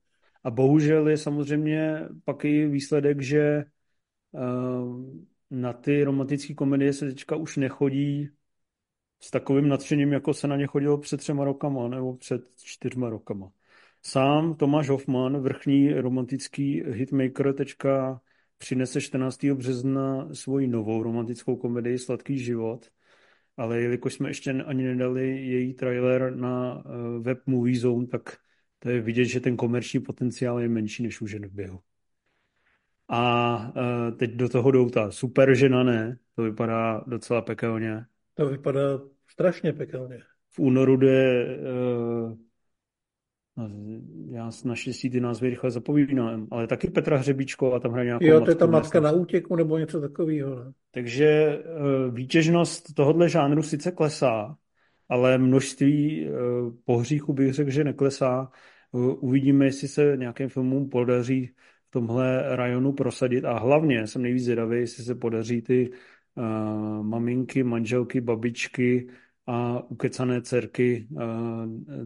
A 0.43 0.51
bohužel 0.51 1.07
je 1.09 1.17
samozřejmě 1.17 2.07
pak 2.25 2.45
i 2.45 2.67
výsledek, 2.67 3.21
že 3.21 3.63
uh, 4.31 5.05
na 5.51 5.73
ty 5.73 6.03
romantické 6.03 6.53
komedie 6.53 6.93
se 6.93 7.05
teďka 7.05 7.35
už 7.35 7.57
nechodí 7.57 8.29
s 9.19 9.31
takovým 9.31 9.67
nadšením, 9.67 10.13
jako 10.13 10.33
se 10.33 10.47
na 10.47 10.55
ně 10.55 10.67
chodilo 10.67 10.97
před 10.97 11.17
třema 11.17 11.43
rokama 11.43 11.87
nebo 11.87 12.17
před 12.17 12.41
čtyřma 12.55 13.09
rokama. 13.09 13.51
Sám 14.03 14.55
Tomáš 14.55 14.89
Hoffman, 14.89 15.41
vrchní 15.41 15.93
romantický 15.93 16.83
hitmaker, 16.87 17.53
teďka 17.53 18.21
přinese 18.61 19.01
14. 19.01 19.45
března 19.53 20.29
svoji 20.33 20.67
novou 20.67 21.03
romantickou 21.03 21.55
komedii 21.55 21.97
Sladký 21.97 22.39
život, 22.39 22.89
ale 23.57 23.81
jelikož 23.81 24.13
jsme 24.13 24.29
ještě 24.29 24.51
ani 24.51 24.83
nedali 24.83 25.45
její 25.45 25.73
trailer 25.73 26.35
na 26.35 26.83
eh, 26.85 27.19
web 27.19 27.39
Movie 27.45 27.79
Zone, 27.79 28.07
tak 28.07 28.37
to 28.79 28.89
je 28.89 29.01
vidět, 29.01 29.25
že 29.25 29.39
ten 29.39 29.57
komerční 29.57 29.99
potenciál 29.99 30.59
je 30.59 30.69
menší 30.69 31.03
než 31.03 31.21
u 31.21 31.27
žen 31.27 31.47
v 31.47 31.51
běhu. 31.51 31.79
A 33.13 33.57
uh, 33.75 34.17
teď 34.17 34.31
do 34.31 34.49
toho 34.49 34.71
jdou 34.71 34.89
ta 34.89 35.11
super 35.11 35.55
žena, 35.55 35.83
ne? 35.83 36.17
To 36.35 36.43
vypadá 36.43 37.03
docela 37.07 37.41
pekelně. 37.41 38.05
To 38.33 38.49
vypadá 38.49 38.99
strašně 39.27 39.73
pekelně. 39.73 40.21
V 40.49 40.59
únoru 40.59 40.97
jde, 40.97 41.45
uh, 41.57 42.37
já 44.29 44.49
naštěstí 44.65 45.09
ty 45.09 45.19
názvy 45.19 45.49
rychle 45.49 45.71
zapovídám, 45.71 46.47
ale 46.51 46.67
taky 46.67 46.89
Petra 46.89 47.17
Hřebíčko 47.17 47.73
a 47.73 47.79
tam 47.79 47.91
hraje 47.91 48.05
nějakou 48.05 48.25
Jo, 48.25 48.41
to 48.41 48.51
je 48.51 48.55
ta 48.55 48.65
matka 48.65 48.99
na 48.99 49.11
útěku 49.11 49.55
nebo 49.55 49.77
něco 49.77 50.01
takového. 50.01 50.55
Ne? 50.55 50.71
Takže 50.91 51.59
uh, 51.59 52.15
výtěžnost 52.15 52.93
tohohle 52.93 53.29
žánru 53.29 53.63
sice 53.63 53.91
klesá, 53.91 54.55
ale 55.09 55.37
množství 55.37 56.27
uh, 56.29 56.73
pohříchů 56.85 57.33
bych 57.33 57.53
řekl, 57.53 57.69
že 57.69 57.83
neklesá. 57.83 58.51
Uh, 58.91 59.15
uvidíme, 59.19 59.65
jestli 59.65 59.87
se 59.87 60.17
nějakým 60.17 60.49
filmům 60.49 60.89
podaří 60.89 61.51
v 61.87 61.91
tomhle 61.91 62.55
rajonu 62.55 62.93
prosadit 62.93 63.45
a 63.45 63.59
hlavně 63.59 64.07
jsem 64.07 64.21
nejvíc 64.21 64.43
zvědavý, 64.43 64.79
jestli 64.79 65.03
se 65.03 65.15
podaří 65.15 65.61
ty 65.61 65.91
uh, 66.35 67.03
maminky, 67.03 67.63
manželky, 67.63 68.21
babičky 68.21 69.07
a 69.47 69.83
ukecané 69.89 70.41
dcerky 70.41 71.07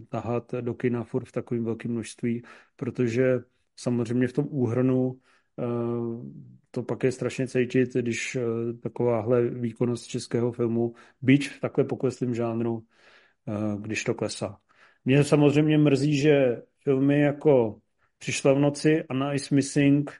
tahat 0.09 0.51
do 0.61 0.73
kina 0.73 1.03
furt 1.03 1.25
v 1.25 1.31
takovém 1.31 1.63
velkém 1.63 1.91
množství, 1.91 2.43
protože 2.75 3.39
samozřejmě 3.75 4.27
v 4.27 4.33
tom 4.33 4.47
úhrnu 4.49 5.19
to 6.71 6.83
pak 6.83 7.03
je 7.03 7.11
strašně 7.11 7.47
cítit, 7.47 7.93
když 7.93 8.37
takováhle 8.83 9.49
výkonnost 9.49 10.07
českého 10.07 10.51
filmu, 10.51 10.93
byť 11.21 11.49
v 11.49 11.59
takhle 11.59 11.83
pokleslém 11.83 12.35
žánru, 12.35 12.83
když 13.79 14.03
to 14.03 14.13
klesá. 14.13 14.57
Mě 15.05 15.23
samozřejmě 15.23 15.77
mrzí, 15.77 16.17
že 16.17 16.61
filmy 16.83 17.19
jako 17.19 17.79
Přišla 18.17 18.53
v 18.53 18.59
noci, 18.59 19.03
Anna 19.09 19.33
is 19.33 19.49
Missing, 19.49 20.11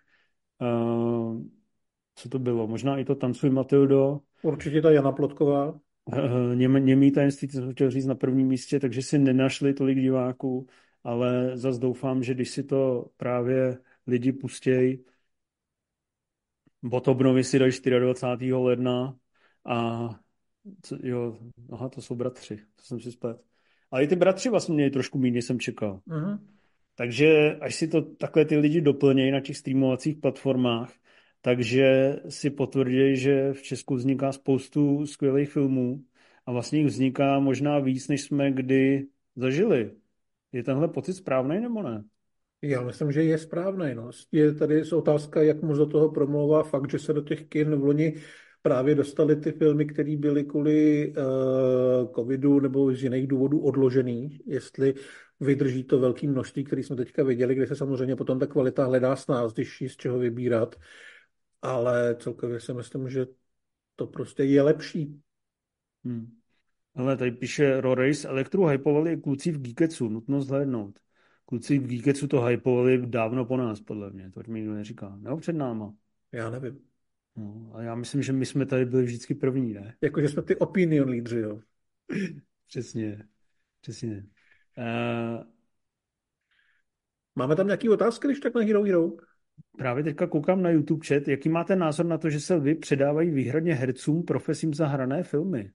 co 2.16 2.30
to 2.30 2.40
bylo, 2.40 2.68
možná 2.68 2.98
i 2.98 3.06
to 3.06 3.16
Tancuj 3.16 3.50
Matildo. 3.50 4.20
Určitě 4.42 4.82
ta 4.82 4.92
Jana 4.92 5.12
Plotková. 5.12 5.80
Něm, 6.54 6.86
němý 6.86 7.12
tajemství, 7.12 7.48
to 7.48 7.54
jsem 7.54 7.74
chtěl 7.74 7.92
říct 7.92 8.06
na 8.06 8.16
prvním 8.16 8.48
místě, 8.48 8.80
takže 8.80 9.02
si 9.02 9.20
nenašli 9.20 9.74
tolik 9.74 10.00
diváků, 10.00 10.68
ale 11.04 11.58
zase 11.58 11.80
doufám, 11.80 12.24
že 12.24 12.34
když 12.34 12.50
si 12.50 12.64
to 12.64 13.06
právě 13.18 13.78
lidi 14.08 14.32
pustějí, 14.32 15.00
Botobnovi 16.84 17.44
si 17.44 17.60
dají 17.60 17.72
24. 18.00 18.54
ledna 18.54 19.16
a 19.66 20.10
co, 20.82 20.98
jo, 21.04 21.38
aha, 21.72 21.90
to 21.90 22.02
jsou 22.02 22.16
bratři, 22.16 22.58
to 22.76 22.84
jsem 22.84 23.00
si 23.00 23.12
splet. 23.12 23.42
Ale 23.92 24.04
i 24.04 24.08
ty 24.08 24.16
bratři 24.16 24.50
vlastně 24.50 24.76
měli 24.76 24.90
trošku 24.90 25.18
méně, 25.18 25.42
jsem 25.42 25.60
čekal. 25.60 26.02
Uh-huh. 26.08 26.40
Takže 26.96 27.56
až 27.62 27.76
si 27.76 27.88
to 27.88 28.02
takhle 28.02 28.46
ty 28.46 28.58
lidi 28.58 28.82
doplnějí 28.82 29.32
na 29.32 29.40
těch 29.40 29.58
streamovacích 29.58 30.18
platformách, 30.18 30.94
takže 31.46 32.16
si 32.30 32.50
potvrdí, 32.50 33.18
že 33.18 33.54
v 33.54 33.62
Česku 33.62 33.96
vzniká 33.96 34.32
spoustu 34.32 35.06
skvělých 35.06 35.52
filmů 35.52 36.02
a 36.46 36.52
vlastně 36.52 36.80
jich 36.80 36.88
vzniká 36.88 37.40
možná 37.40 37.80
víc, 37.80 38.08
než 38.08 38.22
jsme 38.22 38.52
kdy 38.52 39.08
zažili. 39.36 39.92
Je 40.52 40.64
tenhle 40.64 40.88
pocit 40.88 41.14
správný 41.14 41.60
nebo 41.60 41.84
ne? 41.84 42.04
Já 42.62 42.82
myslím, 42.82 43.12
že 43.12 43.24
je 43.24 43.38
správný. 43.38 43.96
No. 43.96 44.10
Je 44.32 44.54
tady 44.54 44.92
otázka, 44.92 45.42
jak 45.42 45.62
moc 45.62 45.78
do 45.78 45.86
toho 45.86 46.12
promlouvá 46.12 46.64
fakt, 46.64 46.92
že 46.92 47.00
se 47.00 47.14
do 47.14 47.22
těch 47.22 47.48
kin 47.48 47.76
v 47.76 47.84
loni 47.84 48.14
právě 48.62 48.96
dostali 48.96 49.36
ty 49.36 49.52
filmy, 49.52 49.86
které 49.86 50.18
byly 50.18 50.44
kvůli 50.44 51.08
uh, 51.18 52.12
covidu 52.16 52.60
nebo 52.60 52.94
z 52.94 53.04
jiných 53.04 53.28
důvodů 53.28 53.60
odložený, 53.60 54.40
jestli 54.46 54.94
vydrží 55.40 55.84
to 55.84 56.00
velké 56.00 56.28
množství, 56.28 56.64
které 56.64 56.84
jsme 56.84 56.96
teďka 56.96 57.24
viděli, 57.24 57.56
kde 57.56 57.68
se 57.68 57.76
samozřejmě 57.76 58.16
potom 58.16 58.40
ta 58.40 58.48
kvalita 58.48 58.86
hledá 58.86 59.16
s 59.16 59.28
nás, 59.28 59.54
když 59.54 59.82
je 59.82 59.90
z 59.90 59.96
čeho 59.96 60.20
vybírat, 60.20 60.76
ale 61.66 62.16
celkově 62.20 62.60
si 62.60 62.74
myslím, 62.74 63.10
že 63.10 63.26
to 63.96 64.08
prostě 64.08 64.44
je 64.44 64.62
lepší. 64.62 65.22
Hmm. 66.04 66.38
Ale 66.96 67.18
tady 67.18 67.32
píše 67.32 67.82
Rorace, 67.82 68.28
Elektru 68.28 68.66
hypovali 68.66 69.18
kluci 69.18 69.52
v 69.52 69.62
Geeketsu, 69.62 70.10
nutno 70.10 70.42
zhlédnout. 70.42 71.00
Kluci 71.46 71.80
v 71.80 71.88
Geeketsu 71.88 72.28
to 72.28 72.42
hypovali 72.42 73.08
dávno 73.08 73.46
po 73.46 73.58
nás, 73.58 73.82
podle 73.82 74.10
mě, 74.10 74.32
to 74.32 74.42
mi 74.48 74.60
nikdo 74.60 74.74
neříká. 74.74 75.16
Nebo 75.16 75.38
před 75.38 75.54
náma. 75.54 75.94
Já 76.32 76.50
nevím. 76.50 76.80
No, 77.36 77.72
a 77.74 77.82
já 77.82 77.96
myslím, 77.96 78.24
že 78.24 78.34
my 78.34 78.46
jsme 78.46 78.66
tady 78.66 78.86
byli 78.86 79.04
vždycky 79.04 79.36
první, 79.36 79.74
ne? 79.74 79.96
Jakože 80.02 80.30
jsme 80.30 80.42
ty 80.42 80.56
opinion 80.56 81.10
lídři, 81.10 81.40
jo. 81.40 81.60
přesně, 82.68 83.28
přesně. 83.82 84.26
Uh, 84.78 85.44
Máme 87.36 87.56
tam 87.56 87.68
nějaký 87.68 87.90
otázky, 87.90 88.28
když 88.28 88.40
tak 88.40 88.56
na 88.56 88.62
Hero 88.62 88.84
Hero? 88.84 89.12
Právě 89.78 90.04
teďka 90.04 90.28
koukám 90.28 90.62
na 90.62 90.70
YouTube 90.70 91.06
chat. 91.06 91.28
Jaký 91.28 91.50
máte 91.50 91.76
názor 91.76 92.06
na 92.06 92.18
to, 92.18 92.30
že 92.30 92.40
se 92.40 92.56
lvy 92.56 92.76
předávají 92.76 93.30
výhradně 93.30 93.76
hercům 93.76 94.24
profesím 94.24 94.74
za 94.74 94.88
hrané 94.88 95.24
filmy? 95.24 95.72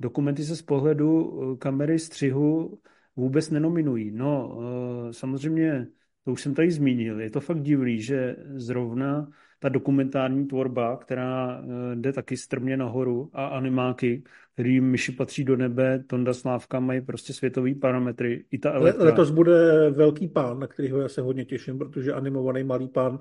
Dokumenty 0.00 0.44
se 0.44 0.56
z 0.56 0.62
pohledu 0.62 1.40
eh, 1.42 1.56
kamery 1.56 1.98
střihu 1.98 2.78
vůbec 3.16 3.50
nenominují. 3.50 4.10
No, 4.10 4.58
eh, 4.60 5.12
samozřejmě, 5.12 5.86
to 6.24 6.32
už 6.32 6.42
jsem 6.42 6.54
tady 6.54 6.70
zmínil, 6.70 7.20
je 7.20 7.30
to 7.30 7.40
fakt 7.40 7.62
divný, 7.62 8.02
že 8.02 8.36
zrovna 8.54 9.28
ta 9.58 9.68
dokumentární 9.68 10.46
tvorba, 10.46 10.96
která 10.96 11.60
eh, 11.60 11.96
jde 11.96 12.12
taky 12.12 12.36
strmě 12.36 12.76
nahoru 12.76 13.30
a 13.32 13.46
animáky, 13.46 14.22
který 14.56 14.80
myši 14.80 15.12
patří 15.12 15.44
do 15.44 15.56
nebe, 15.56 16.04
Tonda 16.06 16.34
Slávka 16.34 16.80
mají 16.80 17.00
prostě 17.00 17.32
světový 17.32 17.74
parametry. 17.74 18.44
I 18.50 18.58
ta 18.58 18.72
elektra. 18.72 19.04
Letos 19.04 19.30
bude 19.30 19.90
Velký 19.90 20.28
pán, 20.28 20.58
na 20.58 20.66
kterého 20.66 21.00
já 21.00 21.08
se 21.08 21.20
hodně 21.20 21.44
těším, 21.44 21.78
protože 21.78 22.12
animovaný 22.12 22.64
Malý 22.64 22.88
pán 22.88 23.18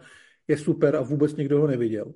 je 0.48 0.58
super 0.58 0.96
a 0.96 1.02
vůbec 1.02 1.36
nikdo 1.36 1.62
ho 1.62 1.68
neviděl. 1.68 2.14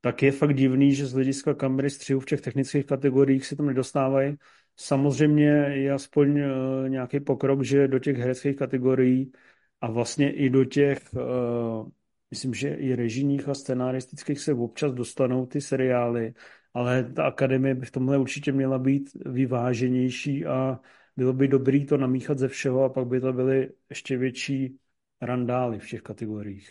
Tak 0.00 0.22
je 0.22 0.32
fakt 0.32 0.54
divný, 0.54 0.94
že 0.94 1.06
z 1.06 1.12
hlediska 1.12 1.54
kamery 1.54 1.90
střihu 1.90 2.20
v 2.20 2.24
těch 2.24 2.40
technických 2.40 2.86
kategoriích 2.86 3.46
se 3.46 3.56
tam 3.56 3.66
nedostávají. 3.66 4.36
Samozřejmě 4.76 5.48
je 5.70 5.92
aspoň 5.92 6.38
eh, 6.38 6.88
nějaký 6.88 7.20
pokrok, 7.20 7.62
že 7.62 7.88
do 7.88 7.98
těch 7.98 8.16
hereckých 8.16 8.56
kategorií 8.56 9.32
a 9.80 9.90
vlastně 9.90 10.32
i 10.32 10.50
do 10.50 10.64
těch 10.64 11.00
uh, 11.12 11.88
Myslím, 12.34 12.54
že 12.54 12.68
i 12.68 12.94
režijních 12.94 13.48
a 13.48 13.54
scenaristických 13.54 14.40
se 14.40 14.54
občas 14.54 14.92
dostanou 14.92 15.46
ty 15.46 15.60
seriály, 15.60 16.34
ale 16.74 17.12
ta 17.12 17.24
akademie 17.24 17.74
by 17.74 17.86
v 17.86 17.90
tomhle 17.90 18.18
určitě 18.18 18.52
měla 18.52 18.78
být 18.78 19.10
vyváženější 19.26 20.46
a 20.46 20.80
bylo 21.16 21.32
by 21.32 21.48
dobrý 21.48 21.86
to 21.86 21.96
namíchat 21.96 22.38
ze 22.38 22.48
všeho 22.48 22.84
a 22.84 22.88
pak 22.88 23.06
by 23.06 23.20
to 23.20 23.32
byly 23.32 23.70
ještě 23.90 24.16
větší 24.16 24.78
randály 25.20 25.78
v 25.78 25.88
těch 25.88 26.02
kategoriích. 26.02 26.70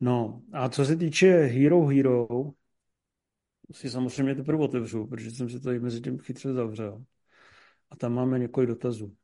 No 0.00 0.42
a 0.52 0.68
co 0.68 0.84
se 0.84 0.96
týče 0.96 1.32
Hero 1.32 1.86
Hero, 1.86 2.28
si 3.72 3.90
samozřejmě 3.90 4.34
teprve 4.34 4.64
otevřu, 4.64 5.06
protože 5.06 5.30
jsem 5.30 5.48
si 5.48 5.60
to 5.60 5.70
mezi 5.70 6.00
tím 6.00 6.18
chytře 6.18 6.52
zavřel. 6.52 7.04
A 7.90 7.96
tam 7.96 8.14
máme 8.14 8.38
několik 8.38 8.68
dotazů. 8.68 9.16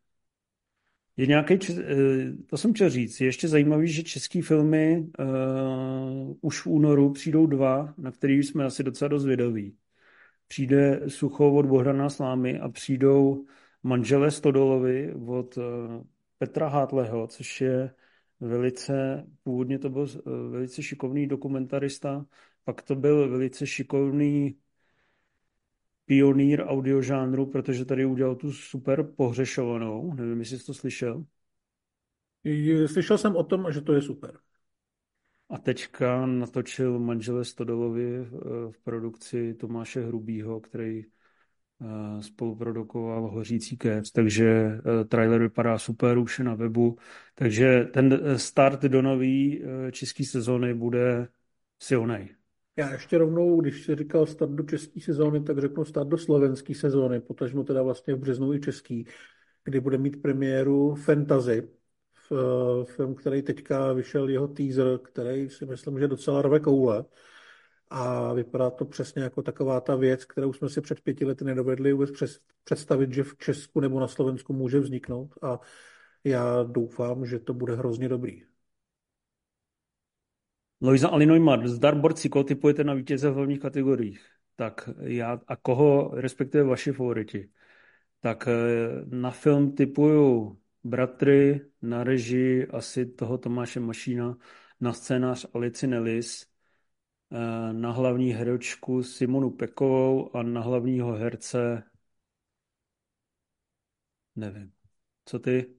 Je 1.17 1.27
nějaký, 1.27 1.55
eh, 1.55 2.33
to 2.47 2.57
jsem 2.57 2.75
chtěl 2.75 2.91
říct, 2.91 3.21
je 3.21 3.27
ještě 3.27 3.49
zajímavý, 3.49 3.89
že 3.89 4.03
české 4.03 4.43
filmy 4.43 5.07
uh, 5.19 6.37
už 6.41 6.61
v 6.61 6.67
únoru 6.67 7.13
přijdou 7.13 7.47
dva, 7.47 7.95
na 7.99 8.11
který 8.13 8.43
jsme 8.43 8.65
asi 8.65 8.83
docela 8.83 9.09
dost. 9.09 9.27
Přijde 10.49 11.01
Sucho 11.09 11.53
od 11.53 11.67
Bohdana 11.67 12.11
Slámy 12.11 12.61
a 12.61 12.69
přijdou 12.69 13.47
Manžele 13.83 14.31
Stodolovi 14.31 15.15
od 15.27 15.57
uh, 15.57 15.65
Petra 16.39 16.69
Hátleho, 16.69 17.27
což 17.27 17.61
je 17.61 17.95
velice, 18.41 19.27
původně 19.43 19.79
to 19.79 19.91
byl 19.91 20.03
uh, 20.03 20.33
velice 20.51 20.83
šikovný 20.83 21.27
dokumentarista, 21.27 22.27
pak 22.65 22.83
to 22.83 22.95
byl 22.95 23.31
velice 23.31 23.67
šikovný 23.67 24.59
pionýr 26.05 26.61
audiožánru, 26.61 27.47
protože 27.47 27.85
tady 27.85 28.05
udělal 28.05 28.35
tu 28.37 28.53
super 28.53 29.03
pohřešovanou. 29.17 30.15
Nevím, 30.15 30.39
jestli 30.41 30.59
jsi 30.59 30.67
to 30.67 30.75
slyšel. 30.75 31.25
Slyšel 32.87 33.19
jsem 33.19 33.37
o 33.37 33.45
tom, 33.45 33.73
že 33.73 33.81
to 33.81 33.93
je 33.93 34.03
super. 34.03 34.39
A 35.51 35.59
teďka 35.59 36.27
natočil 36.27 36.99
manžele 36.99 37.45
Stodolovi 37.45 38.17
eh, 38.17 38.27
v 38.71 38.79
produkci 38.85 39.55
Tomáše 39.55 40.01
Hrubýho, 40.01 40.61
který 40.61 41.05
eh, 41.05 42.23
spoluprodukoval 42.23 43.31
Hořící 43.31 43.77
kev, 43.77 44.11
takže 44.13 44.47
eh, 44.47 45.05
trailer 45.05 45.41
vypadá 45.41 45.79
super, 45.79 46.19
už 46.19 46.39
je 46.39 46.45
na 46.45 46.55
webu, 46.55 46.97
takže 47.35 47.85
ten 47.85 48.21
start 48.37 48.83
do 48.83 49.03
nové 49.03 49.91
české 49.93 50.25
sezóny 50.25 50.75
bude 50.75 51.29
silný. 51.79 52.31
Já 52.77 52.93
ještě 52.93 53.19
rovnou, 53.19 53.61
když 53.61 53.85
jsi 53.85 53.97
říkal 53.97 54.27
start 54.27 54.53
do 54.53 54.63
české 54.63 55.01
sezóny, 55.01 55.41
tak 55.41 55.59
řeknu 55.59 55.85
start 55.85 56.09
do 56.09 56.19
slovenské 56.19 56.75
sezóny, 56.75 57.21
potažmo 57.21 57.65
teda 57.65 57.83
vlastně 57.83 58.15
v 58.15 58.19
březnu 58.19 58.55
i 58.55 58.61
český, 58.61 59.07
kdy 59.65 59.81
bude 59.81 59.99
mít 59.99 60.23
premiéru 60.23 60.95
Fantasy, 60.95 61.69
film, 62.85 63.15
který 63.15 63.43
teďka 63.43 63.93
vyšel 63.93 64.29
jeho 64.29 64.49
teaser, 64.49 64.99
který 64.99 65.51
si 65.51 65.67
myslím, 65.67 65.99
že 65.99 66.09
docela 66.09 66.43
rve 66.43 66.61
koule. 66.61 67.05
A 67.91 68.33
vypadá 68.33 68.71
to 68.71 68.85
přesně 68.85 69.23
jako 69.23 69.43
taková 69.43 69.81
ta 69.81 69.97
věc, 69.97 70.25
kterou 70.25 70.53
jsme 70.53 70.69
si 70.69 70.81
před 70.81 71.01
pěti 71.01 71.25
lety 71.25 71.45
nedovedli 71.45 71.93
vůbec 71.93 72.11
představit, 72.65 73.13
že 73.13 73.23
v 73.23 73.37
Česku 73.37 73.81
nebo 73.81 74.01
na 74.01 74.09
Slovensku 74.09 74.53
může 74.53 74.81
vzniknout. 74.81 75.35
A 75.43 75.61
já 76.25 76.63
doufám, 76.63 77.27
že 77.27 77.39
to 77.39 77.55
bude 77.55 77.77
hrozně 77.77 78.09
dobrý. 78.09 78.43
Loisa 80.81 81.09
Alinojmar, 81.09 81.69
zdar 81.69 81.95
borci, 81.95 82.29
koho 82.29 82.45
typujete 82.45 82.85
na 82.85 82.95
vítěze 82.95 83.31
v 83.31 83.35
hlavních 83.35 83.61
kategoriích? 83.61 84.27
Tak 84.57 84.89
já, 85.01 85.41
a 85.47 85.57
koho, 85.57 86.11
respektive 86.15 86.65
vaši 86.65 86.93
favoriti? 86.93 87.51
Tak 88.21 88.49
eh, 88.49 88.53
na 89.05 89.31
film 89.31 89.73
typuju 89.73 90.59
Bratry, 90.85 91.71
na 91.83 92.05
režii 92.05 92.67
asi 92.67 93.07
toho 93.07 93.39
Tomáše 93.39 93.81
Mašína, 93.81 94.37
na 94.81 94.93
scénář 94.93 95.47
Alici 95.55 95.87
Nellis, 95.87 96.47
eh, 97.33 97.73
na 97.73 97.93
hlavní 97.93 98.31
herečku 98.31 99.03
Simonu 99.03 99.51
Pekovou 99.51 100.37
a 100.37 100.43
na 100.43 100.61
hlavního 100.61 101.13
herce 101.13 101.83
nevím. 104.39 104.73
Co 105.25 105.39
ty? 105.39 105.75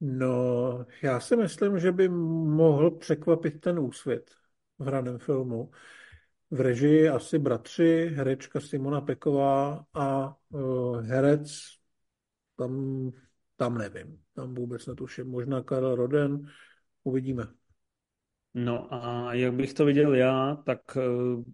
No, 0.00 0.86
já 1.02 1.20
si 1.20 1.36
myslím, 1.36 1.78
že 1.78 1.92
by 1.92 2.08
mohl 2.08 2.90
překvapit 2.90 3.60
ten 3.60 3.78
úsvit 3.78 4.30
v 4.78 4.84
hraném 4.84 5.18
filmu. 5.18 5.70
V 6.50 6.60
režii 6.60 7.08
asi 7.08 7.38
bratři, 7.38 8.12
herečka 8.14 8.60
Simona 8.60 9.00
Peková 9.00 9.84
a 9.94 10.36
uh, 10.48 11.00
herec, 11.00 11.50
tam, 12.56 13.10
tam 13.56 13.78
nevím, 13.78 14.22
tam 14.40 14.54
vůbec 14.54 14.86
netuším. 14.86 15.26
Možná 15.26 15.62
Karel 15.62 15.94
Roden, 15.94 16.46
uvidíme. 17.04 17.44
No 18.54 18.94
a 18.94 19.34
jak 19.34 19.54
bych 19.54 19.74
to 19.74 19.84
viděl 19.84 20.14
já, 20.14 20.56
tak 20.66 20.96
uh, 20.96 21.44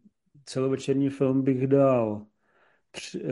celovečerní 0.45 1.11
film 1.11 1.43
bych 1.43 1.67
dal 1.67 2.27
uh, 3.15 3.31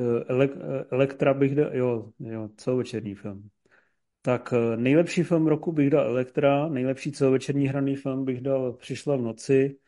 Elektra 0.90 1.34
bych 1.34 1.54
dal, 1.54 1.76
jo, 1.76 2.12
jo, 2.18 2.48
celovečerní 2.56 3.14
film. 3.14 3.50
Tak 4.22 4.54
nejlepší 4.76 5.22
film 5.22 5.46
roku 5.46 5.72
bych 5.72 5.90
dal 5.90 6.06
Elektra, 6.06 6.68
nejlepší 6.68 7.12
celovečerní 7.12 7.66
hraný 7.66 7.96
film 7.96 8.24
bych 8.24 8.40
dal 8.40 8.72
Přišla 8.72 9.16
v 9.16 9.20
noci, 9.20 9.78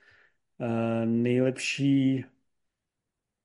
nejlepší 1.05 2.25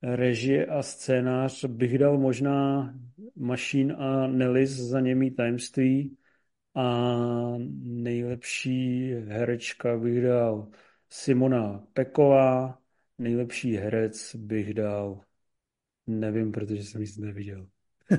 režie 0.03 0.65
a 0.65 0.83
scénář 0.83 1.65
bych 1.65 1.97
dal 1.97 2.17
možná 2.17 2.93
Machine 3.35 3.95
a 3.95 4.27
Nellis 4.27 4.69
za 4.69 4.99
němý 4.99 5.31
tajemství 5.31 6.17
a 6.75 7.07
nejlepší 7.83 9.13
herečka 9.13 9.97
bych 9.97 10.23
dal 10.23 10.67
Simona 11.09 11.83
Peková, 11.93 12.79
nejlepší 13.17 13.75
herec 13.75 14.35
bych 14.35 14.73
dal 14.73 15.21
nevím, 16.07 16.51
protože 16.51 16.83
jsem 16.83 17.01
nic 17.01 17.17
neviděl. 17.17 17.67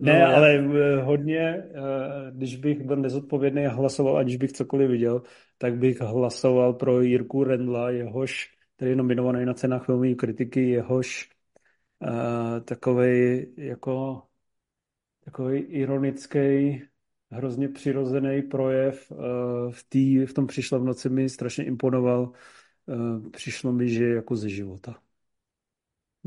ne, 0.00 0.20
no, 0.20 0.26
ale 0.36 0.54
já... 0.54 1.02
hodně, 1.02 1.40
eh, 1.40 2.30
když 2.32 2.56
bych 2.56 2.82
byl 2.82 2.96
nezodpovědný 2.96 3.66
a 3.66 3.72
hlasoval, 3.72 4.16
aniž 4.16 4.36
bych 4.36 4.52
cokoliv 4.52 4.90
viděl, 4.90 5.22
tak 5.58 5.78
bych 5.78 6.00
hlasoval 6.00 6.72
pro 6.72 7.00
Jirku 7.00 7.44
Rendla, 7.44 7.90
jehož, 7.90 8.55
který 8.76 8.90
je 8.90 8.96
nominovaný 8.96 9.44
na 9.44 9.54
cenách 9.54 9.84
filmové 9.84 10.14
kritiky, 10.14 10.68
jehož 10.70 11.30
uh, 12.00 12.60
takovej 12.64 13.54
jako 13.56 14.22
takový 15.24 15.58
ironický, 15.58 16.82
hrozně 17.30 17.68
přirozený 17.68 18.42
projev 18.42 19.10
uh, 19.10 19.18
v, 19.70 19.84
tý, 19.88 20.26
v 20.26 20.34
tom 20.34 20.46
přišla 20.46 20.78
v 20.78 20.84
noci 20.84 21.08
mi 21.08 21.28
strašně 21.28 21.64
imponoval. 21.64 22.32
Uh, 22.86 23.30
přišlo 23.30 23.72
mi, 23.72 23.88
že 23.88 24.04
jako 24.04 24.36
ze 24.36 24.48
života. 24.48 25.00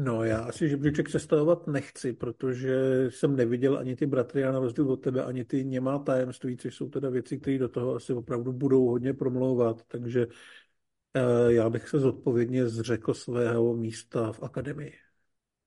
No 0.01 0.23
já 0.23 0.39
asi 0.39 0.69
žebříček 0.69 1.09
sestavovat 1.09 1.67
nechci, 1.67 2.13
protože 2.13 3.05
jsem 3.09 3.35
neviděl 3.35 3.77
ani 3.77 3.95
ty 3.95 4.05
bratry 4.05 4.43
a 4.43 4.51
na 4.51 4.59
rozdíl 4.59 4.91
od 4.91 4.97
tebe, 4.97 5.23
ani 5.23 5.45
ty 5.45 5.63
nemá 5.63 5.99
tajemství, 5.99 6.57
což 6.57 6.75
jsou 6.75 6.89
teda 6.89 7.09
věci, 7.09 7.39
které 7.39 7.57
do 7.57 7.69
toho 7.69 7.95
asi 7.95 8.13
opravdu 8.13 8.53
budou 8.53 8.87
hodně 8.87 9.13
promlouvat, 9.13 9.83
takže 9.87 10.27
já 11.47 11.69
bych 11.69 11.89
se 11.89 11.99
zodpovědně 11.99 12.67
zřekl 12.67 13.13
svého 13.13 13.75
místa 13.75 14.31
v 14.31 14.43
akademii. 14.43 14.93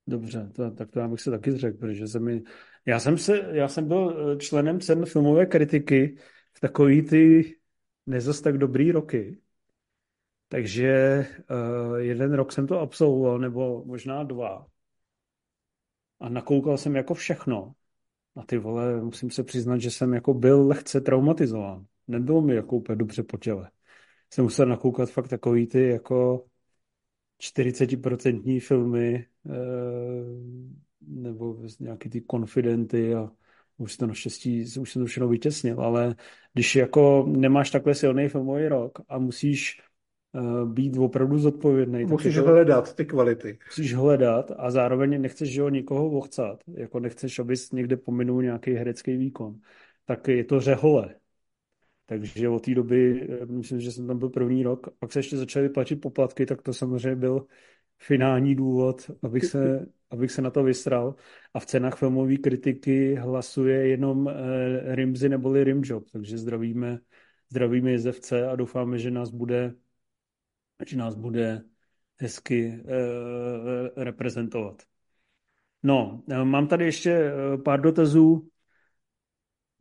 Dobře, 0.07 0.51
to, 0.55 0.70
tak 0.70 0.90
to 0.90 0.99
já 1.01 1.09
bych 1.09 1.20
se 1.20 1.30
taky 1.30 1.53
zřekl, 1.53 1.78
protože 1.78 2.09
se 2.09 2.20
mi... 2.20 2.43
Já 2.86 3.01
jsem, 3.01 3.18
se, 3.18 3.38
já 3.53 3.68
jsem 3.68 3.88
byl 3.88 4.32
eh, 4.32 4.36
členem 4.36 4.80
cen 4.80 5.07
filmové 5.07 5.47
kritiky 5.47 6.16
v 6.55 6.61
takový 6.61 7.03
ty 7.03 7.55
nezas 8.07 8.40
tak 8.40 8.59
dobrý 8.59 8.93
roky, 8.93 9.38
takže 10.49 11.26
uh, 11.51 11.97
jeden 11.97 12.32
rok 12.32 12.53
jsem 12.53 12.66
to 12.66 12.80
absolvoval, 12.80 13.38
nebo 13.38 13.84
možná 13.84 14.24
dva. 14.24 14.66
A 16.20 16.28
nakoukal 16.28 16.78
jsem 16.78 16.97
jako 16.97 17.14
všechno. 17.14 17.74
A 18.36 18.43
ty 18.43 18.59
vole, 18.59 19.03
musím 19.03 19.30
se 19.30 19.45
přiznat, 19.45 19.78
že 19.78 19.90
jsem 19.90 20.14
jako 20.14 20.34
byl 20.34 20.66
lehce 20.66 21.01
traumatizován. 21.01 21.86
Nebylo 22.09 22.43
mi 22.43 22.55
jako 22.55 22.76
úplně 22.76 22.97
dobře 22.97 23.22
po 23.22 23.38
těle. 23.38 23.70
Jsem 24.32 24.44
musel 24.44 24.66
nakoukat 24.66 25.10
fakt 25.10 25.28
takový 25.28 25.66
ty 25.66 25.88
jako 25.88 26.46
40% 27.40 28.60
filmy 28.60 29.26
uh, 29.44 29.54
nebo 31.00 31.56
nějaký 31.80 32.10
ty 32.10 32.20
konfidenty 32.20 33.14
a 33.14 33.30
už 33.76 33.96
to 33.96 34.06
naštěstí, 34.06 34.64
už 34.80 34.92
jsem 34.92 35.02
to 35.02 35.06
všechno 35.06 35.28
vytěsnil, 35.28 35.80
ale 35.80 36.14
když 36.52 36.76
jako 36.76 37.24
nemáš 37.28 37.70
takhle 37.70 37.94
silný 37.94 38.28
filmový 38.28 38.68
rok 38.68 38.98
a 39.08 39.18
musíš 39.18 39.80
Eh, 40.34 40.66
být 40.66 40.96
opravdu 40.98 41.38
zodpovědný. 41.38 42.04
Musíš 42.04 42.34
to, 42.34 42.42
hledat 42.42 42.96
ty 42.96 43.04
kvality. 43.04 43.58
Musíš 43.66 43.94
hledat 43.94 44.52
a 44.56 44.70
zároveň 44.70 45.20
nechceš 45.20 45.52
že 45.52 45.62
ho 45.62 45.68
nikoho 45.68 46.10
vochcat, 46.10 46.60
jako 46.74 47.00
nechceš, 47.00 47.38
abys 47.38 47.72
někde 47.72 47.96
pominul 47.96 48.42
nějaký 48.42 48.72
herecký 48.72 49.16
výkon. 49.16 49.60
Tak 50.04 50.28
je 50.28 50.44
to 50.44 50.60
řehole. 50.60 51.14
Takže 52.18 52.48
od 52.48 52.64
té 52.64 52.74
doby, 52.74 53.28
eh, 53.42 53.46
myslím, 53.46 53.80
že 53.80 53.92
jsem 53.92 54.06
tam 54.06 54.18
byl 54.18 54.28
první 54.28 54.62
rok, 54.62 54.88
pak 54.98 55.12
se 55.12 55.18
ještě 55.18 55.36
začaly 55.36 55.68
platit 55.68 55.96
poplatky, 55.96 56.46
tak 56.46 56.62
to 56.62 56.72
samozřejmě 56.72 57.16
byl 57.16 57.46
finální 57.98 58.54
důvod, 58.54 59.10
abych 59.22 59.44
se, 59.44 59.86
abych 60.10 60.32
se 60.32 60.42
na 60.42 60.50
to 60.50 60.62
vysral. 60.62 61.14
A 61.54 61.60
v 61.60 61.66
cenách 61.66 61.98
filmové 61.98 62.36
kritiky 62.36 63.14
hlasuje 63.14 63.88
jenom 63.88 64.28
eh, 64.28 64.94
Rimzy 64.94 65.28
neboli 65.28 65.64
Rimjob, 65.64 66.10
takže 66.10 66.38
zdravíme, 66.38 66.98
zdravíme 67.50 67.90
jezevce 67.90 68.48
a 68.48 68.56
doufáme, 68.56 68.98
že 68.98 69.10
nás 69.10 69.30
bude 69.30 69.74
že 70.86 70.96
nás 70.96 71.14
bude 71.14 71.62
hezky 72.20 72.80
uh, 72.84 74.04
reprezentovat. 74.04 74.82
No, 75.82 76.22
eh, 76.30 76.44
mám 76.44 76.66
tady 76.68 76.84
ještě 76.84 77.32
pár 77.64 77.80
dotazů. 77.80 78.51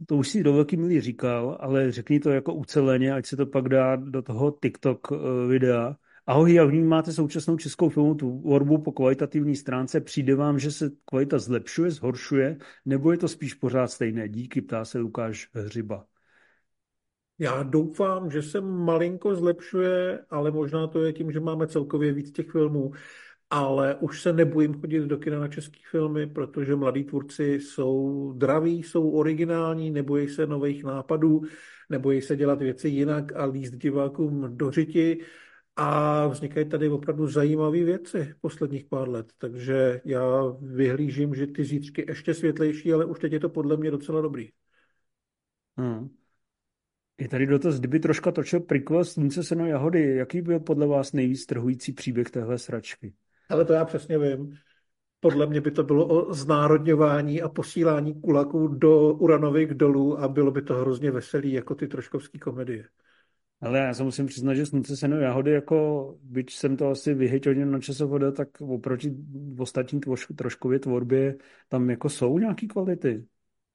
To 0.08 0.18
už 0.18 0.30
si 0.30 0.44
do 0.44 0.54
velký 0.54 0.78
milí 0.78 1.02
říkal, 1.02 1.58
ale 1.60 1.92
řekni 1.92 2.20
to 2.20 2.30
jako 2.30 2.54
uceleně, 2.54 3.14
ať 3.14 3.26
se 3.26 3.38
to 3.38 3.46
pak 3.46 3.70
dá 3.70 3.96
do 3.96 4.22
toho 4.22 4.58
TikTok 4.62 5.08
videa. 5.48 5.96
Ahoj, 6.28 6.54
jak 6.54 6.70
vnímáte 6.70 7.14
současnou 7.14 7.58
českou 7.58 7.90
filmu 7.90 8.16
tvorbu 8.16 8.78
po 8.78 8.92
kvalitativní 8.92 9.56
stránce? 9.56 10.02
Přijde 10.02 10.36
vám, 10.36 10.60
že 10.60 10.72
se 10.72 10.92
kvalita 11.06 11.40
zlepšuje, 11.40 11.92
zhoršuje, 11.92 12.58
nebo 12.86 13.12
je 13.12 13.18
to 13.18 13.28
spíš 13.28 13.54
pořád 13.54 13.88
stejné? 13.88 14.30
Díky, 14.30 14.62
ptá 14.62 14.86
se 14.86 15.00
Lukáš 15.00 15.50
Hřiba. 15.54 16.06
Já 17.40 17.64
doufám, 17.64 18.32
že 18.32 18.42
se 18.42 18.62
malinko 18.62 19.36
zlepšuje, 19.36 20.20
ale 20.30 20.52
možná 20.52 20.88
to 20.88 21.04
je 21.04 21.14
tím, 21.14 21.32
že 21.32 21.40
máme 21.40 21.68
celkově 21.68 22.14
víc 22.14 22.32
těch 22.32 22.52
filmů. 22.52 22.92
Ale 23.54 23.96
už 23.96 24.22
se 24.22 24.34
nebojím 24.34 24.82
chodit 24.82 25.00
do 25.04 25.18
kina 25.18 25.40
na 25.40 25.48
české 25.48 25.80
filmy, 25.92 26.28
protože 26.28 26.76
mladí 26.76 27.04
tvůrci 27.04 27.60
jsou 27.60 28.34
draví, 28.38 28.84
jsou 28.84 29.10
originální, 29.10 29.92
nebojí 29.92 30.30
se 30.30 30.48
nových 30.48 30.84
nápadů, 30.84 31.42
nebojí 31.90 32.22
se 32.22 32.36
dělat 32.36 32.62
věci 32.62 32.90
jinak 32.90 33.36
a 33.36 33.46
líst 33.46 33.74
divákům 33.74 34.58
do 34.58 34.72
řiti. 34.72 35.20
A 35.76 36.28
vznikají 36.28 36.70
tady 36.70 36.90
opravdu 36.90 37.28
zajímavé 37.28 37.84
věci 37.84 38.36
posledních 38.42 38.86
pár 38.86 39.10
let. 39.10 39.32
Takže 39.38 40.02
já 40.06 40.44
vyhlížím, 40.62 41.36
že 41.36 41.48
ty 41.48 41.64
zítřky 41.64 42.06
ještě 42.08 42.34
světlejší, 42.34 42.94
ale 42.94 43.06
už 43.06 43.20
teď 43.20 43.34
je 43.34 43.40
to 43.40 43.50
podle 43.50 43.78
mě 43.78 43.92
docela 43.92 44.22
dobrý. 44.22 44.50
Hmm. 45.78 46.10
Je 47.18 47.28
tady 47.28 47.46
dotaz, 47.46 47.80
kdyby 47.80 48.00
troška 48.00 48.32
točil 48.32 48.60
prequel 48.60 49.06
Slunce, 49.06 49.44
seno, 49.44 49.66
jahody, 49.66 50.16
jaký 50.16 50.42
byl 50.42 50.60
podle 50.60 50.88
vás 50.88 51.14
nejvíc 51.14 51.46
trhující 51.46 51.94
příběh 51.94 52.30
téhle 52.30 52.58
sračky? 52.58 53.14
Ale 53.52 53.66
to 53.66 53.74
já 53.74 53.86
přesně 53.86 54.18
vím. 54.18 54.58
Podle 55.20 55.48
mě 55.48 55.62
by 55.62 55.72
to 55.72 55.84
bylo 55.84 56.08
o 56.08 56.34
znárodňování 56.34 57.42
a 57.42 57.50
posílání 57.50 58.22
kulaků 58.22 58.68
do 58.68 59.14
uranových 59.14 59.74
dolů 59.74 60.20
a 60.20 60.28
bylo 60.28 60.52
by 60.52 60.62
to 60.62 60.76
hrozně 60.76 61.12
veselý, 61.12 61.54
jako 61.54 61.76
ty 61.76 61.88
troškovské 61.88 62.40
komedie. 62.40 62.86
Ale 63.62 63.80
já 63.80 63.94
se 63.94 64.04
musím 64.04 64.26
přiznat, 64.26 64.54
že 64.54 64.66
Slunce, 64.66 64.98
seno, 64.98 65.18
jahody, 65.18 65.52
jako 65.52 66.18
byť 66.24 66.54
jsem 66.54 66.78
to 66.78 66.90
asi 66.90 67.14
vyhyťoval 67.14 67.66
na 67.66 67.80
časovod, 67.80 68.22
tak 68.36 68.62
oproti 68.62 69.16
ostatní 69.58 70.00
troškově 70.36 70.80
tvorbě 70.80 71.36
tam 71.70 71.90
jako 71.90 72.10
jsou 72.10 72.40
nějaký 72.40 72.68
kvality. 72.68 73.26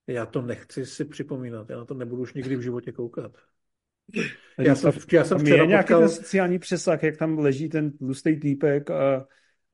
Já 0.07 0.27
to 0.27 0.43
nechci 0.43 0.87
si 0.87 1.05
připomínat, 1.05 1.71
já 1.71 1.77
na 1.77 1.85
to 1.85 1.95
nebudu 1.95 2.23
už 2.23 2.35
nikdy 2.35 2.57
v 2.57 2.61
životě 2.61 2.93
koukat. 2.93 3.33
Já 4.59 4.75
jsem, 4.75 4.93
já 5.13 5.25
jsem 5.25 5.39
včera 5.39 5.63
je 5.63 5.69
nějaký 5.69 5.87
potkal... 5.87 6.01
ten 6.01 6.09
sociální 6.09 6.59
přesah, 6.59 7.03
jak 7.03 7.17
tam 7.17 7.39
leží 7.39 7.69
ten 7.69 7.91
tlustý 7.91 8.37
týpek 8.37 8.91
a, 8.91 9.27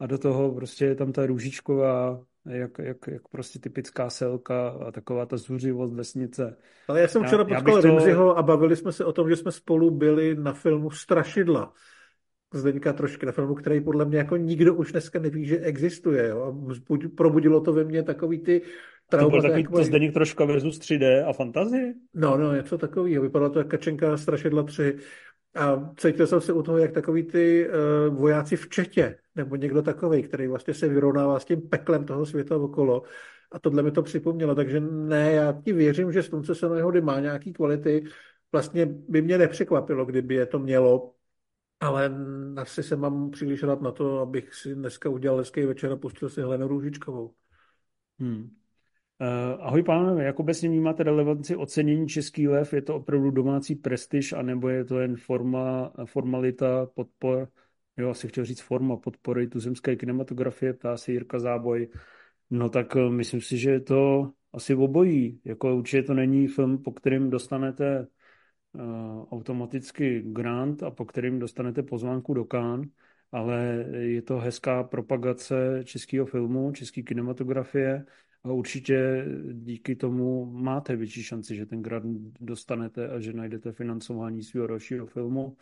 a 0.03 0.07
do 0.07 0.19
toho 0.19 0.53
prostě 0.53 0.85
je 0.85 0.95
tam 0.95 1.13
ta 1.13 1.27
růžičková, 1.27 2.25
jak, 2.47 2.71
jak, 2.79 2.97
jak 3.09 3.29
prostě 3.29 3.59
typická 3.59 4.11
selka 4.11 4.69
a 4.69 4.93
taková 4.93 5.27
ta 5.27 5.37
zuřivost 5.37 5.95
vesnice. 5.95 6.57
Ale 6.89 7.01
já 7.01 7.09
jsem 7.09 7.25
včera 7.25 7.45
potkal 7.45 7.83
to... 7.83 7.89
Rimziho 7.89 8.39
a 8.39 8.43
bavili 8.43 8.77
jsme 8.77 8.93
se 8.93 9.05
o 9.05 9.13
tom, 9.13 9.29
že 9.29 9.37
jsme 9.37 9.53
spolu 9.53 9.91
byli 9.91 10.37
na 10.37 10.53
filmu 10.53 10.91
Strašidla. 10.91 11.73
Zdeňka 12.55 12.93
trošku 12.93 13.27
na 13.27 13.33
filmu, 13.33 13.55
který 13.55 13.81
podle 13.81 14.05
mě 14.05 14.19
jako 14.19 14.37
nikdo 14.37 14.75
už 14.75 14.93
dneska 14.93 15.19
neví, 15.19 15.47
že 15.47 15.59
existuje. 15.59 16.29
Jo? 16.29 16.43
A 16.43 16.75
probudilo 17.17 17.61
to 17.61 17.73
ve 17.73 17.85
mně 17.85 18.03
takový 18.03 18.39
ty 18.39 18.63
to 19.19 19.31
byl 19.31 19.43
takový 19.43 19.65
to 19.65 19.85
Zdeněk 19.85 20.13
troška 20.13 20.45
versus 20.45 20.79
3D 20.79 21.29
a 21.29 21.33
fantazie? 21.33 21.95
No, 22.15 22.37
no, 22.37 22.55
něco 22.55 22.79
takového. 22.79 23.23
Vypadalo 23.23 23.51
to 23.51 23.59
jako 23.59 23.71
Kačenka 23.71 24.17
Strašidla 24.17 24.63
3. 24.63 24.97
A 25.55 25.93
cítil 25.97 26.27
jsem 26.27 26.41
se 26.41 26.53
u 26.53 26.63
toho, 26.63 26.79
jak 26.79 26.93
takový 26.93 27.23
ty 27.23 27.69
uh, 27.69 28.17
vojáci 28.17 28.57
v 28.57 28.69
Četě, 28.69 29.19
nebo 29.35 29.57
někdo 29.57 29.83
takový, 29.83 30.23
který 30.23 30.47
vlastně 30.49 30.75
se 30.75 30.89
vyrovnává 30.89 31.41
s 31.41 31.45
tím 31.45 31.61
peklem 31.61 32.05
toho 32.05 32.27
světa 32.27 32.57
okolo. 32.57 33.03
A 33.53 33.59
tohle 33.59 33.83
mi 33.83 33.91
to 33.91 34.03
připomnělo, 34.03 34.55
takže 34.55 34.81
ne, 34.81 35.33
já 35.33 35.53
ti 35.65 35.73
věřím, 35.73 36.13
že 36.13 36.23
Slunce 36.23 36.55
se 36.55 36.83
hody 36.83 37.01
má 37.01 37.21
nějaký 37.21 37.53
kvality. 37.53 38.05
Vlastně 38.53 38.87
by 38.87 39.23
mě 39.23 39.39
nepřekvapilo, 39.39 40.05
kdyby 40.05 40.35
je 40.35 40.47
to 40.47 40.59
mělo, 40.59 41.15
ale 41.81 42.13
asi 42.57 42.83
se 42.83 42.97
mám 42.97 43.31
příliš 43.31 43.63
rád 43.63 43.83
na 43.83 43.93
to, 43.93 44.19
abych 44.19 44.55
si 44.55 44.75
dneska 44.75 45.09
udělal 45.09 45.39
hezký 45.39 45.67
večer 45.67 45.93
a 45.93 45.97
pustil 45.97 46.29
si 46.29 46.41
Helenu 46.41 46.69
Růžičkovou. 46.69 47.35
Hmm. 48.19 48.62
Uh, 49.21 49.65
ahoj 49.65 49.83
pánové, 49.83 50.25
jak 50.25 50.41
obecně 50.41 50.69
vnímáte 50.69 51.03
relevanci 51.03 51.57
ocenění 51.57 52.09
Český 52.09 52.49
lev? 52.49 52.73
Je 52.73 52.83
to 52.83 52.95
opravdu 52.97 53.31
domácí 53.31 53.75
prestiž, 53.75 54.33
anebo 54.33 54.69
je 54.69 54.85
to 54.85 55.01
jen 55.01 55.17
forma, 55.17 55.93
formalita, 56.05 56.87
podpor, 56.95 57.49
jo, 57.97 58.11
asi 58.11 58.29
chtěl 58.29 58.45
říct 58.45 58.61
forma 58.61 58.97
podpory 58.97 59.47
tuzemské 59.47 59.97
kinematografie, 59.97 60.73
ptá 60.73 60.97
se 60.97 61.13
Jirka 61.13 61.39
Záboj. 61.39 61.89
No 62.51 62.69
tak 62.69 62.97
uh, 62.97 63.11
myslím 63.13 63.41
si, 63.41 63.59
že 63.59 63.71
je 63.71 63.81
to 63.81 64.31
asi 64.53 64.75
obojí. 64.75 65.41
Jako 65.45 65.77
určitě 65.77 66.03
to 66.03 66.15
není 66.15 66.49
film, 66.49 66.83
po 66.83 66.93
kterým 66.93 67.31
dostanete 67.31 68.07
uh, 68.73 68.83
automaticky 69.31 70.23
grant 70.27 70.83
a 70.83 70.91
po 70.91 71.05
kterým 71.05 71.39
dostanete 71.39 71.83
pozvánku 71.83 72.35
do 72.35 72.45
Cannes, 72.45 72.89
ale 73.33 73.87
je 73.99 74.23
to 74.23 74.39
hezká 74.39 74.83
propagace 74.83 75.81
českého 75.85 76.27
filmu, 76.27 76.73
české 76.73 77.03
kinematografie 77.03 78.05
a 78.45 78.53
určitě 78.53 79.27
díky 79.53 79.97
tomu 79.97 80.47
máte 80.47 80.97
větší 80.97 81.23
šanci, 81.23 81.57
že 81.57 81.67
ten 81.67 81.83
grant 81.83 82.39
dostanete 82.41 83.09
a 83.09 83.21
že 83.21 83.33
najdete 83.33 83.73
financování 83.73 84.43
svého 84.43 84.67
dalšího 84.67 85.07
filmu. 85.07 85.57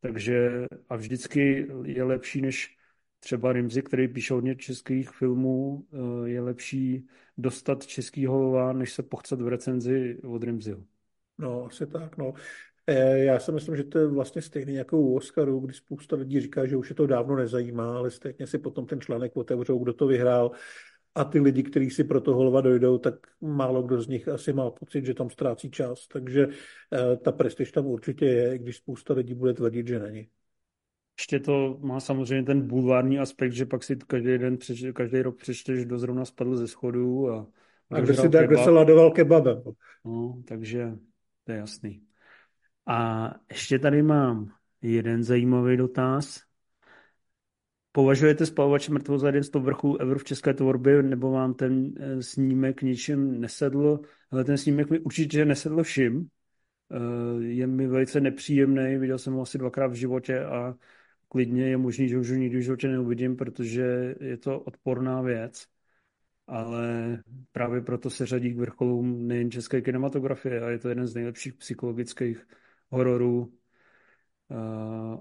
Takže 0.00 0.66
a 0.88 0.96
vždycky 0.96 1.68
je 1.84 2.04
lepší 2.04 2.40
než 2.40 2.76
třeba 3.20 3.52
Rimzi, 3.52 3.82
který 3.82 4.08
píše 4.08 4.34
hodně 4.34 4.56
českých 4.56 5.10
filmů, 5.10 5.86
eh, 5.92 6.28
je 6.28 6.40
lepší 6.40 7.06
dostat 7.38 7.86
český 7.86 8.26
holova, 8.26 8.72
než 8.72 8.92
se 8.92 9.02
pochcat 9.02 9.40
v 9.40 9.48
recenzi 9.48 10.18
od 10.24 10.42
Rimziho. 10.42 10.84
No, 11.38 11.64
asi 11.64 11.86
tak, 11.86 12.16
no. 12.16 12.34
Eh, 12.86 13.18
já 13.18 13.38
si 13.38 13.52
myslím, 13.52 13.76
že 13.76 13.84
to 13.84 13.98
je 13.98 14.06
vlastně 14.06 14.42
stejný 14.42 14.74
jako 14.74 14.98
u 14.98 15.16
Oscaru, 15.16 15.60
kdy 15.60 15.72
spousta 15.72 16.16
lidí 16.16 16.40
říká, 16.40 16.66
že 16.66 16.76
už 16.76 16.88
je 16.88 16.94
to 16.94 17.06
dávno 17.06 17.36
nezajímá, 17.36 17.96
ale 17.96 18.10
stejně 18.10 18.46
si 18.46 18.58
potom 18.58 18.86
ten 18.86 19.00
článek 19.00 19.36
otevřou, 19.36 19.78
kdo 19.78 19.92
to 19.92 20.06
vyhrál 20.06 20.50
a 21.14 21.24
ty 21.24 21.40
lidi, 21.40 21.62
kteří 21.62 21.90
si 21.90 22.04
pro 22.04 22.20
to 22.20 22.34
holova 22.34 22.60
dojdou, 22.60 22.98
tak 22.98 23.14
málo 23.40 23.82
kdo 23.82 24.02
z 24.02 24.08
nich 24.08 24.28
asi 24.28 24.52
má 24.52 24.70
pocit, 24.70 25.04
že 25.04 25.14
tam 25.14 25.30
ztrácí 25.30 25.70
čas. 25.70 26.06
Takže 26.06 26.48
eh, 26.92 27.16
ta 27.16 27.32
prestiž 27.32 27.72
tam 27.72 27.86
určitě 27.86 28.26
je, 28.26 28.54
i 28.54 28.58
když 28.58 28.76
spousta 28.76 29.14
lidí 29.14 29.34
bude 29.34 29.52
tvrdit, 29.52 29.88
že 29.88 29.98
není. 29.98 30.28
Ještě 31.18 31.40
to 31.40 31.78
má 31.80 32.00
samozřejmě 32.00 32.44
ten 32.44 32.66
bulvární 32.66 33.18
aspekt, 33.18 33.52
že 33.52 33.66
pak 33.66 33.82
si 33.82 33.96
každý 33.96 34.38
den, 34.38 34.58
každý 34.94 35.22
rok 35.22 35.36
přečteš, 35.36 35.84
kdo 35.84 35.98
zrovna 35.98 36.24
spadl 36.24 36.56
ze 36.56 36.68
schodů. 36.68 37.30
A, 37.30 37.46
a 37.90 38.00
kdo 38.00 38.14
si 38.14 38.28
tak, 38.28 38.46
kdo 38.46 38.58
se 38.58 38.70
ladoval 38.70 39.10
kebabem. 39.10 39.62
No, 40.04 40.42
takže 40.48 40.92
to 41.44 41.52
je 41.52 41.58
jasný. 41.58 42.02
A 42.86 43.30
ještě 43.50 43.78
tady 43.78 44.02
mám 44.02 44.52
jeden 44.82 45.22
zajímavý 45.22 45.76
dotaz. 45.76 46.40
Považujete 47.96 48.46
spalovače 48.46 48.92
mrtvou 48.92 49.18
za 49.18 49.26
jeden 49.26 49.44
z 49.44 49.50
toho 49.50 49.64
vrchů 49.64 49.96
Evro 49.96 50.18
v 50.18 50.24
české 50.24 50.54
tvorbě, 50.54 51.02
nebo 51.02 51.30
vám 51.30 51.54
ten 51.54 51.94
eh, 51.96 52.22
snímek 52.22 52.82
ničím 52.82 53.40
nesedl? 53.40 54.00
Ale 54.30 54.44
ten 54.44 54.58
snímek 54.58 54.90
mi 54.90 54.98
určitě 54.98 55.44
nesedl 55.44 55.82
všim. 55.82 56.28
Eh, 56.92 57.44
je 57.44 57.66
mi 57.66 57.86
velice 57.86 58.20
nepříjemný, 58.20 58.96
viděl 58.98 59.18
jsem 59.18 59.32
ho 59.32 59.42
asi 59.42 59.58
dvakrát 59.58 59.86
v 59.86 59.94
životě 59.94 60.44
a 60.44 60.74
klidně 61.28 61.68
je 61.68 61.76
možný, 61.76 62.08
že 62.08 62.18
už 62.18 62.30
ho 62.30 62.36
nikdy 62.36 62.58
v 62.58 62.62
životě 62.62 62.88
neuvidím, 62.88 63.36
protože 63.36 64.14
je 64.20 64.36
to 64.36 64.60
odporná 64.60 65.22
věc. 65.22 65.66
Ale 66.46 67.18
právě 67.52 67.80
proto 67.80 68.10
se 68.10 68.26
řadí 68.26 68.54
k 68.54 68.58
vrcholům 68.58 69.28
nejen 69.28 69.50
české 69.50 69.82
kinematografie 69.82 70.60
a 70.60 70.68
je 70.68 70.78
to 70.78 70.88
jeden 70.88 71.06
z 71.06 71.14
nejlepších 71.14 71.54
psychologických 71.54 72.46
hororů 72.90 73.52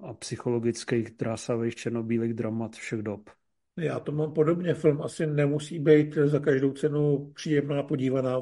a 0.02 0.14
psychologických 0.14 1.12
drásavých 1.12 1.76
černobílých 1.76 2.34
dramat 2.34 2.76
všech 2.76 3.02
dob. 3.02 3.30
Já 3.78 4.00
to 4.00 4.12
mám 4.12 4.34
podobně. 4.34 4.74
Film 4.74 5.02
asi 5.02 5.28
nemusí 5.28 5.80
být 5.80 6.14
za 6.14 6.40
každou 6.40 6.72
cenu 6.72 7.32
příjemná 7.36 7.84
podívaná. 7.84 8.42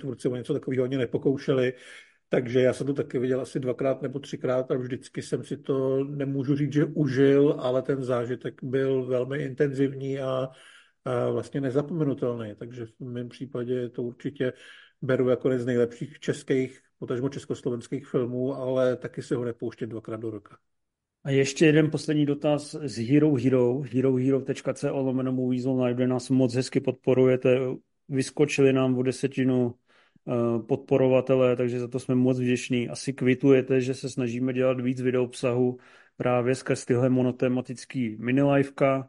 Tvůrci 0.00 0.28
o 0.28 0.36
něco 0.36 0.52
takového 0.52 0.84
ani 0.84 0.96
nepokoušeli. 0.96 1.72
Takže 2.28 2.60
já 2.60 2.72
jsem 2.72 2.86
to 2.86 2.94
taky 2.94 3.18
viděl 3.18 3.40
asi 3.40 3.60
dvakrát 3.60 4.02
nebo 4.02 4.18
třikrát 4.18 4.70
a 4.70 4.74
vždycky 4.74 5.22
jsem 5.22 5.44
si 5.44 5.56
to, 5.56 6.04
nemůžu 6.04 6.56
říct, 6.56 6.72
že 6.72 6.84
užil, 6.84 7.56
ale 7.58 7.82
ten 7.82 8.02
zážitek 8.02 8.62
byl 8.62 9.06
velmi 9.06 9.42
intenzivní 9.42 10.18
a, 10.18 10.48
a 11.04 11.30
vlastně 11.30 11.60
nezapomenutelný. 11.60 12.54
Takže 12.54 12.86
v 12.86 13.00
mém 13.00 13.28
případě 13.28 13.88
to 13.88 14.02
určitě 14.02 14.52
beru 15.02 15.28
jako 15.28 15.48
jeden 15.48 15.62
z 15.62 15.66
nejlepších 15.66 16.18
českých 16.18 16.80
potažmo 17.04 17.28
československých 17.28 18.06
filmů, 18.06 18.54
ale 18.54 18.96
taky 18.96 19.22
se 19.22 19.36
ho 19.36 19.44
nepouštět 19.44 19.90
dvakrát 19.90 20.20
do 20.20 20.30
roka. 20.30 20.56
A 21.24 21.30
ještě 21.30 21.66
jeden 21.66 21.90
poslední 21.90 22.26
dotaz 22.26 22.76
z 22.82 23.08
Hero 23.08 23.34
Hero, 23.34 23.82
herohero.co 23.92 24.96
lomeno 24.96 25.32
Movies 25.32 25.66
kde 25.92 26.06
nás 26.06 26.30
moc 26.30 26.54
hezky 26.54 26.80
podporujete. 26.80 27.58
Vyskočili 28.08 28.72
nám 28.72 28.98
o 28.98 29.02
desetinu 29.02 29.74
eh, 29.74 30.62
podporovatele, 30.62 31.56
takže 31.56 31.80
za 31.80 31.88
to 31.88 32.00
jsme 32.00 32.14
moc 32.14 32.40
vděční. 32.40 32.88
Asi 32.88 33.12
kvitujete, 33.12 33.80
že 33.80 33.94
se 33.94 34.10
snažíme 34.10 34.52
dělat 34.52 34.80
víc 34.80 35.00
video 35.00 35.24
obsahu 35.24 35.78
právě 36.16 36.54
skrz 36.54 36.84
tyhle 36.84 37.08
monotematický 37.08 38.16
miniliveka. 38.20 39.08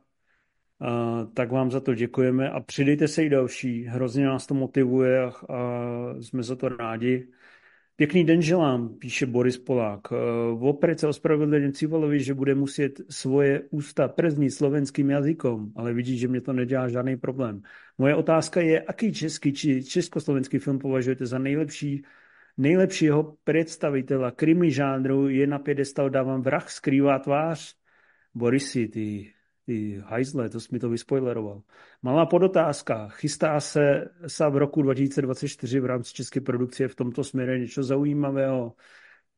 Uh, 0.80 1.34
tak 1.34 1.52
vám 1.52 1.72
za 1.72 1.80
to 1.80 1.93
děkujeme 1.93 2.50
a 2.50 2.60
přidejte 2.60 3.08
se 3.08 3.24
i 3.24 3.30
další. 3.30 3.84
Hrozně 3.84 4.26
nás 4.26 4.48
to 4.48 4.54
motivuje 4.54 5.24
a, 5.24 5.32
a 5.50 5.62
jsme 6.22 6.43
za 6.43 6.56
to 6.56 6.70
rádi. 6.70 7.28
Pěkný 7.98 8.24
den 8.24 8.41
želám, 8.41 8.89
píše 8.89 9.26
Boris 9.26 9.58
Polák. 9.58 10.00
Eh, 10.12 10.16
v 10.56 10.66
operice 10.66 11.08
ospravedlněn 11.08 11.74
Civolovi, 11.74 12.20
že 12.20 12.34
bude 12.34 12.56
muset 12.56 13.02
svoje 13.10 13.62
ústa 13.70 14.08
prznit 14.08 14.52
slovenským 14.52 15.10
jazykom, 15.10 15.72
ale 15.76 15.93
vidí, 15.93 16.18
že 16.18 16.28
mě 16.28 16.41
to 16.41 16.54
nedělá 16.54 16.89
žádný 16.89 17.18
problém. 17.18 17.62
Moje 17.98 18.16
otázka 18.16 18.62
je, 18.62 18.82
aký 18.82 19.14
český 19.14 19.54
či 19.54 19.84
československý 19.84 20.60
film 20.60 20.80
považujete 20.80 21.26
za 21.26 21.39
nejlepší, 21.39 22.04
nejlepšího 22.58 23.38
představitela 23.43 24.32
krimi 24.32 24.72
žánru 24.72 25.30
je 25.30 25.48
na 25.48 25.60
pědestal 25.60 26.10
dávám 26.10 26.41
vrah 26.41 26.70
skrývá 26.70 27.20
tvář. 27.20 27.76
Borisi, 28.34 28.88
ty 28.88 29.34
ty 29.66 30.01
hajzle, 30.05 30.49
to 30.49 30.59
jsi 30.59 30.68
mi 30.72 30.80
to 30.80 30.89
vyspoileroval. 30.89 31.61
Malá 32.01 32.26
podotázka. 32.26 33.07
Chystá 33.07 33.59
se 33.59 34.05
sa 34.28 34.49
v 34.49 34.57
roku 34.57 34.82
2024 34.82 35.80
v 35.80 35.86
rámci 35.86 36.13
české 36.13 36.41
produkce 36.41 36.88
v 36.88 36.95
tomto 36.95 37.24
směru 37.24 37.55
něco 37.55 37.84
zaujímavého. 37.84 38.74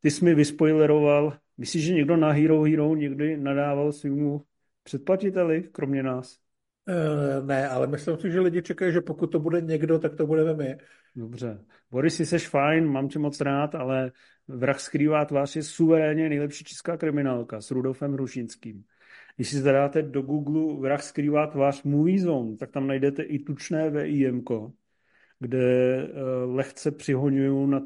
Ty 0.01 0.11
jsi 0.11 0.25
mi 0.25 0.35
vyspoileroval. 0.35 1.37
Myslíš, 1.57 1.85
že 1.85 1.93
někdo 1.93 2.17
na 2.17 2.31
Hero 2.31 2.63
Hero 2.63 2.95
někdy 2.95 3.37
nadával 3.37 3.91
svýmu 3.91 4.41
předplatiteli, 4.83 5.63
kromě 5.71 6.03
nás? 6.03 6.37
Uh, 6.87 7.47
ne, 7.47 7.67
ale 7.67 7.87
myslím 7.87 8.17
si, 8.17 8.31
že 8.31 8.39
lidi 8.39 8.61
čekají, 8.61 8.93
že 8.93 9.01
pokud 9.01 9.27
to 9.27 9.39
bude 9.39 9.61
někdo, 9.61 9.99
tak 9.99 10.15
to 10.15 10.27
budeme 10.27 10.53
my. 10.53 10.77
Dobře. 11.15 11.65
Boris, 11.91 12.19
jsi 12.19 12.39
fajn, 12.39 12.87
mám 12.87 13.07
tě 13.07 13.19
moc 13.19 13.41
rád, 13.41 13.75
ale 13.75 14.11
Vrah 14.47 14.79
skrývá 14.79 15.25
tvář 15.25 15.55
je 15.55 15.63
suverénně 15.63 16.29
nejlepší 16.29 16.63
česká 16.63 16.97
kriminálka 16.97 17.61
s 17.61 17.71
Rudolfem 17.71 18.13
Hrušinským. 18.13 18.83
Když 19.37 19.49
si 19.49 19.61
zadáte 19.61 20.01
do 20.01 20.21
Google 20.21 20.79
vrah 20.79 21.03
skrývá 21.03 21.47
tvář 21.47 21.83
Movie 21.83 22.19
Zone, 22.19 22.57
tak 22.57 22.71
tam 22.71 22.87
najdete 22.87 23.23
i 23.23 23.39
tučné 23.39 23.89
VIM, 23.89 24.43
kde 25.39 25.97
eh, 26.03 26.11
lehce 26.45 26.91
přihoňují 26.91 27.69
nad 27.69 27.83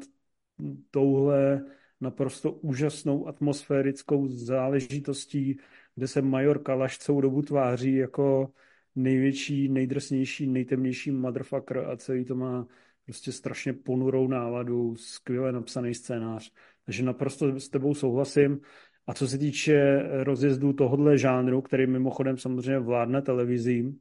touhle 0.90 1.64
naprosto 2.00 2.52
úžasnou 2.52 3.28
atmosférickou 3.28 4.28
záležitostí, 4.28 5.56
kde 5.94 6.08
se 6.08 6.22
major 6.22 6.62
Kalaš 6.62 6.98
celou 6.98 7.20
dobu 7.20 7.42
tváří 7.42 7.96
jako 7.96 8.52
největší, 8.94 9.68
nejdrsnější, 9.68 10.46
nejtemnější 10.46 11.10
motherfucker 11.10 11.78
a 11.78 11.96
celý 11.96 12.24
to 12.24 12.34
má 12.34 12.66
prostě 13.04 13.32
strašně 13.32 13.72
ponurou 13.72 14.28
náladu, 14.28 14.96
skvěle 14.96 15.52
napsaný 15.52 15.94
scénář. 15.94 16.52
Takže 16.84 17.02
naprosto 17.02 17.60
s 17.60 17.68
tebou 17.68 17.94
souhlasím. 17.94 18.60
A 19.06 19.14
co 19.14 19.28
se 19.28 19.38
týče 19.38 20.02
rozjezdu 20.24 20.72
tohohle 20.72 21.18
žánru, 21.18 21.62
který 21.62 21.86
mimochodem 21.86 22.38
samozřejmě 22.38 22.78
vládne 22.78 23.22
televizím, 23.22 24.00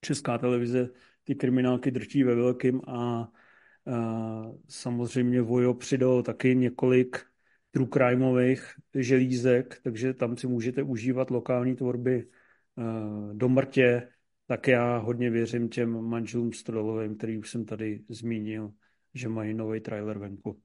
česká 0.00 0.38
televize 0.38 0.90
ty 1.24 1.34
kriminálky 1.34 1.90
drtí 1.90 2.24
ve 2.24 2.34
velkým 2.34 2.80
a, 2.86 2.92
a 2.96 3.30
samozřejmě 4.68 5.42
Vojo 5.42 5.74
přidal 5.74 6.22
taky 6.22 6.56
několik 6.56 7.26
true 7.70 7.88
crimeových 7.88 8.74
želízek, 8.94 9.80
takže 9.82 10.14
tam 10.14 10.36
si 10.36 10.46
můžete 10.46 10.82
užívat 10.82 11.30
lokální 11.30 11.76
tvorby 11.76 12.28
do 13.32 13.48
mrtě, 13.48 14.08
tak 14.46 14.68
já 14.68 14.98
hodně 14.98 15.30
věřím 15.30 15.68
těm 15.68 16.00
manželům 16.00 16.52
Stodolovým, 16.52 17.16
který 17.16 17.38
už 17.38 17.50
jsem 17.50 17.64
tady 17.64 18.04
zmínil, 18.08 18.72
že 19.14 19.28
mají 19.28 19.54
nový 19.54 19.80
trailer 19.80 20.18
venku. 20.18 20.62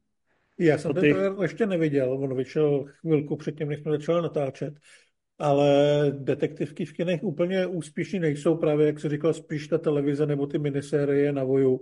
Já 0.60 0.78
jsem 0.78 0.94
ten 0.94 1.02
ty... 1.02 1.16
ještě 1.42 1.66
neviděl, 1.66 2.14
on 2.14 2.38
vyšel 2.38 2.86
chvilku 3.00 3.36
předtím, 3.36 3.70
než 3.70 3.80
jsme 3.80 3.92
začali 3.92 4.22
natáčet. 4.22 4.74
ale 5.40 5.68
detektivky 6.18 6.86
v 6.86 6.94
kinech 6.94 7.24
úplně 7.24 7.66
úspěšní 7.66 8.20
nejsou, 8.20 8.58
právě 8.58 8.88
jak 8.88 9.00
se 9.00 9.10
říkal, 9.10 9.34
spíš 9.34 9.68
ta 9.68 9.78
televize 9.78 10.26
nebo 10.26 10.48
ty 10.48 10.60
minisérie 10.60 11.32
na 11.32 11.44
voju. 11.44 11.82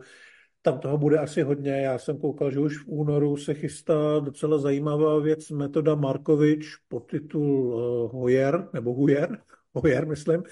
Tam 0.61 0.79
toho 0.79 0.97
bude 0.97 1.17
asi 1.17 1.41
hodně. 1.41 1.71
Já 1.71 1.97
jsem 1.97 2.17
koukal, 2.17 2.51
že 2.51 2.59
už 2.59 2.77
v 2.77 2.87
únoru 2.87 3.37
se 3.37 3.53
chystá 3.53 4.19
docela 4.19 4.57
zajímavá 4.57 5.19
věc 5.19 5.49
Metoda 5.49 5.95
Markovič 5.95 6.75
pod 6.87 7.11
titul 7.11 7.73
uh, 7.73 8.11
Hoyer, 8.11 8.69
nebo 8.73 8.93
Huyer, 8.93 9.37
Hoyer, 9.73 10.07
myslím, 10.07 10.43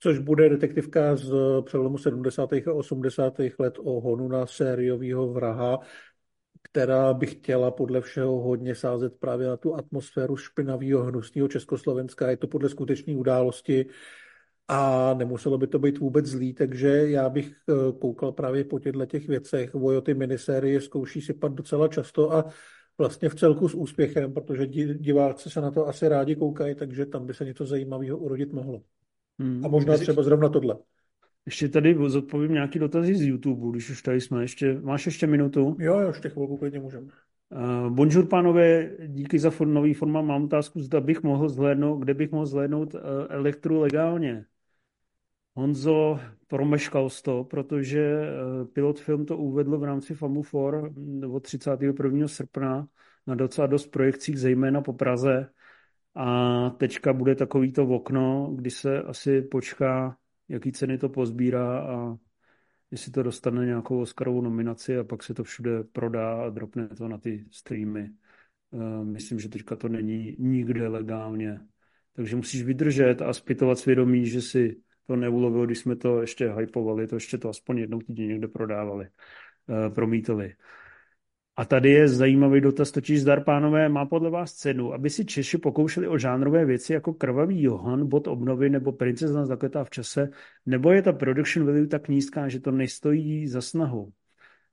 což 0.00 0.18
bude 0.18 0.48
detektivka 0.48 1.16
z 1.16 1.32
přelomu 1.62 1.98
70. 1.98 2.52
a 2.52 2.72
80. 2.72 3.34
let 3.58 3.74
o 3.78 4.00
honu 4.00 4.28
na 4.28 4.46
sériového 4.46 5.32
vraha, 5.32 5.78
která 6.70 7.14
by 7.14 7.26
chtěla 7.26 7.70
podle 7.70 8.00
všeho 8.00 8.40
hodně 8.40 8.74
sázet 8.74 9.18
právě 9.18 9.46
na 9.46 9.56
tu 9.56 9.74
atmosféru 9.74 10.36
špinavého 10.36 11.02
hnusného 11.02 11.48
Československa. 11.48 12.30
Je 12.30 12.36
to 12.36 12.46
podle 12.46 12.68
skutečné 12.68 13.16
události 13.16 13.86
a 14.68 15.14
nemuselo 15.14 15.58
by 15.58 15.66
to 15.66 15.78
být 15.78 15.98
vůbec 15.98 16.26
zlý, 16.26 16.54
takže 16.54 16.88
já 16.88 17.28
bych 17.28 17.46
eh, 17.68 17.72
koukal 18.00 18.32
právě 18.32 18.64
po 18.64 18.78
těchto 18.78 19.06
těch 19.06 19.28
věcech. 19.28 19.74
Vojo 19.74 20.00
ty 20.00 20.14
minisérie 20.14 20.80
zkouší 20.80 21.20
sypat 21.20 21.52
docela 21.52 21.88
často 21.88 22.32
a 22.32 22.44
vlastně 22.98 23.28
v 23.28 23.34
celku 23.34 23.68
s 23.68 23.74
úspěchem, 23.74 24.34
protože 24.34 24.66
diváci 24.94 25.50
se 25.50 25.60
na 25.60 25.70
to 25.70 25.86
asi 25.86 26.08
rádi 26.08 26.36
koukají, 26.36 26.74
takže 26.74 27.06
tam 27.06 27.26
by 27.26 27.34
se 27.34 27.44
něco 27.44 27.66
zajímavého 27.66 28.18
urodit 28.18 28.52
mohlo. 28.52 28.82
Hmm. 29.38 29.64
A 29.64 29.68
možná 29.68 29.98
třeba 29.98 30.22
zrovna 30.22 30.48
tohle. 30.48 30.76
Ještě 31.46 31.68
tady 31.68 31.96
zodpovím 32.06 32.52
nějaký 32.52 32.78
dotazy 32.78 33.14
z 33.14 33.22
YouTube, 33.22 33.70
když 33.70 33.90
už 33.90 34.02
tady 34.02 34.20
jsme. 34.20 34.42
Ještě, 34.42 34.80
máš 34.80 35.06
ještě 35.06 35.26
minutu? 35.26 35.76
Jo, 35.78 36.00
jo, 36.00 36.08
ještě 36.08 36.28
chvilku 36.28 36.56
klidně 36.56 36.80
můžeme. 36.80 37.06
Uh, 37.06 37.90
bonjour, 37.90 38.26
pánové, 38.26 38.90
díky 39.06 39.38
za 39.38 39.50
for, 39.50 39.66
nový 39.66 39.94
forma. 39.94 40.22
Mám 40.22 40.44
otázku, 40.44 40.80
zda 40.80 41.00
bych 41.00 41.22
mohl 41.22 41.48
zhlédnout, 41.48 41.98
kde 41.98 42.14
bych 42.14 42.32
mohl 42.32 42.46
zhlédnout 42.46 42.94
uh, 42.94 43.00
elektru 43.28 43.80
legálně. 43.80 44.44
Honzo, 45.54 46.20
promeškal 46.46 47.08
to, 47.24 47.44
protože 47.44 48.20
uh, 48.20 48.66
pilot 48.66 49.00
film 49.00 49.26
to 49.26 49.36
uvedl 49.36 49.78
v 49.78 49.84
rámci 49.84 50.14
FAMU 50.14 50.42
4 50.42 50.76
od 51.30 51.42
31. 51.42 52.28
srpna 52.28 52.88
na 53.26 53.34
docela 53.34 53.66
dost 53.66 53.86
projekcích, 53.86 54.40
zejména 54.40 54.80
po 54.80 54.92
Praze. 54.92 55.48
A 56.14 56.70
teďka 56.70 57.12
bude 57.12 57.34
takovýto 57.34 57.86
okno, 57.88 58.52
kdy 58.56 58.70
se 58.70 59.02
asi 59.02 59.42
počká 59.42 60.16
jaký 60.48 60.72
ceny 60.72 60.98
to 60.98 61.08
pozbírá 61.08 61.78
a 61.78 62.16
jestli 62.90 63.12
to 63.12 63.22
dostane 63.22 63.66
nějakou 63.66 64.00
Oscarovou 64.00 64.40
nominaci 64.40 64.98
a 64.98 65.04
pak 65.04 65.22
se 65.22 65.34
to 65.34 65.44
všude 65.44 65.84
prodá 65.84 66.42
a 66.42 66.50
dropne 66.50 66.88
to 66.88 67.08
na 67.08 67.18
ty 67.18 67.44
streamy. 67.50 68.10
Eh, 68.72 69.04
myslím, 69.04 69.40
že 69.40 69.48
teďka 69.48 69.76
to 69.76 69.88
není 69.88 70.36
nikde 70.38 70.88
legálně. 70.88 71.60
Takže 72.12 72.36
musíš 72.36 72.62
vydržet 72.62 73.22
a 73.22 73.32
zpytovat 73.32 73.78
svědomí, 73.78 74.26
že 74.26 74.42
si 74.42 74.76
to 75.06 75.16
neulovil, 75.16 75.66
když 75.66 75.78
jsme 75.78 75.96
to 75.96 76.20
ještě 76.20 76.52
hypovali, 76.52 77.06
to 77.06 77.16
ještě 77.16 77.38
to 77.38 77.48
aspoň 77.48 77.78
jednou 77.78 77.98
týdně 77.98 78.26
někde 78.26 78.48
prodávali, 78.48 79.08
eh, 79.68 79.90
promítali. 79.90 80.54
A 81.56 81.64
tady 81.64 81.90
je 81.90 82.08
zajímavý 82.08 82.60
dotaz, 82.60 82.90
totiž 82.90 83.20
zdar 83.20 83.44
pánové, 83.44 83.88
má 83.88 84.06
podle 84.06 84.30
vás 84.30 84.54
cenu, 84.54 84.92
aby 84.92 85.10
si 85.10 85.24
Češi 85.24 85.58
pokoušeli 85.58 86.08
o 86.08 86.18
žánrové 86.18 86.64
věci 86.64 86.92
jako 86.92 87.14
Krvavý 87.14 87.62
Johan, 87.62 88.06
Bod 88.06 88.26
obnovy 88.26 88.70
nebo 88.70 88.92
Princezna 88.92 89.46
zakletá 89.46 89.84
v 89.84 89.90
čase, 89.90 90.30
nebo 90.66 90.92
je 90.92 91.02
ta 91.02 91.12
production 91.12 91.66
value 91.66 91.86
tak 91.86 92.08
nízká, 92.08 92.48
že 92.48 92.60
to 92.60 92.70
nestojí 92.70 93.48
za 93.48 93.60
snahu? 93.60 94.12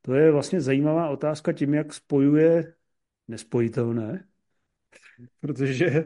To 0.02 0.14
je 0.14 0.32
vlastně 0.32 0.62
zajímavá 0.62 1.10
otázka 1.10 1.54
tím, 1.54 1.74
jak 1.74 1.94
spojuje 1.94 2.74
nespojitelné, 3.28 4.26
protože 5.40 6.06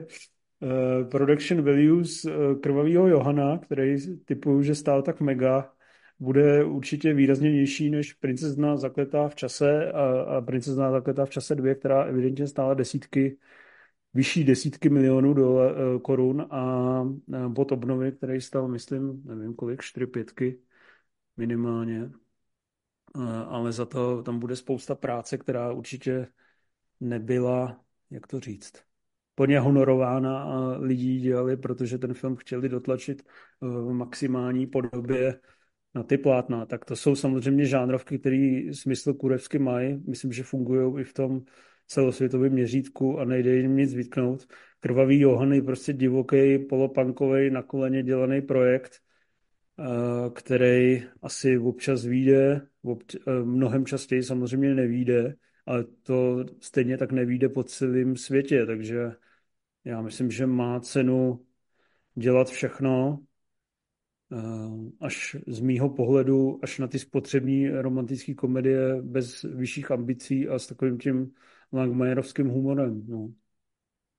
uh, 0.60 1.10
production 1.10 1.62
values 1.62 2.26
uh, 2.26 2.32
Krvavého 2.62 3.08
Johana, 3.08 3.58
který 3.58 4.18
typuju, 4.26 4.62
že 4.62 4.76
stál 4.76 5.02
tak 5.02 5.22
mega, 5.22 5.74
bude 6.20 6.64
určitě 6.64 7.14
výrazně 7.14 7.52
nižší 7.52 7.90
než 7.90 8.14
Princezna 8.14 8.78
zakletá 8.78 9.30
v 9.30 9.36
čase 9.36 9.92
a, 9.92 10.22
a 10.22 10.42
Princezna 10.42 10.92
zakletá 10.92 11.26
v 11.26 11.30
čase 11.30 11.56
dvě, 11.56 11.76
která 11.76 12.04
evidentně 12.04 12.48
stála 12.48 12.74
desítky, 12.74 13.38
vyšší 14.14 14.44
desítky 14.44 14.90
milionů 14.90 15.34
dola, 15.34 15.72
eh, 15.72 16.00
korun 16.00 16.48
a 16.50 17.04
bod 17.48 17.72
obnovy, 17.72 18.12
který 18.12 18.42
stal, 18.42 18.68
myslím, 18.68 19.24
nevím 19.26 19.54
kolik, 19.54 19.82
čtyři 19.82 20.08
pětky 20.08 20.60
minimálně. 21.38 22.12
Ale 23.48 23.72
za 23.72 23.86
to 23.86 24.24
tam 24.24 24.40
bude 24.40 24.56
spousta 24.56 24.96
práce, 24.96 25.38
která 25.38 25.72
určitě 25.72 26.28
nebyla, 27.00 27.82
jak 28.12 28.28
to 28.28 28.40
říct, 28.40 28.74
plně 29.36 29.60
honorována 29.60 30.44
a 30.44 30.78
lidi 30.78 31.20
dělali, 31.20 31.58
protože 31.58 31.98
ten 31.98 32.14
film 32.14 32.36
chtěli 32.36 32.70
dotlačit 32.70 33.26
v 33.62 33.94
maximální 33.94 34.68
podobě 34.68 35.40
na 35.96 36.04
ty 36.04 36.18
plátna, 36.18 36.66
tak 36.66 36.86
to 36.86 36.96
jsou 36.96 37.16
samozřejmě 37.16 37.66
žánrovky, 37.66 38.20
které 38.20 38.62
smysl 38.72 39.14
kurevsky 39.14 39.60
mají. 39.60 40.04
Myslím, 40.08 40.32
že 40.32 40.44
fungují 40.44 41.02
i 41.02 41.04
v 41.04 41.14
tom 41.14 41.42
celosvětovém 41.88 42.54
měřítku 42.54 43.20
a 43.20 43.26
nejde 43.26 43.56
jim 43.56 43.78
nic 43.78 43.94
vytknout. 43.94 44.48
Krvavý 44.80 45.20
Johan 45.20 45.54
je 45.54 45.62
prostě 45.62 45.94
divoký, 45.94 46.60
polopankový, 46.60 47.50
na 47.50 47.64
koleně 47.64 48.04
dělaný 48.04 48.42
projekt, 48.42 49.02
eh, 49.80 49.84
který 50.34 51.04
asi 51.22 51.58
občas 51.58 52.06
vyjde, 52.06 52.62
eh, 52.88 53.32
mnohem 53.44 53.86
častěji 53.86 54.24
samozřejmě 54.24 54.76
nevíde, 54.76 55.36
ale 55.66 55.84
to 56.04 56.46
stejně 56.60 56.98
tak 56.98 57.12
nevíde 57.12 57.50
po 57.50 57.64
celém 57.64 58.16
světě, 58.16 58.66
takže 58.66 59.12
já 59.86 60.02
myslím, 60.02 60.32
že 60.32 60.46
má 60.46 60.80
cenu 60.80 61.46
dělat 62.16 62.50
všechno, 62.50 63.20
až 65.00 65.38
z 65.48 65.60
mýho 65.60 65.90
pohledu, 65.90 66.60
až 66.64 66.80
na 66.80 66.88
ty 66.88 67.00
spotřební 67.00 67.70
romantické 67.70 68.34
komedie 68.34 69.02
bez 69.02 69.42
vyšších 69.42 69.92
ambicí 69.92 70.48
a 70.48 70.60
s 70.60 70.68
takovým 70.68 70.98
tím 70.98 71.32
Langmajerovským 71.74 72.48
humorem. 72.48 73.04
No. 73.08 73.32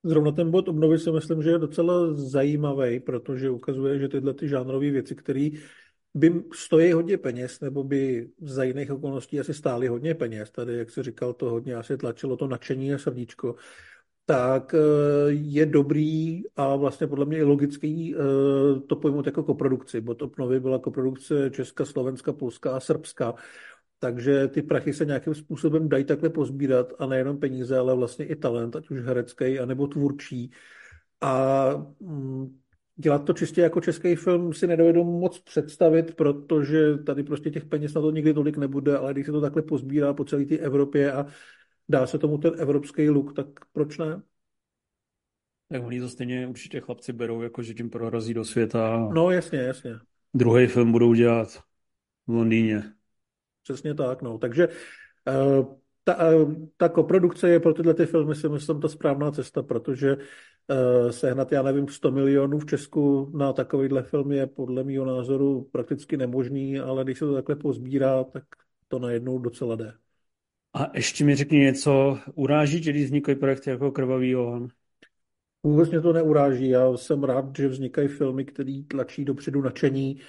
Zrovna 0.03 0.31
ten 0.31 0.51
bod 0.51 0.67
obnovy 0.67 0.99
si 0.99 1.11
myslím, 1.11 1.43
že 1.43 1.49
je 1.49 1.57
docela 1.57 2.13
zajímavý, 2.13 2.99
protože 2.99 3.49
ukazuje, 3.49 3.99
že 3.99 4.07
tyhle 4.07 4.33
ty 4.33 4.47
žánrové 4.47 4.91
věci, 4.91 5.15
které 5.15 5.49
by 6.13 6.43
stojí 6.53 6.91
hodně 6.91 7.17
peněz, 7.17 7.59
nebo 7.59 7.83
by 7.83 8.29
za 8.41 8.63
jiných 8.63 8.91
okolností 8.91 9.39
asi 9.39 9.53
stály 9.53 9.87
hodně 9.87 10.15
peněz. 10.15 10.51
Tady, 10.51 10.77
jak 10.77 10.89
se 10.89 11.03
říkal, 11.03 11.33
to 11.33 11.49
hodně 11.49 11.75
asi 11.75 11.97
tlačilo 11.97 12.37
to 12.37 12.47
nadšení 12.47 12.93
a 12.93 12.97
srdíčko 12.97 13.55
tak 14.29 14.73
eh, 14.73 14.79
je 15.29 15.65
dobrý 15.65 16.43
a 16.55 16.75
vlastně 16.75 17.07
podle 17.07 17.25
mě 17.25 17.37
i 17.37 17.43
logický 17.43 18.15
eh, 18.15 18.79
to 18.79 18.95
pojmout 18.95 19.25
jako 19.25 19.43
koprodukci. 19.43 20.01
Bo 20.01 20.15
to 20.15 20.31
Novy 20.39 20.59
byla 20.59 20.79
koprodukce 20.79 21.49
Česka, 21.49 21.85
Slovenska, 21.85 22.33
Polska 22.33 22.71
a 22.71 22.79
Srbska. 22.79 23.33
Takže 23.99 24.47
ty 24.47 24.61
prachy 24.61 24.93
se 24.93 25.05
nějakým 25.05 25.33
způsobem 25.35 25.89
dají 25.89 26.03
takhle 26.03 26.29
pozbírat 26.29 26.93
a 26.99 27.05
nejenom 27.05 27.37
peníze, 27.37 27.77
ale 27.77 27.95
vlastně 27.95 28.25
i 28.25 28.35
talent, 28.35 28.75
ať 28.75 28.89
už 28.89 29.01
herecký, 29.01 29.59
anebo 29.59 29.87
tvůrčí. 29.87 30.51
A 31.21 31.65
mm, 31.99 32.59
dělat 32.95 33.25
to 33.25 33.33
čistě 33.33 33.61
jako 33.61 33.81
český 33.81 34.15
film 34.15 34.53
si 34.53 34.67
nedovedu 34.67 35.03
moc 35.03 35.39
představit, 35.39 36.15
protože 36.15 36.97
tady 36.97 37.23
prostě 37.23 37.49
těch 37.49 37.65
peněz 37.65 37.93
na 37.93 38.01
to 38.01 38.11
nikdy 38.11 38.33
tolik 38.33 38.57
nebude, 38.57 38.97
ale 38.97 39.13
když 39.13 39.25
se 39.25 39.31
to 39.31 39.41
takhle 39.41 39.61
pozbírá 39.61 40.13
po 40.13 40.25
celé 40.25 40.45
té 40.45 40.57
Evropě 40.57 41.11
a 41.11 41.25
dá 41.89 42.07
se 42.07 42.19
tomu 42.19 42.37
ten 42.37 42.53
evropský 42.57 43.09
look, 43.09 43.35
tak 43.35 43.47
proč 43.73 43.97
ne? 43.97 44.21
Tak 45.71 45.83
oni 45.83 45.99
to 45.99 46.09
stejně 46.09 46.47
určitě 46.47 46.79
chlapci 46.79 47.13
berou, 47.13 47.41
jako 47.41 47.63
že 47.63 47.73
tím 47.73 47.89
prorazí 47.89 48.33
do 48.33 48.45
světa. 48.45 49.09
No 49.13 49.31
jasně, 49.31 49.59
jasně. 49.59 49.95
Druhý 50.33 50.67
film 50.67 50.91
budou 50.91 51.13
dělat 51.13 51.47
v 52.27 52.31
Londýně. 52.31 52.83
Přesně 53.63 53.93
tak, 53.93 54.21
no. 54.21 54.37
Takže 54.37 54.67
uh, 54.67 55.75
ta, 56.03 56.35
uh, 56.35 56.53
ta 56.77 56.89
koprodukce 56.89 57.49
je 57.49 57.59
pro 57.59 57.73
tyhle 57.73 57.93
ty 57.93 58.05
filmy 58.05 58.35
si 58.35 58.49
myslím 58.49 58.81
ta 58.81 58.87
správná 58.87 59.31
cesta, 59.31 59.63
protože 59.63 60.15
uh, 60.15 61.09
sehnat, 61.09 61.51
já 61.51 61.61
nevím, 61.63 61.87
100 61.87 62.11
milionů 62.11 62.59
v 62.59 62.65
Česku 62.65 63.31
na 63.37 63.53
takovýhle 63.53 64.03
film 64.03 64.31
je 64.31 64.47
podle 64.47 64.83
mého 64.83 65.05
názoru 65.05 65.69
prakticky 65.71 66.17
nemožný, 66.17 66.79
ale 66.79 67.03
když 67.03 67.19
se 67.19 67.25
to 67.25 67.33
takhle 67.33 67.55
pozbírá, 67.55 68.23
tak 68.23 68.43
to 68.87 68.99
najednou 68.99 69.39
docela 69.39 69.75
jde. 69.75 69.93
A 70.73 70.91
ještě 70.93 71.25
mi 71.25 71.35
řekni 71.35 71.59
něco, 71.59 72.19
uráží 72.35 72.81
tě, 72.81 72.89
když 72.89 73.05
vznikají 73.05 73.37
projekty 73.37 73.69
jako 73.69 73.91
Krvavý 73.91 74.29
Johan? 74.29 74.67
Vůbec 75.63 75.89
mě 75.89 76.01
to 76.01 76.13
neuráží. 76.13 76.69
Já 76.69 76.97
jsem 76.97 77.23
rád, 77.23 77.45
že 77.57 77.67
vznikají 77.67 78.07
filmy, 78.07 78.45
které 78.45 78.81
tlačí 78.87 79.25
dopředu 79.25 79.61
nadšení, 79.61 80.19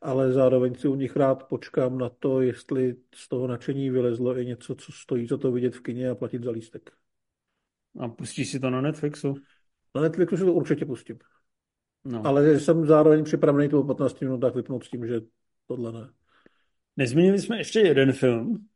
ale 0.00 0.32
zároveň 0.32 0.74
si 0.74 0.88
u 0.88 0.94
nich 0.94 1.16
rád 1.16 1.48
počkám 1.48 1.98
na 1.98 2.08
to, 2.08 2.40
jestli 2.40 2.96
z 3.14 3.28
toho 3.28 3.46
nadšení 3.46 3.90
vylezlo 3.90 4.38
i 4.38 4.46
něco, 4.46 4.74
co 4.74 4.92
stojí 4.92 5.26
za 5.26 5.36
to 5.36 5.52
vidět 5.52 5.76
v 5.76 5.80
kině 5.80 6.10
a 6.10 6.14
platit 6.14 6.42
za 6.42 6.50
lístek. 6.50 6.90
A 7.98 8.08
pustíš 8.08 8.50
si 8.50 8.60
to 8.60 8.70
na 8.70 8.80
Netflixu? 8.80 9.34
Na 9.94 10.00
Netflixu 10.00 10.36
si 10.36 10.44
to 10.44 10.52
určitě 10.52 10.86
pustím. 10.86 11.18
No. 12.04 12.26
Ale 12.26 12.60
jsem 12.60 12.86
zároveň 12.86 13.24
připravený 13.24 13.68
to 13.68 13.82
po 13.82 13.86
15 13.86 14.20
minutách 14.20 14.54
vypnout 14.54 14.84
s 14.84 14.90
tím, 14.90 15.06
že 15.06 15.20
tohle 15.66 15.92
ne. 15.92 16.08
Nezmínili 16.96 17.38
jsme 17.38 17.58
ještě 17.58 17.80
jeden 17.80 18.12
film, 18.12 18.66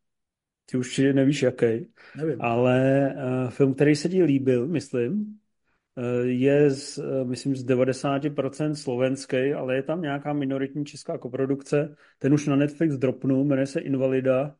ty 0.65 0.77
už 0.77 0.97
nevíš 0.97 1.41
jaký, 1.41 1.87
Nevím. 2.17 2.41
ale 2.41 3.07
uh, 3.15 3.49
film, 3.49 3.73
který 3.73 3.95
se 3.95 4.09
ti 4.09 4.23
líbil, 4.23 4.67
myslím, 4.67 5.41
je, 6.23 6.71
z, 6.71 6.99
myslím, 7.23 7.55
z 7.55 7.65
90% 7.65 8.71
slovenský, 8.71 9.53
ale 9.53 9.75
je 9.75 9.83
tam 9.83 10.01
nějaká 10.01 10.33
minoritní 10.33 10.85
česká 10.85 11.17
koprodukce. 11.17 11.95
Ten 12.19 12.33
už 12.33 12.47
na 12.47 12.55
Netflix 12.55 12.97
dropnul, 12.97 13.43
jmenuje 13.43 13.67
se 13.67 13.79
Invalida. 13.79 14.55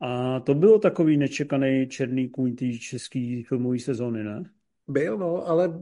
A 0.00 0.40
to 0.40 0.54
bylo 0.54 0.78
takový 0.78 1.16
nečekaný 1.16 1.86
černý 1.88 2.28
kůň 2.28 2.56
té 2.56 2.72
české 2.72 3.42
filmové 3.48 3.78
sezóny, 3.78 4.24
ne? 4.24 4.42
Byl, 4.88 5.18
no, 5.18 5.48
ale 5.48 5.80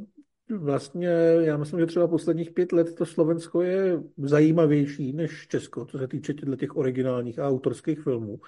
vlastně 0.57 1.09
já 1.41 1.57
myslím, 1.57 1.81
že 1.81 1.87
třeba 1.87 2.09
posledních 2.09 2.51
pět 2.51 2.73
let 2.73 2.95
to 2.95 3.07
Slovensko 3.07 3.63
je 3.63 4.03
zajímavější 4.17 5.13
než 5.13 5.49
Česko, 5.49 5.85
co 5.85 5.99
se 5.99 6.09
týče 6.09 6.35
těch 6.35 6.77
originálních 6.77 7.39
a 7.39 7.49
autorských 7.49 8.01
filmů. 8.01 8.41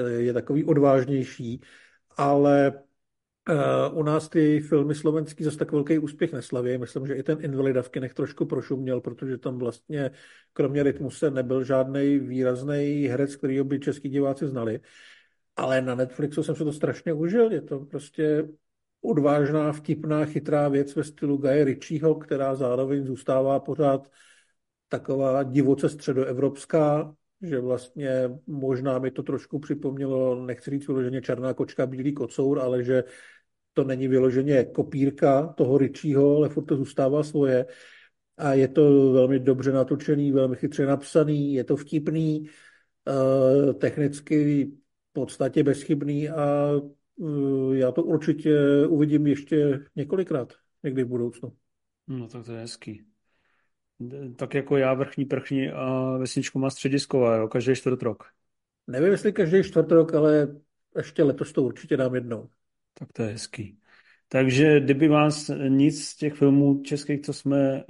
Je 0.00 0.32
takový 0.32 0.64
odvážnější, 0.64 1.60
ale 2.16 2.72
Uh, 3.50 3.98
u 3.98 4.02
nás 4.02 4.28
ty 4.28 4.60
filmy 4.60 4.94
slovenský 4.94 5.44
zase 5.44 5.56
tak 5.56 5.72
velký 5.72 5.98
úspěch 5.98 6.32
neslaví. 6.32 6.78
Myslím, 6.78 7.06
že 7.06 7.14
i 7.14 7.22
ten 7.22 7.38
Invalida 7.40 7.82
v 7.82 7.88
kinech 7.88 8.14
trošku 8.14 8.46
prošuměl, 8.46 9.00
protože 9.00 9.38
tam 9.38 9.58
vlastně 9.58 10.10
kromě 10.52 10.82
rytmuse 10.82 11.30
nebyl 11.30 11.64
žádný 11.64 12.18
výrazný 12.18 13.06
herec, 13.10 13.36
který 13.36 13.62
by 13.62 13.80
český 13.80 14.08
diváci 14.08 14.48
znali. 14.48 14.80
Ale 15.56 15.82
na 15.82 15.94
Netflixu 15.94 16.42
jsem 16.42 16.54
se 16.54 16.64
to 16.64 16.72
strašně 16.72 17.12
užil. 17.12 17.52
Je 17.52 17.62
to 17.62 17.80
prostě 17.80 18.48
odvážná, 19.00 19.72
vtipná, 19.72 20.24
chytrá 20.24 20.68
věc 20.68 20.96
ve 20.96 21.04
stylu 21.04 21.36
Gaje 21.36 21.64
Ritchieho, 21.64 22.14
která 22.14 22.54
zároveň 22.54 23.04
zůstává 23.04 23.60
pořád 23.60 24.10
taková 24.88 25.42
divoce 25.42 25.88
středoevropská, 25.88 27.14
že 27.42 27.60
vlastně 27.60 28.30
možná 28.46 28.98
mi 28.98 29.10
to 29.10 29.22
trošku 29.22 29.58
připomnělo, 29.58 30.46
nechci 30.46 30.70
říct 30.70 30.86
vyloženě 30.86 31.22
černá 31.22 31.54
kočka, 31.54 31.86
bílý 31.86 32.12
kocour, 32.12 32.60
ale 32.60 32.84
že 32.84 33.04
to 33.72 33.84
není 33.84 34.08
vyloženě 34.08 34.64
kopírka 34.64 35.46
toho 35.46 35.78
Ritchieho, 35.78 36.36
ale 36.36 36.48
furt 36.48 36.64
to 36.64 36.76
zůstává 36.76 37.22
svoje. 37.22 37.66
A 38.36 38.54
je 38.54 38.68
to 38.68 39.12
velmi 39.12 39.38
dobře 39.38 39.72
natočený, 39.72 40.32
velmi 40.32 40.56
chytře 40.56 40.86
napsaný, 40.86 41.54
je 41.54 41.64
to 41.64 41.76
vtipný, 41.76 42.48
uh, 43.08 43.72
technicky 43.72 44.64
v 45.10 45.12
podstatě 45.12 45.62
bezchybný 45.62 46.28
a 46.28 46.72
uh, 47.16 47.74
já 47.76 47.92
to 47.92 48.02
určitě 48.02 48.58
uvidím 48.88 49.26
ještě 49.26 49.80
několikrát 49.96 50.52
někdy 50.82 51.04
v 51.04 51.08
budoucnu. 51.08 51.52
No 52.08 52.28
tak 52.28 52.44
to 52.44 52.52
je 52.52 52.60
hezký. 52.60 53.15
Tak 54.36 54.54
jako 54.54 54.76
já 54.76 54.94
vrchní 54.94 55.24
prchní 55.24 55.68
a 55.68 56.16
vesničku 56.16 56.58
má 56.58 56.70
středisková, 56.70 57.36
jo, 57.36 57.48
každý 57.48 57.74
čtvrt 57.74 58.02
rok. 58.02 58.24
Nevím, 58.86 59.10
jestli 59.10 59.32
každý 59.32 59.62
čtvrt 59.62 59.90
rok, 59.90 60.14
ale 60.14 60.56
ještě 60.96 61.22
letos 61.22 61.52
to 61.52 61.62
určitě 61.62 61.96
dám 61.96 62.14
jednou. 62.14 62.48
Tak 62.94 63.12
to 63.12 63.22
je 63.22 63.28
hezký. 63.28 63.78
Takže 64.28 64.80
kdyby 64.80 65.08
vás 65.08 65.50
nic 65.68 66.04
z 66.04 66.16
těch 66.16 66.34
filmů 66.34 66.82
českých, 66.82 67.20
co 67.20 67.32
jsme 67.32 67.84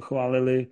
chválili, 0.00 0.66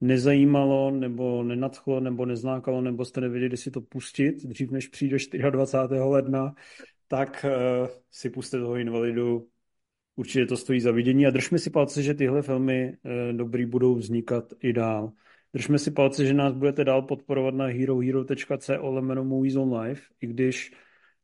nezajímalo, 0.00 0.90
nebo 0.90 1.42
nenadchlo, 1.42 2.00
nebo 2.00 2.26
neznákalo, 2.26 2.80
nebo 2.80 3.04
jste 3.04 3.20
nevěděli, 3.20 3.56
si 3.56 3.70
to 3.70 3.80
pustit 3.80 4.46
dřív, 4.46 4.70
než 4.70 4.88
přijde 4.88 5.16
24. 5.50 6.00
ledna, 6.00 6.54
tak 7.08 7.46
uh, 7.48 7.88
si 8.10 8.30
puste 8.30 8.58
toho 8.58 8.76
invalidu. 8.76 9.48
Určitě 10.16 10.46
to 10.46 10.56
stojí 10.56 10.80
za 10.80 10.92
vidění 10.92 11.26
a 11.26 11.30
držme 11.30 11.58
si 11.58 11.70
palce, 11.70 12.02
že 12.02 12.14
tyhle 12.14 12.42
filmy 12.42 12.96
uh, 13.04 13.36
dobrý 13.36 13.66
budou 13.66 13.94
vznikat 13.94 14.44
i 14.60 14.72
dál. 14.72 15.12
Držme 15.52 15.78
si 15.78 15.90
palce, 15.90 16.26
že 16.26 16.34
nás 16.34 16.54
budete 16.54 16.84
dál 16.84 17.02
podporovat 17.02 17.54
na 17.54 17.66
herohero.co 17.66 18.90
lomeno 18.90 19.24
Movies 19.24 19.56
on 19.56 19.74
Life, 19.74 20.02
i 20.20 20.26
když 20.26 20.72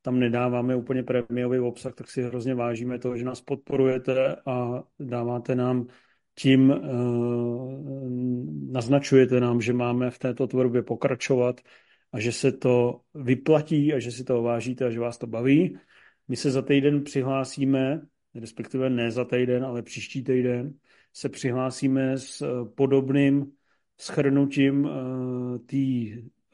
tam 0.03 0.19
nedáváme 0.19 0.77
úplně 0.77 1.03
prémiový 1.03 1.59
obsah, 1.59 1.95
tak 1.95 2.11
si 2.11 2.23
hrozně 2.23 2.55
vážíme 2.55 2.99
toho, 2.99 3.17
že 3.17 3.25
nás 3.25 3.41
podporujete 3.41 4.37
a 4.47 4.83
dáváte 4.99 5.55
nám 5.55 5.87
tím, 6.35 6.71
uh, 6.71 8.11
naznačujete 8.73 9.41
nám, 9.41 9.61
že 9.61 9.73
máme 9.73 10.11
v 10.11 10.19
této 10.19 10.47
tvorbě 10.47 10.83
pokračovat 10.83 11.61
a 12.13 12.21
že 12.21 12.33
se 12.33 12.53
to 12.53 13.01
vyplatí 13.15 13.95
a 13.95 13.99
že 13.99 14.13
si 14.13 14.25
to 14.25 14.43
vážíte 14.43 14.85
a 14.87 14.91
že 14.91 15.01
vás 15.01 15.19
to 15.19 15.27
baví. 15.27 15.79
My 16.29 16.37
se 16.37 16.51
za 16.51 16.63
týden 16.63 17.05
přihlásíme, 17.05 18.01
respektive 18.35 18.91
ne 18.91 19.11
za 19.11 19.25
týden, 19.25 19.65
ale 19.65 19.83
příští 19.83 20.25
týden, 20.25 20.75
se 21.13 21.29
přihlásíme 21.29 22.19
s 22.19 22.43
eh, 22.43 22.47
podobným 22.75 23.53
schrnutím 24.01 24.85
uh, 24.85 25.59
té 25.59 25.77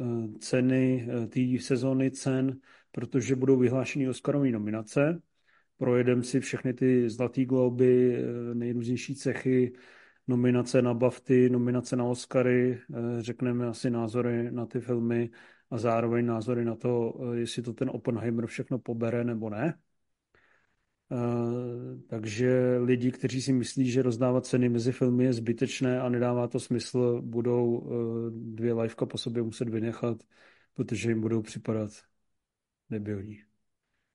uh, 0.01 0.35
ceny, 0.39 1.09
té 1.29 1.41
sezóny 1.61 2.11
cen 2.11 2.61
protože 2.97 3.37
budou 3.37 3.57
vyhlášeny 3.57 4.09
Oscarové 4.09 4.51
nominace. 4.51 5.23
Projedeme 5.77 6.23
si 6.23 6.41
všechny 6.41 6.75
ty 6.75 7.11
Zlatý 7.11 7.45
globy, 7.45 8.17
eh, 8.17 8.55
nejrůznější 8.55 9.15
cechy, 9.15 9.73
nominace 10.29 10.83
na 10.83 10.95
BAFTY, 10.95 11.51
nominace 11.51 11.97
na 11.97 12.05
Oscary, 12.05 12.81
eh, 12.95 13.23
řekneme 13.23 13.67
asi 13.67 13.91
názory 13.91 14.53
na 14.53 14.67
ty 14.67 14.81
filmy 14.81 15.31
a 15.71 15.79
zároveň 15.79 16.27
názory 16.27 16.65
na 16.65 16.75
to, 16.75 17.21
eh, 17.21 17.39
jestli 17.39 17.63
to 17.63 17.73
ten 17.73 17.91
Oppenheimer 17.91 18.47
všechno 18.47 18.79
pobere 18.79 19.25
nebo 19.25 19.51
ne. 19.51 19.79
Takže 22.09 22.79
lidi, 22.79 23.11
kteří 23.11 23.43
si 23.43 23.53
myslí, 23.53 23.91
že 23.91 24.03
rozdávat 24.03 24.47
ceny 24.47 24.69
mezi 24.69 24.93
filmy 24.93 25.25
je 25.25 25.33
zbytečné 25.33 26.01
a 26.01 26.09
nedává 26.09 26.49
to 26.49 26.61
smysl, 26.61 27.23
budou 27.23 27.91
dvě 28.31 28.75
liveka 28.75 29.07
po 29.07 29.19
sobě 29.19 29.43
muset 29.43 29.69
vynechat, 29.69 30.17
protože 30.75 31.11
jim 31.11 31.21
budou 31.21 31.43
připadat 31.43 31.91
debilní. 32.91 33.39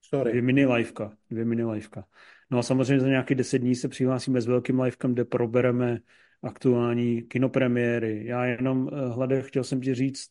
Sorry. 0.02 0.32
Dvě 0.32 0.42
mini 0.42 0.66
liveka. 0.66 1.18
Dvě 1.30 1.46
mini 1.46 1.64
liveka. 1.64 2.06
No 2.52 2.60
a 2.60 2.64
samozřejmě 2.64 3.00
za 3.00 3.08
nějaký 3.08 3.36
deset 3.36 3.60
dní 3.60 3.76
se 3.76 3.88
přihlásíme 3.88 4.42
s 4.42 4.46
velkým 4.46 4.80
livekem, 4.80 5.14
kde 5.14 5.26
probereme 5.26 6.00
aktuální 6.44 7.22
kinopremiéry. 7.22 8.26
Já 8.26 8.46
jenom, 8.46 8.82
uh, 8.82 8.92
Hlade, 8.92 9.42
chtěl 9.42 9.64
jsem 9.64 9.82
ti 9.82 9.94
říct, 9.94 10.30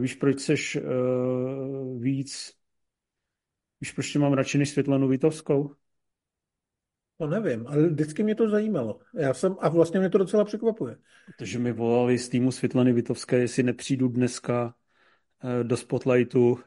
víš, 0.00 0.14
proč 0.14 0.40
seš 0.40 0.78
víc, 1.98 2.52
víš, 3.82 3.92
proč 3.92 4.12
tě 4.12 4.18
mám 4.18 4.32
radši 4.32 4.58
než 4.58 4.70
Světlanu 4.70 5.08
Vitovskou? 5.08 5.74
To 7.18 7.26
nevím, 7.26 7.66
ale 7.66 7.88
vždycky 7.88 8.22
mě 8.22 8.34
to 8.34 8.48
zajímalo. 8.48 9.00
Já 9.14 9.34
jsem, 9.34 9.56
a 9.60 9.68
vlastně 9.68 10.00
mě 10.00 10.10
to 10.10 10.18
docela 10.18 10.44
překvapuje. 10.44 10.96
Protože 11.26 11.58
mi 11.58 11.72
volali 11.72 12.18
z 12.18 12.28
týmu 12.28 12.52
Světlany 12.52 12.92
Vitovské, 12.92 13.38
jestli 13.38 13.62
nepřijdu 13.62 14.08
dneska 14.08 14.74
do 15.62 15.76
Spotlightu 15.76 16.58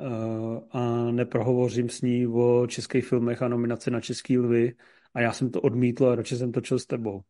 Eh, 0.00 0.60
a 0.70 1.10
neprohovořím 1.10 1.88
s 1.88 2.02
ní 2.02 2.26
o 2.26 2.66
českých 2.66 3.06
filmech 3.06 3.42
a 3.42 3.48
nominaci 3.48 3.90
na 3.90 4.00
Český 4.00 4.38
lvy 4.38 4.74
a 5.14 5.20
já 5.20 5.32
jsem 5.32 5.50
to 5.50 5.60
odmítl 5.60 6.06
a 6.06 6.14
radši 6.14 6.36
jsem 6.36 6.52
točil 6.52 6.78
s 6.78 6.86
tebou. 6.86 7.20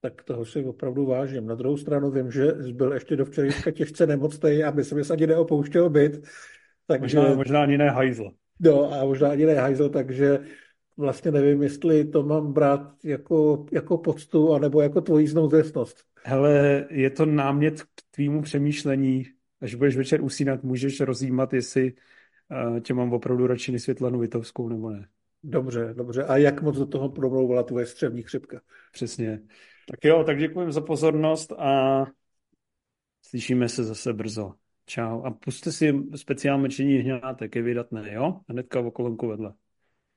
Tak 0.00 0.22
toho 0.22 0.44
si 0.44 0.64
opravdu 0.64 1.06
vážím. 1.06 1.46
Na 1.46 1.54
druhou 1.54 1.76
stranu 1.76 2.10
vím, 2.10 2.30
že 2.30 2.46
byl 2.72 2.92
ještě 2.92 3.16
do 3.16 3.24
včerejška 3.24 3.70
těžce 3.70 4.06
nemocný 4.06 4.64
a 4.64 4.72
by 4.72 4.84
se 4.84 4.94
mi 4.94 5.02
ani 5.10 5.26
neopouštěl 5.26 5.90
byt. 5.90 6.28
Takže... 6.90 7.18
Možná, 7.18 7.34
možná 7.34 7.62
ani 7.62 7.78
ne 7.78 7.90
hajzl. 7.90 8.30
No 8.60 8.92
a 8.92 9.04
možná 9.04 9.30
ani 9.30 9.46
ne 9.46 9.54
hajzl, 9.54 9.88
takže 9.88 10.38
vlastně 10.96 11.30
nevím, 11.30 11.62
jestli 11.62 12.04
to 12.04 12.22
mám 12.22 12.52
brát 12.52 12.92
jako, 13.04 13.66
jako 13.72 13.98
poctu, 13.98 14.54
anebo 14.54 14.80
jako 14.80 15.00
tvojí 15.00 15.26
znouzestnost. 15.26 16.04
Hele, 16.24 16.86
je 16.90 17.10
to 17.10 17.26
námět 17.26 17.82
k 17.82 17.86
tvýmu 18.10 18.42
přemýšlení 18.42 19.24
až 19.60 19.74
budeš 19.74 19.96
večer 19.96 20.22
usínat, 20.22 20.62
můžeš 20.62 21.00
rozjímat, 21.00 21.52
jestli 21.52 21.92
uh, 21.92 22.80
tě 22.80 22.94
mám 22.94 23.12
opravdu 23.12 23.46
radši 23.46 23.78
Světlanu 23.78 24.18
Vitovskou 24.18 24.68
nebo 24.68 24.90
ne. 24.90 25.08
Dobře, 25.42 25.94
dobře. 25.96 26.24
A 26.24 26.36
jak 26.36 26.62
moc 26.62 26.76
do 26.76 26.86
toho 26.86 27.08
promlouvala 27.08 27.62
tvoje 27.62 27.86
střevní 27.86 28.22
chřipka? 28.22 28.60
Přesně. 28.92 29.40
Tak 29.90 30.04
jo, 30.04 30.24
tak 30.24 30.38
děkuji 30.38 30.72
za 30.72 30.80
pozornost 30.80 31.52
a 31.52 32.04
slyšíme 33.22 33.68
se 33.68 33.84
zase 33.84 34.12
brzo. 34.12 34.52
Čau. 34.90 35.22
A 35.22 35.30
puste 35.30 35.72
si 35.72 35.94
speciální 36.16 36.62
mečení 36.62 36.96
hňátek, 36.96 37.56
je 37.56 37.62
vydatné, 37.62 38.12
jo? 38.12 38.40
Hnedka 38.48 38.80
v 38.80 38.86
okolonku 38.86 39.28
vedle. 39.28 39.54